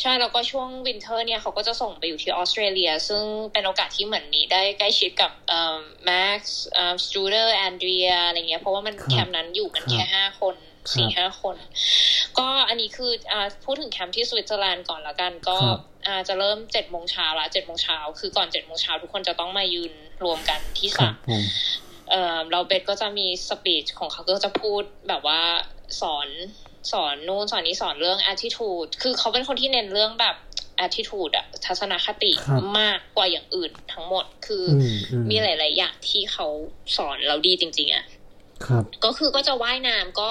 [0.01, 5.31] ใช่แล้วก็ช่วง winter เนี่ยเขาก็จะส่งไปอยู่ที่ออสเตรเลีย ซึ่งเป็นโอกาสที่เหมือนนิได้ใกล้ชิดกับ
[6.05, 6.61] แม็กซ์
[7.07, 11.57] สตูเดอร์แอนเดรียอะไรเงี้ยเพราะว่ามันครับแคมป์นั้นอยู่กันครับแค่ห้าคนครับ สี่ห้าคน
[12.39, 19.93] ก็อันนี้คืออ่าพูดถึงแคมป์ที่สวิตเซอร์แลนด์ก่อนละกัน ก็ครับอ่าจะเริ่มเจ็ดโมงเช้าละเจ็ดโมงเช้าคือก่อนเจ็ดโมงเช้าทุกคนจะต้องมายืน
[20.25, 21.43] รวมกันที่สระครัสระบผม
[22.11, 25.41] เอ่อเราเบรตก็จะมี speech ของเขาก็จะพูดแบบว่า
[26.01, 26.29] สอน
[26.93, 30.37] สอนนู่นสอนนี้สอนเรื่อง attitude คือเขาเป็นคนที่เน้นเรื่องแบบ
[30.87, 36.47] attitude อะทัศนคติครับมากกว่าอย่างอื่นทั้งหมด คือออืมอืมมีหลาย ๆ อย่างที่เขา
[36.97, 38.05] สอนเราดีจริง ๆอะ
[38.67, 40.31] ครับก็คือก็จะว่ายน้ำก็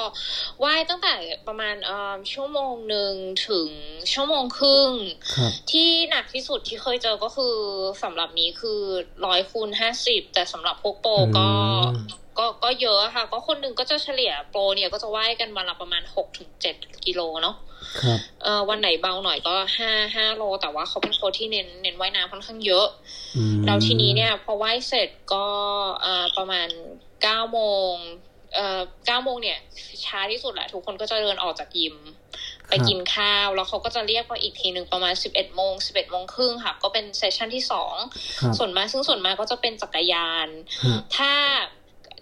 [0.63, 1.13] ว่ายตั้งแต่
[1.47, 3.13] ประมาณเอ่อชั่วโมงหนึ่ง
[3.47, 3.69] ถึง
[4.13, 4.91] ชั่วโมงครึ่ง
[5.36, 7.55] ครับที่หนักที่สุดที่เคยเจอก็คือ
[8.03, 8.81] สำหรับนี้คือ
[9.25, 11.49] ร้อยคูณห้าสิบแต่สำหรับพวกโปรก็
[11.95, 16.75] อืมก็ก็เยอะค่ะ ก็คนหนึ่งก็จะเฉลี่ยโปรเนี่ยก็จะว่ายกันวันละประมาณหกถึงเจ็ด
[17.05, 17.55] กิโลเนาะ
[18.01, 22.88] ครับเอ่อวันไหนเบาหน่อยก็ห้าห้าโล แต่ว่าเขาเป็นโค้ชที่เน้นเน้นว่ายน้ำค่อนข้างเยอะ
[23.38, 25.45] อืมแล้วทีนี้เนี่ยพอไหว้เสร็จก็
[26.01, 26.67] เอ่อประมาณ
[27.24, 27.59] เก้าโม
[27.91, 27.93] ง
[28.55, 29.59] เอ่อเก้าโมงเนี่ย
[30.05, 31.95] ช้าที่สุดแหละทุกคนก็จะเดินออกจากยิม
[32.69, 37.95] ไปกินข้าว แล้วเขาก็จะเรียกมาอีกทีหนึ่งประมาณสิบเอ็ดโมงสิบเอ็ดโมงครึ่งค่ะ ก็เป็นเซสชันที่สอง
[38.39, 40.47] ครับส่วนมากซึ่งส่วนมากก็จะเป็นจักรยาน
[40.86, 41.32] ฮะถ้า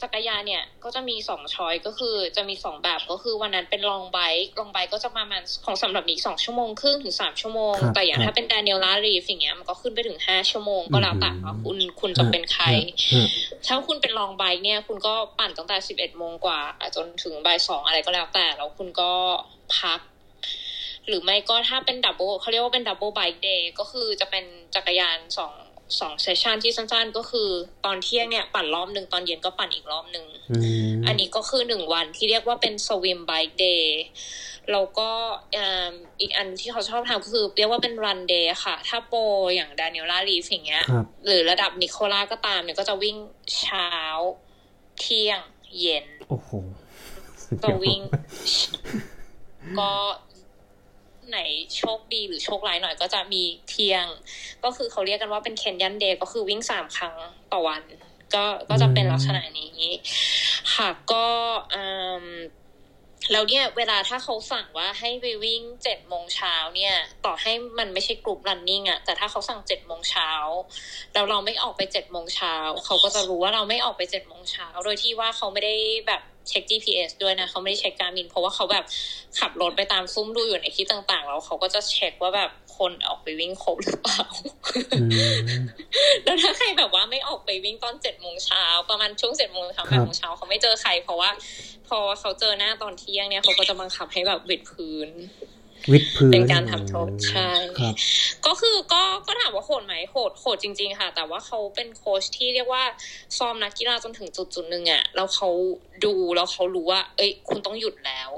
[0.01, 12.65] จักรยานเนี่ยก็จะมีสอง choice ก็คือจะมีสองแบบก็คือวันนั้นเป็น long bike long bike ก็จะประมาณของสำหรับนิสองชั่วโมงครึ่งถึงสามชั่วโมงครับแต่อย่างครับถ้าเป็น Daniela Ryf อย่างเงี้ยมันก็ขึ้นไปถึงห้าชั่วโมงก็แล้วแต่ว่าคุณคุณจะเป็นใคร
[13.13, 13.27] ฮะ
[13.67, 16.59] ถ้าคุณเป็น long bike เนี่ยคุณก็ปั่นตั้งแต่สิบเอ็ดโมงกว่า
[16.95, 19.11] จนถึงบ่ายสองอะไรก็แล้วแต่แล้วคุณก็
[19.77, 19.99] พัก
[21.07, 24.45] หรือไม่ก็ถ้าเป็น double เขาเรียกว่าเป็น double bike day ก็คือจะเป็น
[24.75, 25.53] จักรยานสอง
[25.99, 27.49] สอง session ที่สั้นๆ ก็คือ
[27.85, 30.57] ตอนเที่ยงเนี่ยปั่นรอบหนึ่งตอนเย็นก็ปั่นอีกรอบหนึ่งอื
[30.91, 34.03] มอันนี้ก็คือหนึ่งวันที่เรียกว่าเป็น swim bike day
[34.71, 35.09] แล้วก็
[35.55, 39.21] อ่าอีกอันที่เขาชอบทำก็คือ เรียกว่าเป็น run day ค่ะ ถ้าโปร
[39.55, 43.17] อย่าง Daniela Ryf อย่างเงี้ยครับหรือระดับนิโคล่าก็ตามเนี่ยก็จะวิ่ง
[43.59, 43.89] เช้า
[44.99, 45.39] เที่ยง
[45.79, 46.49] เย็น โอ้โห
[47.63, 48.01] ก็วิ่ง
[49.79, 49.91] ก็
[51.31, 51.39] ไหน
[51.77, 54.05] โชคดีหรือโชคร้ายหน่อยก็จะมีเที่ยง
[54.63, 57.15] ก็คือเขาเรียกกันว่าเป็นเคนยันเดย์ก็คือวิ่งสามครั้ง
[57.51, 57.81] ต่อวัน
[58.33, 59.83] ก็ก็จะเป็นลักษณะนี้
[60.73, 61.25] ค่ะก็
[61.73, 61.83] อื
[62.23, 62.27] ม
[63.31, 70.31] แล้วเนี่ยเวลาถ้าเขาสั่งว่าให้ไปวิ่งเจ็ดโมงเช้าเนี่ย ต่อให้มันไม่ใช่กลุ่ม running อะแต่ถ้าเขาสั่งเจ็ดโมงเช้า
[71.13, 72.55] แล้วเราไม่ออกไปเจ็ดโมงเช้า
[72.85, 75.75] เขาก็จะรู้ว่าเราไม่ออกไปเจ็ดโมงเช้าโดยที่ว่าเขาไม่ได้
[76.07, 78.85] แบบ เช็ค GPS ด้วยนะเขาไม่ได้เช็คการมิน เพราะว่าเขาแบบ
[79.39, 84.23] ขับรถไปตามซุ้มดูอยู่ในคลิปต่างๆ แล้วเขาก็จะเช็คว่าแบบคนออกไปวิ่งครบหรือเปล่า
[85.01, 85.47] อืม
[86.23, 91.29] แล้วถ้าใครแบบว่าไม่ออกไปวิ่งตอนเจ็ดโมงเช้าประมาณช่วงเจ็ดโมงเช้าคแปรับดโมงเช้าเขาไม่เจอใคร เพราะว่า
[91.87, 95.09] พอเขาเจอหน้าตอนเที่ยงเนี่ยเขาก็จะบังคับให้แบบวิดพื้น
[95.91, 97.49] วิดพื้นเป็นการทำโทษใช่
[97.79, 97.93] ครับ
[98.45, 102.83] ก็คือก็ก็ถามว่าโหดไหมโหดโหดจริง ๆ ค่ะ แต่ว่าเขาเป็นโค้ชที่เรียกว่า
[103.37, 105.49] ซ้อมนักกีฬาจนถึงจุดจุดๆหนึ่งอะแล้วเขา
[106.05, 108.29] ดูแล้วเขารู้ว่า เอ้ย คุณต้องหยุดแล้ว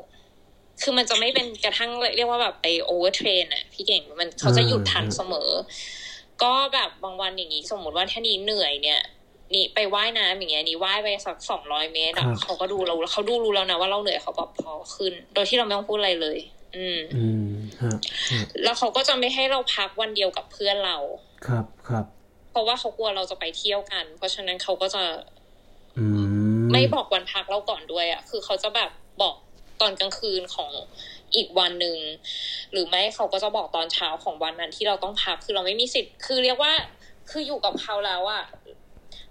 [0.82, 5.49] คือมันจะไม่เป็นกระทั่งเรียกว่าแบบไป overtrain อะพี่เก่งมันเขาจะหยุดทันเสมอ
[6.44, 9.02] ก็แบบบางวันอย่างนี้สมมติว่าถ้านี้เหนื่อยเนี่ย
[9.53, 16.38] นี่ไปว่ายน้ำอย่างเงี้ยนี่ว่ายไปสักสองร้อยเมตรอะครับเขาก็ดูเราเขาดูรู้แล้วนะว่าเราเหนื่อยเขาแบบพอขึ้น โดยที่เราไม่ต้องพูดอะไรเลย
[16.78, 17.52] อืมอืม
[17.82, 17.94] ฮะ
[18.32, 20.98] ฮะแล้วเขาก็จะไม่ให้เราพักวันเดียวกับเพื่อนเรา
[21.48, 22.06] ครับครับ
[22.52, 25.04] เพราะว่าเขากลัวเราจะไปเที่ยวกัน เพราะฉะนั้นเขาก็จะ
[25.98, 26.06] อื
[26.64, 28.91] มไม่บอกวันพักเราก่อนด้วยอะคือเขาจะแบบ
[29.22, 29.36] บอก
[29.82, 30.72] ตอนกลางคืนของ
[31.36, 31.98] อีกวันหนึ่ง
[32.72, 36.74] หรือไม่เขาก็จะบอกตอนเช้าของวันนั้นที่เราต้องพัก คือเราไม่มีสิทธิ์ คือเรียกว่า
[37.32, 38.44] คืออยู่กับเขาแล้วอะ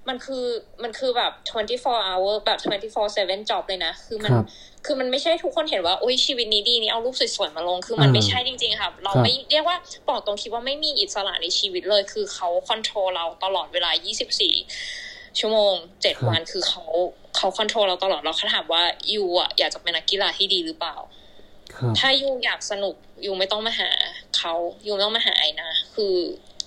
[0.08, 0.44] มันคือ
[0.82, 1.32] มันคือแบบ
[1.82, 2.60] 24 hour แบบ
[2.92, 4.32] 24 7 job เลยนะ คือมัน
[4.86, 9.76] ครับคือมันไม่ใช่ทุกคนเห็นว่าโอ้ยชีวิตนี้ดีนี่เอารูปสวยๆมาลง คือมันอ่าไม่ใช่จริง ๆ ค่ะ เราครับไม่เรียกว่า
[10.08, 13.90] บอกตรงคิดว่าไม่มีอิสระในชีวิตเลย คือเขาคอนโทรลเราตลอดเวลา
[14.64, 16.82] 24 ชั่วโมง 7 วันคือเขา
[17.36, 18.82] เขาคอนโทรลเราตลอดเราเขาถามว่า
[19.14, 20.96] ยูอะอยากจะเป็นนักกีฬาที่ดีหรือเปล่า
[21.74, 22.94] ครับถ้ายูอยากสนุก
[23.24, 23.90] ยูไม่ต้องมาหา
[24.36, 24.52] เขา
[24.86, 26.14] ยูไม่ต้องมาหาไอนะคือ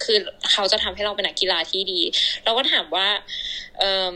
[0.04, 0.18] คือ
[0.52, 2.00] เขาจะทำให้เราเป็นนักกีฬาที่ดี
[2.44, 3.08] เราก็ถามว่า
[3.80, 4.12] เออ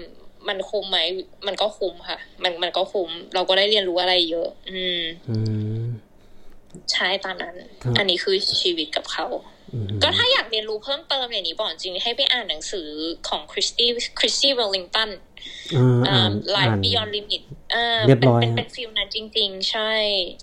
[0.47, 0.99] มันคุ้มไหม
[1.47, 5.37] มันก็คุ้มค่ะ มันมันก็คุ้ม เราก็ได้เรียนรู้อะไรเยอะ อืมอื
[5.79, 5.81] ม
[6.91, 9.27] ใช่ตามนั้นครับอันนี้คือชีวิตกับเขา
[9.73, 12.87] อืมก็ถ้าอยากเรียนรู้เพิ่มเติมอย่างนิบอกจริงให้ไปอ่านหนังสือ
[13.27, 13.89] ของคริสซี่
[14.19, 15.28] คริสซี่เวลลิงตันอ่าอ่าน
[16.51, 17.41] ไลอ่าน Life Beyond Limit
[18.07, 19.91] เรียบร้อยเป็นครับเป็น feel นั้นจริง ๆ ใช่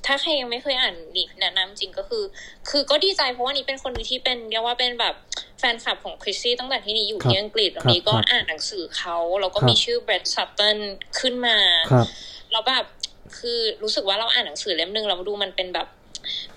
[0.07, 2.25] ถ้าใครยังไม่เคยอ่านนี่แนะนำจริงก็คือ
[2.69, 5.15] คือก็ดีใจเพราะว่านิเป็นคนหนึ่งที่เป็นเรียกว่าเป็นแบบ
[5.59, 10.79] แฟนคลับของคริสซี่ตั้งแต่ที่นี่อยู่ที่อังกฤษแล้วนี้ก็อ่านหนังสือเขาแล้วก็มีชื่อ Brett Sutton
[11.21, 11.59] ขึ้นมา
[11.93, 12.07] ครับ
[12.53, 12.85] แล้วแบบ
[13.39, 15.87] คือรู้สึกว่าเราอ่านหนังสือเล่มหนึ่งเราดูมันเป็นแบบ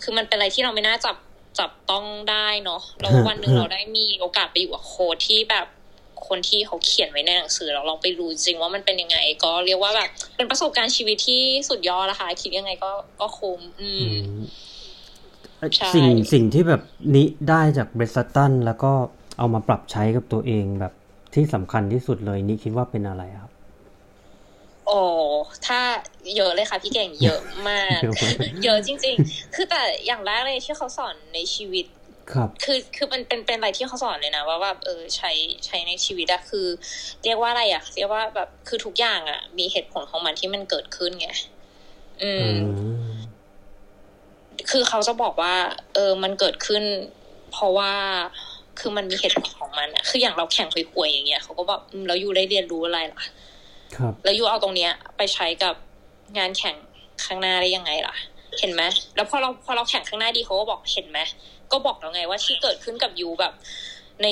[0.03, 1.17] คือมันเป็นอะไรที่เราไม่น่าจับ
[1.59, 5.67] จับต้องได้เนาะแล้ววันหนึ่งเราได้มีโอกาสไปอยู่กับโค้ดที่แบบ
[6.27, 12.91] คนที่เขาเขียนไว้ในหนังสือเราลองไปรู้จริงว่ามันเป็นยังไง ก็เรียกว่าแบบเป็นประสบการณ์ชีวิตที่สุดยอดนะคะคิดยังไงก็
[13.21, 14.41] ก็คุ้มอือืมม
[15.57, 16.81] เอ่อใช่สิ่งสิ่งที่แบบ
[17.15, 18.91] นี้ได้จากเบรสตันแล้วก็
[19.37, 20.93] เอามาปรับใช้กับตัวเองแบบ
[21.35, 23.51] ที่สำคัญที่สุดเลยนี่คิดว่าเป็นอะไรครับ
[24.87, 25.01] โอ้
[25.67, 25.79] ถ้า
[26.35, 28.33] เยอะเลยค่ะพี่เก่งเยอะมาก เยอะมาก
[28.63, 31.85] เยอะจริง ๆ คือแต่อย่างแรกเลยที่เขาสอนในชีวิต
[32.33, 35.31] ครับคือคือมันเป็นเป็นอะไรที่เขาสอนเลยนะ ว่าแบบเออใช้
[35.65, 36.67] ใช้ในชีวิตอะคือ
[37.23, 41.29] เรียกว่าอะไรอะเรียกว่าแบบคือทุกอย่างอะมีเหตุผลของมันที่มันเกิดขึ้นไง
[42.23, 43.13] อือืมม
[44.69, 45.55] คือเขาจะบอกว่า
[45.93, 46.83] เออ มันเกิดขึ้น
[47.51, 47.91] เพราะว่า
[48.79, 53.21] คือมันมีเหตุผลของมันอะคืออย่างเราแข่งคุยๆอย่างเงี้ยเขาก็บอกอืมแล้วยูได้เรียนรู้อะไรล่ะ
[53.95, 55.75] ครับ แล้วยูเอาตรงเนี้ย ไปใช้กับ
[56.37, 56.75] งานแข่ง
[57.25, 58.15] ข้างหน้าได้ยังไงล่ะ
[58.59, 58.81] เห็นไหม
[59.15, 61.19] แล้วพอเราพอเราแข่งข้างหน้าดีเขาก็บอกเห็นไหม
[61.71, 63.53] ก็บอกแล้วไงว่าที่เกิดขึ้นกับยูแบบ
[64.23, 64.27] ใน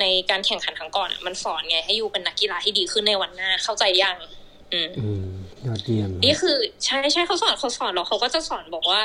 [0.00, 4.16] ในการแข่งขันครั้งก่อนอะมันสอนไงให้ยูเป็นนักกีฬาที่ดีขึ้นในวันหน้าเข้าใจยัง
[4.72, 5.26] อืมอืม
[5.66, 9.00] ยอดเยี่ยมนี่คือใช่ใช่เขาสอนเขาสอนแล้วเขาก็จะสอนบอกว่า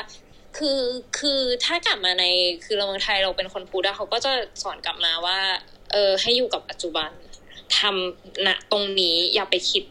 [0.57, 0.79] คือ
[1.19, 2.23] คือถ้ากลับมาใน
[2.63, 4.31] คือเราเมืองไทยเราเป็นคนพูดอะเขาก็จะ
[4.63, 5.39] สอนกลับมาว่า
[5.91, 7.09] เออ ให้อยู่กับปัจจุบัน
[7.79, 9.83] ทำณตรงนี้อย่าไปคิด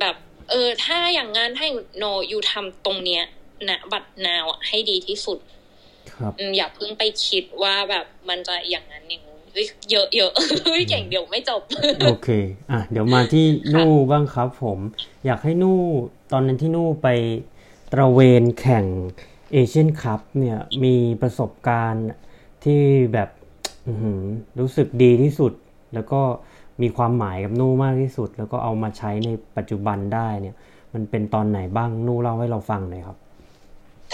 [0.00, 0.16] แบบ
[0.50, 1.66] เออ ถ้าอย่างงั้นให้
[1.98, 3.22] โนอยู่ทำตรงเนี้ย
[3.68, 5.55] ณบัดนาวอะให้ดีที่สุดครับ
[6.38, 10.32] อืมอย่าเพิ่งไปคิดว่าแบบมันจะอย่างนั้นอย่างนู้นเฮ้ยเยอะเยอะ
[10.64, 11.62] เฮ้ยเก่งเดี๋ยวไม่จบ
[12.06, 12.28] โอเค
[12.70, 14.78] อะเดี๋ยวมาที่นู่บ้างครับผม
[15.26, 15.80] อยากให้นู่
[16.32, 17.08] ตอนนั้นที่นู่ไป
[17.92, 18.84] ตระเวนแข่ง
[19.52, 22.06] เอเชียนคัพเนี่ยมีประสบการณ์
[22.64, 23.28] ที่แบบ
[23.86, 24.22] อื้อหือ
[24.60, 25.52] รู้สึกดีที่สุด
[25.94, 26.20] แล้วก็
[26.82, 30.54] มีความหมายกับนู่มากที่สุด แล้วก็เอามาใช้ในปัจจุบันได้เนี่ย
[30.94, 33.16] มันเป็นตอนไหนบ้างนู่เล่าให้เราฟังหน่อยครับ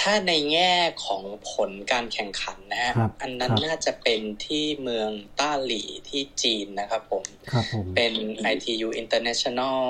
[0.00, 0.72] ถ้าในแง่
[1.06, 5.10] ของผลการแข่งขันนะฮะครับอันนั้นครับน่าจะเป็นที่เมือง
[5.40, 8.12] ต้าหลี่ที่จีนนะครับผมครับผมเป็น
[8.52, 9.80] ITU International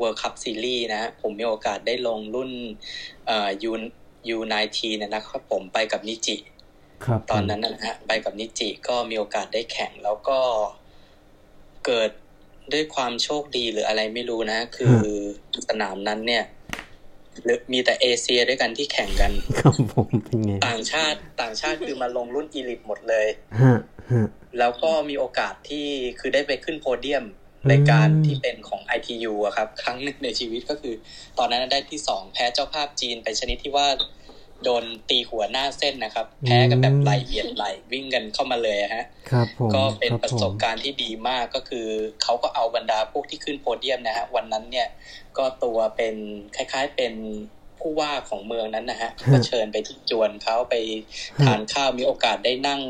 [0.00, 2.50] World Cup Series นะฮะผมมีโอกาสได้ลงรุ่น
[3.26, 3.72] เอ่อ U
[4.36, 6.36] U19 เนี่ยนะครับผมไปกับนิจิ
[7.04, 10.38] ครับผมตอนนั้นนะฮะไปกับนิจิก็มีโอกาสได้แข่งแล้วก็
[11.86, 12.10] เกิด
[12.72, 14.96] ด้วยความโชคดีหรืออะไรไม่รู้นะ คือ
[15.68, 16.44] สนามนั้นเนี่ย
[17.42, 23.26] หรือมีแต่เอเชียด้วยกันที่แข่งกันครับผมเป็นไงต่างชาติต่างชาติคือมาลงรุ่นอีลิทหมดเลย
[23.60, 23.78] ฮะ
[24.10, 24.28] ฮะ
[24.58, 25.86] แล้วก็มีโอกาสที่
[26.20, 27.24] คือได้ไปขึ้นโพเดียม
[27.62, 30.94] อืมรายการที่เป็นของ ITU อะครับ ครั้งหนึ่งในชีวิตก็คือ
[31.38, 33.88] ตอนนั้นได้ที่สองแพ้เจ้าภาพจีนไปชนิดที่ว่า
[34.64, 41.86] โดนตีหัวหน้าเส้นนะครับ แพ้กันแบบไหลเบียดไหลวิ่งกันเข้ามาเลยอะฮะครับผมก็เป็นคบประสบผมการณ์ที่ดีมากก็คือ
[42.22, 44.88] เขาก็เอาบรรดาพวกที่ขึ้นโพเดียมนะฮะวันนั้นเนี่ย
[45.38, 46.14] ก็ตัวเป็น
[46.56, 47.14] คล้ายๆเป็น
[47.80, 50.74] ผู้ว่าของเมืองนั้นนะฮะก็เชิญไปที่จวนเขาไป
[51.44, 52.80] ทานข้าวมีโอกาสได้นั่ง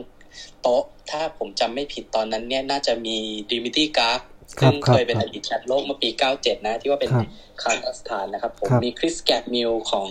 [0.62, 3.16] โต๊ะ ถ้าผมจำไม่ผิดตอนนั้นเนี่ยน่าจะมี
[3.52, 4.18] Dmitry Gaag
[4.60, 6.08] ครับซึ่งครับเคบยเป็นอดีตแชมป์โลกเมื่อปี
[6.38, 7.26] 97 นะ ที่ว่าเป็นครับ
[7.62, 10.10] คาซัคสถานนะครับ ผมครับมี Chris Gemmell ของ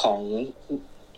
[0.00, 0.20] ของ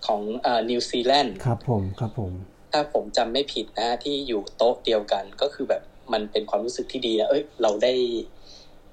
[0.06, 2.32] ของเอ่อนิวซีแลนด์ครับผมครับผม
[2.72, 5.82] ถ้าผมจำไม่ผิดนะที่อยู่โต๊ะเดียวกันก็คือแบบ
[6.12, 7.92] มันเป็นความรู้สึกที่ดีนะเอ้ยเราได้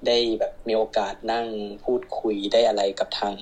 [0.06, 1.46] ได้แบบมีโอกาสนั่ง
[1.84, 3.36] พูดคุยได้อะไรกับทาง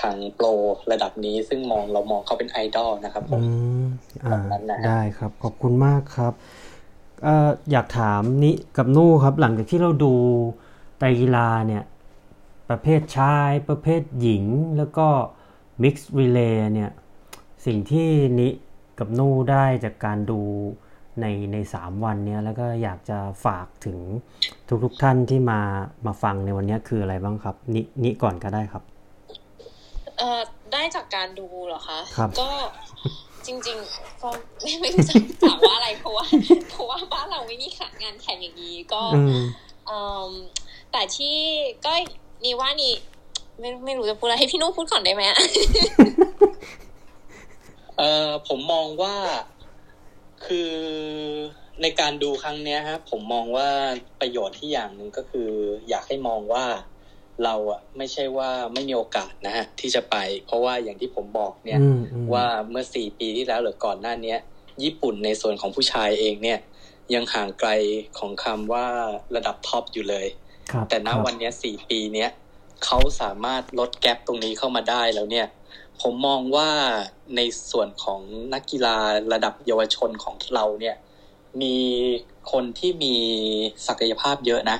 [0.00, 0.46] ทางโปร
[0.92, 3.42] ระดับนี้ซึ่งมองเรามองเขาเป็นไอดอลนะครับผอืม
[3.78, 3.78] ม
[4.24, 6.32] อ่าแบบนั้นนะฮะได้ครับ ขอบคุณมากครับ
[7.22, 10.14] เอ่ออยากถามนิกับนู่ครับ หลังจากที่เราดู
[10.98, 11.82] ไตรกีฬาเนี่ย
[12.68, 14.44] ประเภทชายประเภทหญิง
[14.76, 15.06] แล้วก็
[15.82, 16.90] Mixed Relay เนี่ย
[17.66, 18.08] สิ่งที่
[18.40, 18.48] นิ
[18.98, 20.40] กับนู่ได้จากการดู
[21.20, 23.98] ในในสามวันเนี้ยแล้วก็อยากจะฝากถึง
[24.84, 25.60] ทุกๆท่านที่มา
[26.06, 28.82] มาฟังในวันเนี้ยคืออะไรบ้างครับนินิก่อนก็ได้ครับ
[30.18, 30.40] เอ่อ
[30.72, 32.50] ได้จากการดูเหรอคะครับก็
[33.46, 34.28] จริงๆก็
[34.60, 36.24] ไม่ไม่รู้จะถามว่าอะไรเพราะว่า
[36.70, 39.38] เพราะว่าบ้านเราไม่มีขางานแข่งอย่างนี้ก็อืม
[39.86, 39.98] เอ่
[40.28, 40.30] ม
[40.92, 41.36] แต่ที่
[41.84, 41.92] ก็
[42.44, 42.92] นี่ว่านี่
[43.58, 45.38] ไม่ไม่รู้จะพูดอะไรให้พี่นุ่พูดก่อนได้ไหมอะ
[47.98, 49.14] เออผมมองว่า
[50.46, 50.72] คือ
[51.82, 53.68] ในการดูครั้งเนี้ยครับผมมองว่า
[54.20, 55.50] ประโยชน์ที่อย่างหนึ่งก็คือ
[55.88, 56.64] อยากให้มองว่า
[57.44, 60.16] เราอะไม่ใช่ว่าไม่มีโอกาสนะฮะที่จะไป
[60.46, 64.38] เพราะว่าอย่างที่ผมบอกเนี่ยอืมอืมว่าเมื่อสี่ปีที่แล้วหรือก่อนหน้าเนี้ย
[64.82, 66.58] ญี่ปุ่นในส่วนของผู้ชายเองเนี่ย
[67.14, 67.70] ยังห่างไกล
[68.18, 68.86] ของคำว่า
[69.36, 70.26] ระดับท็อปอยู่เลย
[70.72, 72.30] ครับแต่ณครับวันเนี้ยสี่ปีเนี้ย
[72.84, 75.46] เขาสามารถลดแกลบตรงนี้เข้ามาได้แล้วเนี่ย
[76.02, 76.70] ผมมองว่า
[77.36, 78.20] ในส่วนของ
[78.54, 78.96] นักกีฬา
[79.32, 80.96] ระดับเยาวชนของเราเนี่ย
[81.62, 81.76] มี
[82.52, 83.14] คนที่มี
[83.86, 84.78] ศักยภาพเยอะนะ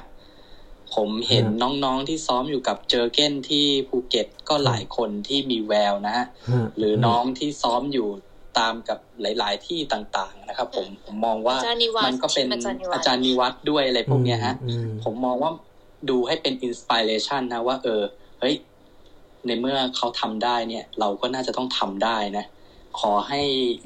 [0.94, 8.09] ผมเห็นน้องๆที่ซ้อมอยู่กับเจอเก้นที่ภูเก็ตก็หลายคนที่มีแววนะฮะฮะหรือน้องที่ซ้อมอยู่
[8.59, 15.51] ตามกับหลาย ๆ ที่ต่างๆ นะครับ ผมผมมองว่าอาจารย์นิวัฒน์มันก็เป็นอาจารย์นิวัฒน์อาจารย์นิวัฒน์ด้วยอะไรพวกเนี้ยฮะอืมผมมองว่า
[16.09, 18.03] ดูให้เป็นอินสปิเรชันนะว่า เออ
[18.40, 18.55] เฮ้ย
[19.47, 22.44] ในเมื่อเขาทำได้เนี่ย เราก็น่าจะต้องทำได้นะ
[23.01, 23.40] ขอให้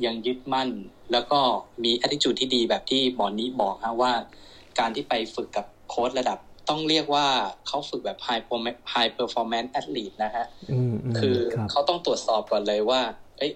[0.05, 0.69] ยังยึดมั่น
[1.13, 1.41] แล้วก็
[1.85, 4.13] มี attitude ที่ดีแบบที่หมอนี้บอกนะว่า
[4.79, 6.39] การที่ไปฝึกกับโค้ชระดับ
[6.69, 7.27] ต้องเรียกว่า
[7.67, 13.01] เขาฝึกแบบ high perform- high performance athlete นะฮะอืมมคือรับเขาต้องตรวจสอบก่อนเลยว่า
[13.39, 13.53] เอ้ย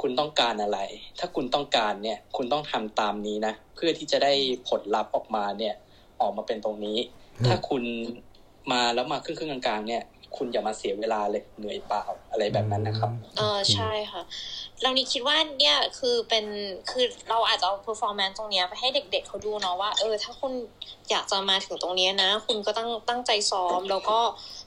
[0.00, 0.78] คุณต้องการอะไร
[1.18, 4.32] ถ้าคุณต้องการเนี่ย คุณต้องทำตามนี้นะ เพื่อที่จะได้
[4.68, 5.74] ผลลัพธ์ออกมาเนี่ย
[6.20, 6.98] ออกมาเป็นตรงนี้
[7.46, 7.82] ถ้าคุณ
[8.72, 10.02] มาแล้วมาครึ่งครึ่งๆกลางๆเนี่ย
[10.36, 14.22] คุณอย่ามาเสียเวลาเลยเหนื่อยเปล่าอะไรแบบนั้นนะครับเออใช่ค่ะ
[14.82, 16.44] เรานี่คิดว่าเนี่ยคือเป็น
[16.90, 20.52] คือเราอาจจะเอา performance ตรงเนี้ยไปให้เด็ก ๆเขาดูเนาะว่าเออถ้าคุณ
[21.10, 24.18] อยากจะมาถึงตรงเนี้ยนะ คุณก็ตั้งตั้งใจซ้อมแล้วก็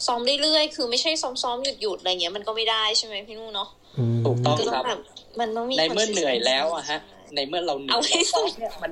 [0.05, 4.99] ซ้อมเรื่อยๆคือไม่ใช่ซ้อมๆหยุดๆอะไรเงี้ยมันก็ไม่ได้ใช่ไหมพี่นุ่นเนาะอืมถูกต้องก็ต้อครังบแบบ
[5.39, 6.99] มันต้องมีในเมื่อ consistency เหนื่อยแล้วอะฮะ
[7.35, 8.91] ในเมื่อเราเหนื่เอาอยให้สุดเนี่ยมัน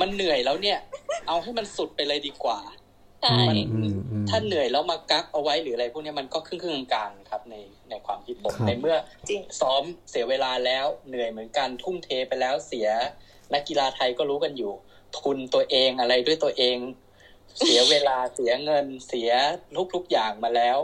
[0.00, 0.78] มันเหนื่อยแล้วเนี่ย
[1.28, 2.58] เอาให้มันสุดไปเลยดีกว่า
[3.22, 3.42] ใช่
[3.72, 7.54] อืมอืมถ้าเหนื่อยแล้วมากักเอาไว้หรืออะไรพวกเนี้ยมันก็ครึ่งครึ่งๆกลางๆครับใน
[7.90, 8.96] ในความคิดผมครับในเมื่อ
[9.28, 12.88] จริงซ้อมเสียเวลาแล้วเหนื่อยเหมือนกันทุ่มเทไปแล้วเสีย
[13.52, 14.72] นักกีฬาไทยก็รู้กันอยู่
[15.18, 16.76] ทุนตัวเองอะไรด้วยตัวเอง
[17.60, 19.30] เสียเวลาเสียเงินเสีย
[19.94, 20.78] ทุกๆอย่างมาแล้ว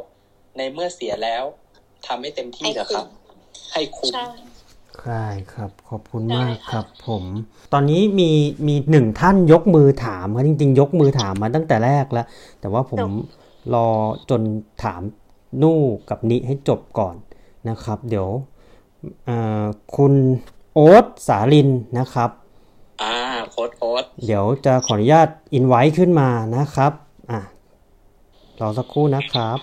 [0.56, 1.44] ในเมื่อเสียแล้ว
[2.06, 3.06] ทำให้เต็มที่เถอะครับ
[3.72, 4.14] ให้คุ้ม
[5.02, 7.24] ใช่ใช่ครับ ขอบคุณได้มากค่ะครับผม
[7.72, 8.30] ตอนนี้มี
[8.66, 12.26] มีหนึ่งท่านยกมือถามครับจริง ๆ ยกมือถามมาตั้งแต่แรกแล้ว
[12.60, 13.02] แต่ว่าผม
[13.74, 13.88] รอ
[14.30, 14.40] จน
[14.82, 15.02] ถาม
[15.62, 15.80] นู่
[16.10, 17.16] กับนิให้จบก่อน
[17.68, 18.28] นะครับ เดี๋ยว
[19.24, 19.64] เอ่อ
[19.96, 20.12] คุณ
[20.74, 21.68] โอ๊ตสาลิน
[21.98, 22.30] นะครับ
[23.02, 23.14] อ่า
[23.50, 26.92] โค้ดโค้ดเดี๋ยวจะขออนุญาตอินไว้ขึ้นมานะครับ
[27.30, 27.40] อะ
[28.60, 29.58] รอสักครู่นะครับ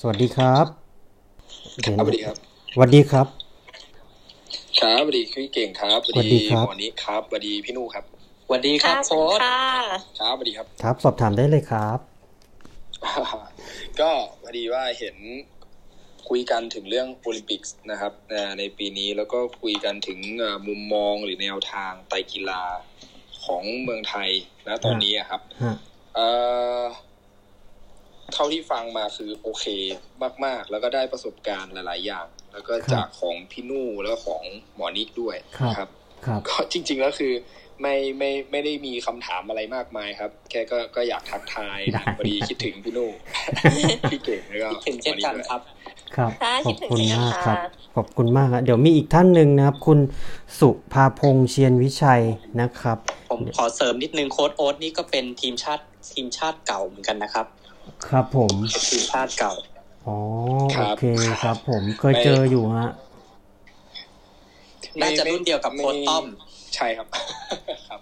[0.00, 0.66] สวัสดีครับ
[1.84, 2.47] ครับสวัสดีครับส
[2.80, 3.26] วัสดีครับ
[4.80, 8.04] ครับสวัสดีพี่เก่งครับสวัสดีครับหมอนี้ครับสวัสดีพี่นู่ครับ
[8.46, 9.60] สวัสดีครับค่ะสวัสโค้ดีดค่ะ
[10.20, 11.98] ครับสวัสดีครับ ครับ สอบถามได้เลยครับ
[14.00, 14.10] ก็
[14.42, 15.16] พอดีว่าเห็น
[16.28, 22.62] คุยกันถึงเรื่องโอลิมปิกส์นะครับเอ่อในปีนี้แล้วก็คุยกันถึงเอ่อมุมมองหรือแนวทางไตรกีฬา
[23.44, 24.30] ของเมืองไทย
[24.66, 25.74] นะตอนนี้อะครับฮะ
[26.14, 26.28] เอ่
[26.80, 26.82] อ
[28.32, 29.64] เท่าที่ฟังมาคือโอเค
[30.44, 34.42] มาก ๆ แล้วก็ได้ประสบการณ์หลาย ๆ อย่าง แล้วก็จากของพี่นู่แล้วก็ของ
[34.76, 35.88] หมอนิกด้วยครับนะครับ
[36.26, 37.32] ครับก็จริง ๆ แล้วคือ
[37.82, 43.10] ไม่ไม่ไม่ได้มีคำถามอะไรมากมายครับ แค่ก็ก็อยากทักทายได้พอดีคิดถึงพี่นู่
[44.10, 45.60] พี่เก่งแล้วก็คิดถึงเช่นกันครับ
[46.16, 49.98] ครับค่ะขคิอดบถึงคุณเช่นกันมากครับค่ะขอบคุณมากครับเดี๋ยวมีอีกท่านหนึ่งนะครับ คุณ
[50.60, 52.22] สุภาพงษ์เชียนวิชัย
[52.60, 52.98] นะครับ
[53.30, 57.46] ผมขอเสริมนิดนึงโค้ดโอ๊ตนี่ก็เป็นทีมชาติทีมชาติเก่าเหมือนกันนะครับ
[58.06, 59.52] ครับผมเป็นทีมชาติเก่า
[60.08, 60.18] อ๋อ
[60.76, 61.04] โอเค
[61.42, 62.90] ครับ ผมเคยเจออยู่ฮะ
[65.02, 66.24] น่าจะรุ่นเดียวกับโค้ดต้อม
[66.74, 67.06] ใช่ครับ
[67.88, 68.00] ครับ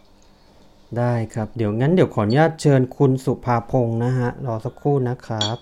[0.99, 5.57] ได้ครับ เดี๋ยวงั้นเดี๋ยวขออนุญาตเชิญคุณสุภาพงษ์นะฮะ รอสักครู่นะครับ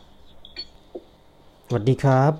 [1.66, 2.32] สวัสดีครับ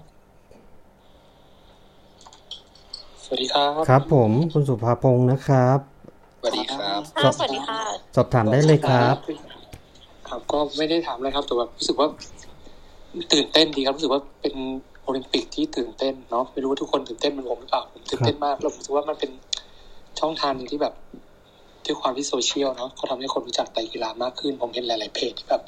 [3.24, 5.78] สวัสดีครับ ครับ ผมคุณสุภาพงษ์นะครับ
[6.40, 7.81] สวัสดีครับค่ะสวัสดีค่ะ
[8.16, 9.16] สอบถามได้เลยครับ
[10.28, 12.09] ครับก็ไม่ได้ถามอะไรครับแต่แบบรู้สึกว่า
[13.32, 14.55] ตื่นเต้นดีครับรู้สึกว่าเป็น
[15.03, 19.31] โอลิมปิกที่ตื่นเต้นเนาะไม่รู้ว่าทุกคนตื่นเต้นเหมือนผมหรือเปล่าผมตื่นเต้นมากแล้วผมรู้สึกว่ามันเป็น
[20.20, 20.95] ช่องทางหนึ่งที่แบบ
[21.86, 25.62] ด้วยความที่โซเชียลเนาะเขาทำให้คนรู้จักไตรกีฬามากขึ้น ผมเห็นหลาย ๆ เพจที่แบบ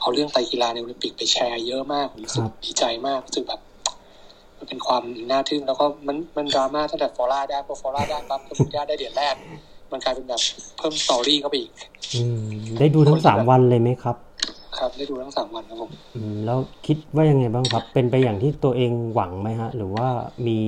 [0.00, 3.60] เอาเรื่องไตรกีฬาในโอลิมปิกไปแชร์เยอะมากผมรู้สึกครับดีใจมากรู้สึกแบบ
[4.58, 9.34] มันเป็นความน่าทึ่งแล้วก็มันมันดราม่าตั้งแต่ฟลอร่าได้พอฟลอร่าได้ปั๊บก็เบอร์มิวดาได้เหรียญแรก
[9.92, 10.40] มันกลายเป็นแบบ
[10.78, 11.72] เพิ่ม story เข้าไปอีก
[12.14, 12.46] อืม
[12.78, 14.16] ได้ดูทั้งสามวันเลยไหมครับ
[14.78, 20.08] ครับ ได้ดูทั้งสามวันครับผมอืมแล้วคิดว่ายังไงบ้างครับ เป็นไปอย่างที่ตัวเองหวังไหมฮะ หรือว่า
[20.46, 20.58] มี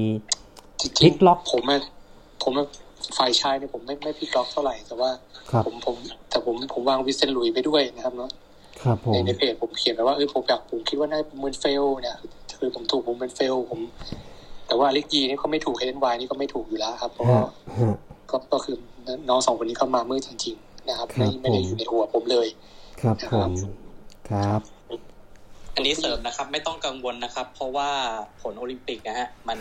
[0.81, 1.83] จริงๆพลิกล็อกผมอะ
[2.43, 2.67] ผมอะ
[3.19, 5.11] ฝ่ายชายเนี่ยผมไม่ไม่พลิกล็อกเท่าไหร่แต่ว่า
[5.51, 5.97] ครับผมผม
[6.31, 8.31] แต่ผมผมวาง Vincent Luis ไปด้วยนะครับเนาะ
[8.83, 12.17] ครับผในมในเพจผมเขียนไว้ว่าเออผมอยากผมคิดว่าน่ามูนเฟล เนี่ย
[12.59, 13.81] คือผมถูกผมเป็นเฟล ผม
[14.67, 17.95] แต่ว่าอลิกีนี่เขาไม่ถูกเฮนวายนี่ก็ไม่ถูกอยู่แล้วครับ เพราะว่าฮะฮะ
[18.31, 18.77] ก็ก็คือ
[19.29, 22.49] น้องสองคนนี้เข้ามามืดจริงๆนะครับ ไม่ครับไม่ได้ผมอยู่ในหัวผมเลย
[23.03, 23.51] ครับผม
[24.31, 24.61] ครับ
[25.75, 27.91] อันนี้เสริมนะครับ ไม่ต้องกังวลนะครับ เพราะว่า
[28.43, 29.59] ผลโอลิมปิกนะฮะ มัน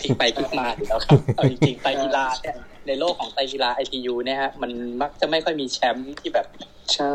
[0.00, 2.56] พลิกไปพลิกมาอยู่แล้วครับเอาจริงๆไตรกีฬาเนี่ย
[2.86, 4.70] ในโลกของไตรกีฬา ITU เนี่ยฮะมัน
[5.02, 6.46] มักจะไม่ค่อยมีแชมป์ที่แบบ
[6.94, 7.14] ใช่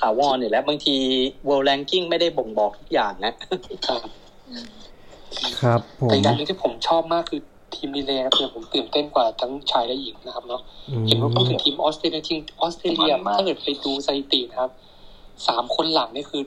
[0.00, 0.96] ถาวรอยู่แล้วบางที
[1.48, 3.32] world ranking ไม่ได้บ่งบอกทุกอย่างนะ
[3.86, 4.00] ครับ
[5.60, 7.40] ครับผมแต่อีกอย่างหนึงที่ผมชอบมากคือ
[7.74, 14.70] ทีมรีเลย์ครับเนี่ยผมตื่นเต้นกว่าทั้งชายและหญิงนะครับเนาะอืมเห็นว่าพูดถึงทีมออสเตรเลียจริงออสเตรเลียถ้าเกิดไปดูสถิตินะครับ
[15.48, 16.42] สามคนหลังนี่คือ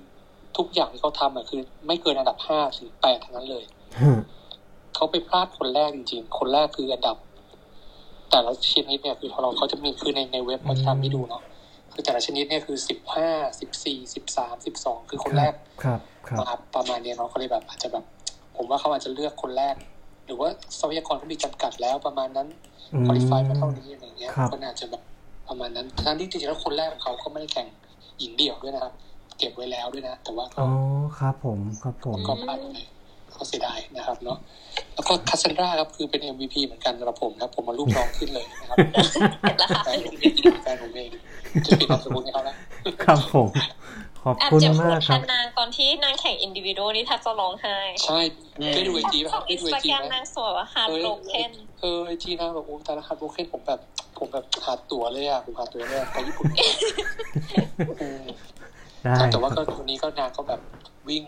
[0.58, 3.64] ทุกอย่างที่เขาทำอะคือ ไม่เกินอันดับห้าถึงแปดทั้งนั้นเลย
[4.02, 4.20] ฮะ
[4.96, 7.18] เขาไปพลาดคนแรกจริงๆ คนแรกคืออันดับ
[8.30, 11.44] แต่ละชนิดเนี่ยคือพอเราเขาจะมีคือในในเว็บเขาจะทำให้ดูเนาะ
[11.94, 13.30] คือแต่ละชนิดเนี่ยคือสิบห้า
[13.60, 15.54] สิบสี่สิบสามสิบสองคือคนแรก
[15.84, 16.46] ครับครับมา
[16.76, 18.04] ประมาณเนี้ยเนาะเขาเลยแบบอาจจะแบบ
[18.58, 19.76] ผมว่าเขาอาจจะเลือกคนแรก
[20.26, 20.50] หรือว่า
[20.80, 22.48] ทรัพยากรเขามีจำกัดแล้วประมาณนั้น
[22.94, 25.02] อืมคุริฟายมาเท่านี้อะไรเงี้ยครับก็น่าจะแบบ
[25.48, 27.68] ประมาณนั้นทั้งที่จริงๆแล้วคนแรกของเขาก็ไม่ได้แข่ง
[28.20, 28.94] หญิงเดี่ยวด้วยนะครับ
[29.40, 30.70] เก็บไว้แล้วด้วยนะ แต่ว่าก็อ๋อ
[31.20, 32.78] ครับผมครับผมก็พลาดไป
[33.38, 34.38] ก็เสียดายนะครับเนาะ
[34.94, 38.78] แล้วก็คาซันดราครับคือเป็น MVP เหมือนกันสำหรับผมนะผมมารูปน้องขึ้นเลยนะครับ
[39.42, 40.34] เห็นแล้วค่ะแฟนผมเอง
[40.64, 41.10] แฟนผมเอง
[41.66, 42.56] จะปิดนามสกุลให้เขาแล้ว
[43.04, 43.48] ครับผม
[44.20, 48.20] ขอบแอบคุณเจ็บปวมาดกแทครับนนางตอนที่นางแข่งอินดิวิโดนี่แทบจะร้องไห้ ใช่
[48.76, 53.80] ได้ดูไอจีไหมคขรัอบงได้อินดูสไอตาจีแกรมไหมนางสวยว่าฮาร์ดโบเคนเออไอจีนะแบบโอ้แต่ละคันโบเคนผมแบบ
[54.20, 56.48] ผมแบบหาตั๋วเลยอะผมหาตั๋วเลยอะไปญี่ปุ่น
[58.00, 58.22] เออ
[59.18, 60.62] ได้แต่ว่าคก็รับวันนี้ก็นางก็แบบ
[61.10, 61.24] วิ่ง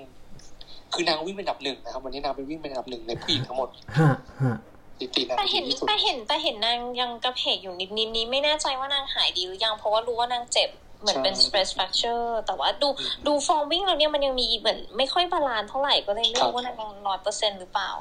[0.94, 4.56] คือนางวิ่งเป็นอันดับหนึ่งนะครับ วันนี้นางไปวิ่งเป็นอันดับหนึ่งในผู้หญิงทั้งหมดฮะฮะ
[4.99, 10.70] สถิตินางแต่เห็ดีนที่สุดแต่เห็นแต่เห็นนางยังกะเผลกอยู่นิดนิดนี้ไม่แน่ใจว่านางหายดีหรือยังเพราะว่ารู้ว่านางเจ็บ
[11.02, 12.88] เหมือนเป็น stress fracture แต่ว่าดู
[13.28, 17.91] ดูฟอร์มวิ่งแล้วเนี่ยมันยังมีเหมือนไม่ค่อย balance เท่าไหร่ก็เลยไม่รู้ว่านางร้อยเปอร์เซ็นหรือเปล่า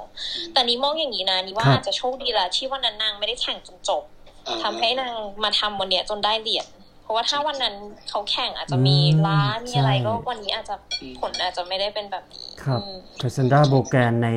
[0.52, 4.02] แต่นี้มองอย่างนี้นะนี่ว่าอาจจะโชคดีแหละที่วันนั้นนางไม่ได้แข่งจนจบ
[4.47, 5.15] อ่าทำให้นาง
[5.45, 6.66] มาทำวันเนี้ยจนได้เหรียญ
[7.03, 7.75] เพราะว่าถ้าวันนั้น
[8.09, 10.75] เขาแข่งอาจจะมีล้ามีอะไรก็วันนี้อาจจะ
[11.21, 14.29] ผลอาจจะไม่ได้เป็นแบบนี้ครับอืมคาซันดราโบแกนใน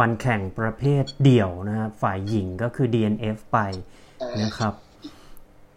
[0.00, 3.58] วันแข่งประเภทเดี่ยวนะครับฝ่ายหญิงก็คือ DNF ไป
[4.22, 4.74] อ่านะครับ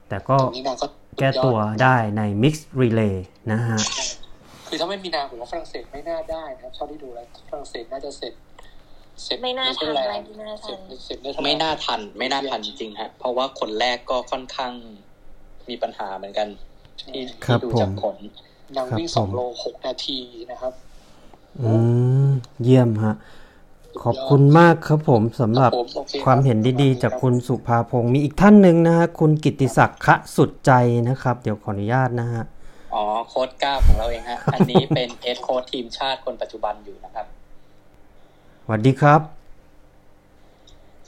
[0.09, 0.87] แต่ก็วันนี้นางก็
[1.19, 3.15] แก้ตัวได้ใน Mixed Relay
[3.51, 3.79] นะฮะ
[4.67, 8.52] คือถ้าไม่มีนางผมว่าฝรั่งเศสไม่น่าได้นะครับเท่าที่ดูแล้วฝรั่งเศสน่าจะเสร็จเสร็จ
[9.43, 14.73] ไม่น่าทันเธอร์อะไรแลนด์ไม่น่าเสทัร็จนเสร็จเนเธอร์แลไม่นด์น่าทัน ไม่น่าทันจริงๆฮะ เพราะว่าคนแรกก็ค่อนข้าง
[15.69, 16.47] มีปัญหาเหมือนกัน
[17.01, 18.17] ที่ครัที่บดูผมจากผล
[18.75, 20.19] นางวิ่งครับสองผมโลหกนาที
[20.51, 20.73] นะครับ
[21.61, 21.73] อื
[22.27, 22.29] ม
[22.63, 23.15] เยี่ยมฮะ
[24.03, 30.71] ขอบคุณมากครับผมสำหรับผมโอเคครับความเห็นดีๆ จากคุณสุภาพงศ์มีอีกท่านหนึ่งนะฮะ คุณกิตติศักดิ์คะสุดใจ
[31.09, 32.43] นะครับ เดี๋ยวขออนุญาตนะฮะ
[32.93, 37.25] อ๋อโค้ดก้าของเราเองฮะ อันนี้เป็นเอสโค้ดทีมชาติคนปัจจุบันอยู่นะครับ
[38.65, 39.21] สวัสดีครับ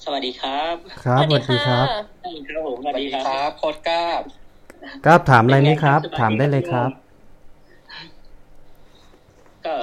[0.03, 1.87] สวัสดีครับ ครับสวัสดีครับ
[2.49, 4.03] ครับผมสวัสดีครับโค้ดก้า
[5.05, 6.89] กราบถามอะไรไหมครับ ถามได้เลยครับ
[9.65, 9.75] ก็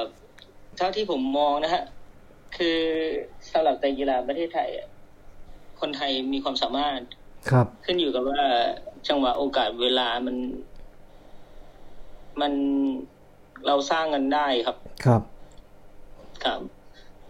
[0.76, 1.82] เท่าที่ผมมองนะฮะ
[2.56, 2.78] คือ
[3.52, 4.88] สำหรับไตรกีฬาประเทศไทยอะ
[5.80, 7.00] คนไทยมีความสามารถ
[7.50, 8.42] ครับ ขึ้นอยู่กับว่า
[9.08, 10.36] จังหวะโอกาสเวลามัน
[12.40, 12.52] มัน
[13.66, 15.22] เราสร้างกันได้ครับ ครับ
[16.44, 16.60] ครับ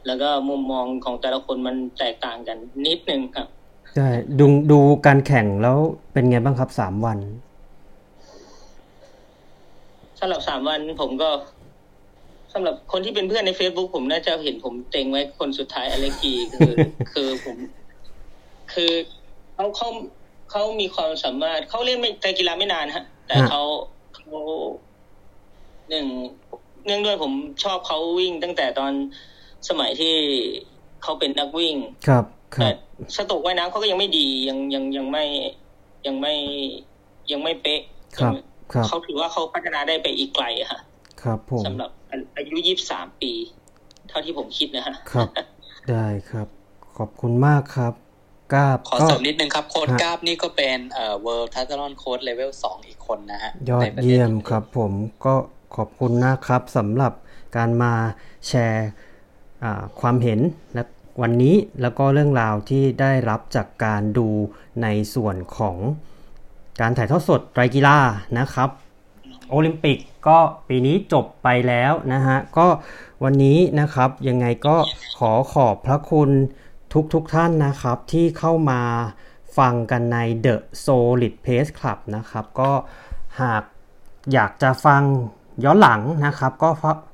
[0.07, 3.49] แล้วก็มุมมองของแต่ละคนมันแตกต่างกันนิดนึงครับ
[3.95, 4.09] ใช่
[4.39, 5.79] ดูดูการแข่งแล้ว
[6.13, 7.19] เป็นไงบ้างครับสามวัน
[10.19, 11.31] สำหรับสามวันผมก็
[12.53, 16.73] สำหรับคนที่เป็นเพื่อนใน Facebook ผมน่าจะเห็นผมเต็งไว้คนสุดท้ายอเล็กกีคือ
[17.13, 17.57] คือผม
[18.73, 18.93] คือ
[19.55, 19.89] เขาเขา
[20.51, 23.63] เขามีความสามารถเขาเล่นไม่ไตรกีฬาไม่นานฮะ แต่ฮะเขา
[24.15, 24.29] เขา
[25.89, 26.07] หนึ่ง
[26.87, 27.33] เนื่องด้วยผม
[27.65, 28.93] ชอบเขาวิ่งตั้งแต่ตอน
[29.69, 30.15] สมัยที่
[31.03, 31.77] เขาเป็นนักวิ่ง
[32.09, 32.25] ครับ
[32.55, 32.77] คแต่รับ
[33.17, 35.25] สโตรกว่ายน้ำเขาก็ยังไม่ดียังยังยังไม่
[36.07, 36.35] ยังไม่
[37.33, 37.81] ยังไม่เป๊ะ
[38.17, 38.35] ครับ
[38.73, 40.81] ครับเขาถือว่าเขาพัฒนาได้ไปอีกไกลอะฮะ
[41.23, 41.91] ครับผมสำหรับ
[42.37, 43.33] อายุยี่สามปี
[44.09, 45.29] เท่าที่ผมคิดนะฮะครับ
[45.91, 46.49] ได้ครับ
[46.99, 47.93] ขอบคุณมากครับ
[48.55, 54.93] กราบขอก็เสริมนิดนึงครับ โค้ดฮะกราฟนี่ก็เป็นเอ่อ World t a t l o n Code Level 2 อีกคนนะฮะ ยอในดประทศเยี่ยมครับผม
[55.25, 55.35] ก็
[55.77, 57.13] ขอบคุณนะครับสำหรับ
[57.57, 57.93] การมา
[58.49, 59.12] แชร์อ่า
[60.01, 60.41] ความเห็น
[60.75, 60.83] และ
[61.23, 64.29] วันนี้แล้วก็เรื่องราวที่ได้รับจากการดู
[64.83, 65.77] ในส่วนของ
[66.81, 67.99] การถ่ายทอดสดไตรกีฬา
[68.39, 68.69] นะครับ
[69.51, 69.99] โอลิมปิก
[70.29, 72.67] ก็ปีนี้จบไปแล้วนะฮะ ก็
[73.25, 74.77] วันนี้นะครับยังไงก็
[75.19, 76.31] ขอขอบพระคุณ
[76.93, 78.81] ทุกทุกท่านนะครับที่เข้ามา
[79.59, 82.71] ฟังกันใน The Solid Pace Club นะครับ ก็
[83.41, 83.63] หาก
[84.33, 85.03] อยากจะฟัง
[85.65, 86.71] ย้อนหลังนะครับ ก็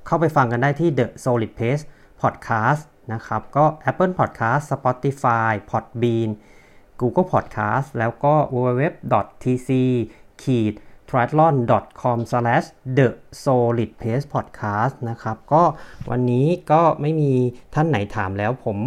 [0.06, 1.84] เข้าไปฟังกันได้ที่ The Solid Pace
[2.22, 2.82] Podcast
[3.12, 6.30] นะครับ ก็ Apple Podcast Spotify Podbean
[7.00, 9.70] Google Podcast แล้วก็ www.tc
[11.10, 12.18] triathlon.com
[12.96, 13.08] the
[13.44, 15.62] solid pace podcast นะครับ ก็
[16.10, 17.32] วันนี้ก็ไม่มี
[17.74, 18.78] ท่านไหนถามแล้วผม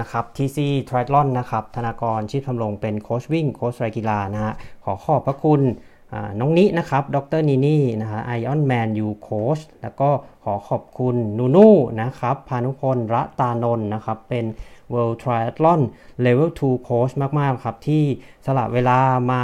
[0.00, 0.58] นะครับ TC
[0.88, 4.54] Triathlon นะครับ ธนากรชิดทำรงเป็นโค้ชวิ่ง โค้ชไรกีฬานะฮะ
[4.84, 5.95] ขอขอบพระคุณอ่า
[6.40, 10.10] น้องนินะครับ ดรนีนี่นะฮะ Iron Man U Coach แล้วก็
[10.44, 11.68] ขอขอบคุณนูนู
[12.02, 14.44] นะครับ พานุพลระตานนนะครับ เป็น
[14.92, 15.80] World Triathlon
[16.24, 18.04] Level 2 Coach มาก ๆ ครับ ที่
[18.46, 18.98] สละเวลา
[19.32, 19.42] มา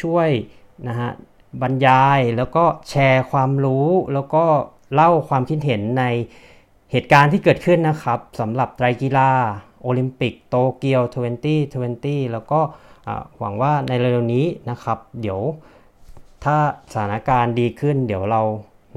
[0.00, 0.28] ช่วย
[0.88, 1.10] นะฮะ
[1.62, 4.44] บรรยายแล้วก็แชร์ความรู้ แล้วก็
[4.94, 6.04] เล่าความคิดเห็นใน
[6.92, 9.30] เหตุการณ์ที่เกิดขึ้นนะครับสำหรับไตรกีฬา
[9.82, 11.02] โอลิมปิกโตเกียว
[11.48, 12.60] 2020 แล้วก็
[13.38, 15.40] หวังว่าในเร็วๆนี้นะครับ เดี๋ยว
[16.44, 16.56] ถ้า
[16.92, 18.42] สถานการณ์ดีขึ้น เดี๋ยวเรา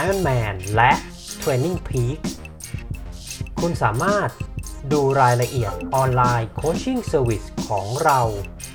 [0.00, 0.92] Ironman และ
[1.42, 2.18] TrainingPeaks
[3.60, 4.28] คุณสามารถ
[4.92, 8.20] ดูรายละเอียดออนไลน์ coaching service ของเรา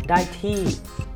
[0.10, 0.60] ได้ที่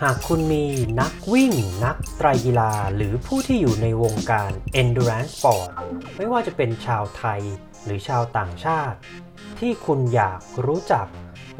[0.02, 0.64] หากคุณมี
[1.00, 1.52] นักวิ่ง
[1.84, 4.50] นักไตรกีฬา หรือผู้ที่อยู่ในวงการ
[4.82, 5.68] endurance sport
[6.16, 7.42] ไม่ว่าจะเป็นชาวไทย
[7.84, 8.98] หรือชาวต่างชาติ
[9.60, 11.06] ที่คุณอยากรู้จัก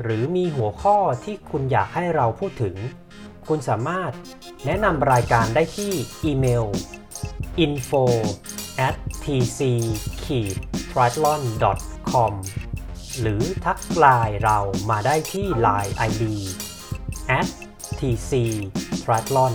[0.03, 2.77] หรือมีหัวข้อที่คุณอยากให้เราพูดถึง
[3.49, 4.13] คุณสามารถ
[4.67, 5.93] แนะนำรายการได้ที่
[6.25, 6.67] อีเมล
[7.65, 8.05] info
[8.89, 9.61] at tc
[10.25, 10.27] t
[10.99, 11.43] r i a t l o n
[12.11, 12.33] com
[13.21, 14.59] หรือทักไลน์เรา
[14.91, 16.23] มาได้ที่ Line ID
[17.39, 17.49] at
[17.99, 18.33] tc
[19.05, 19.53] t r i a t l o n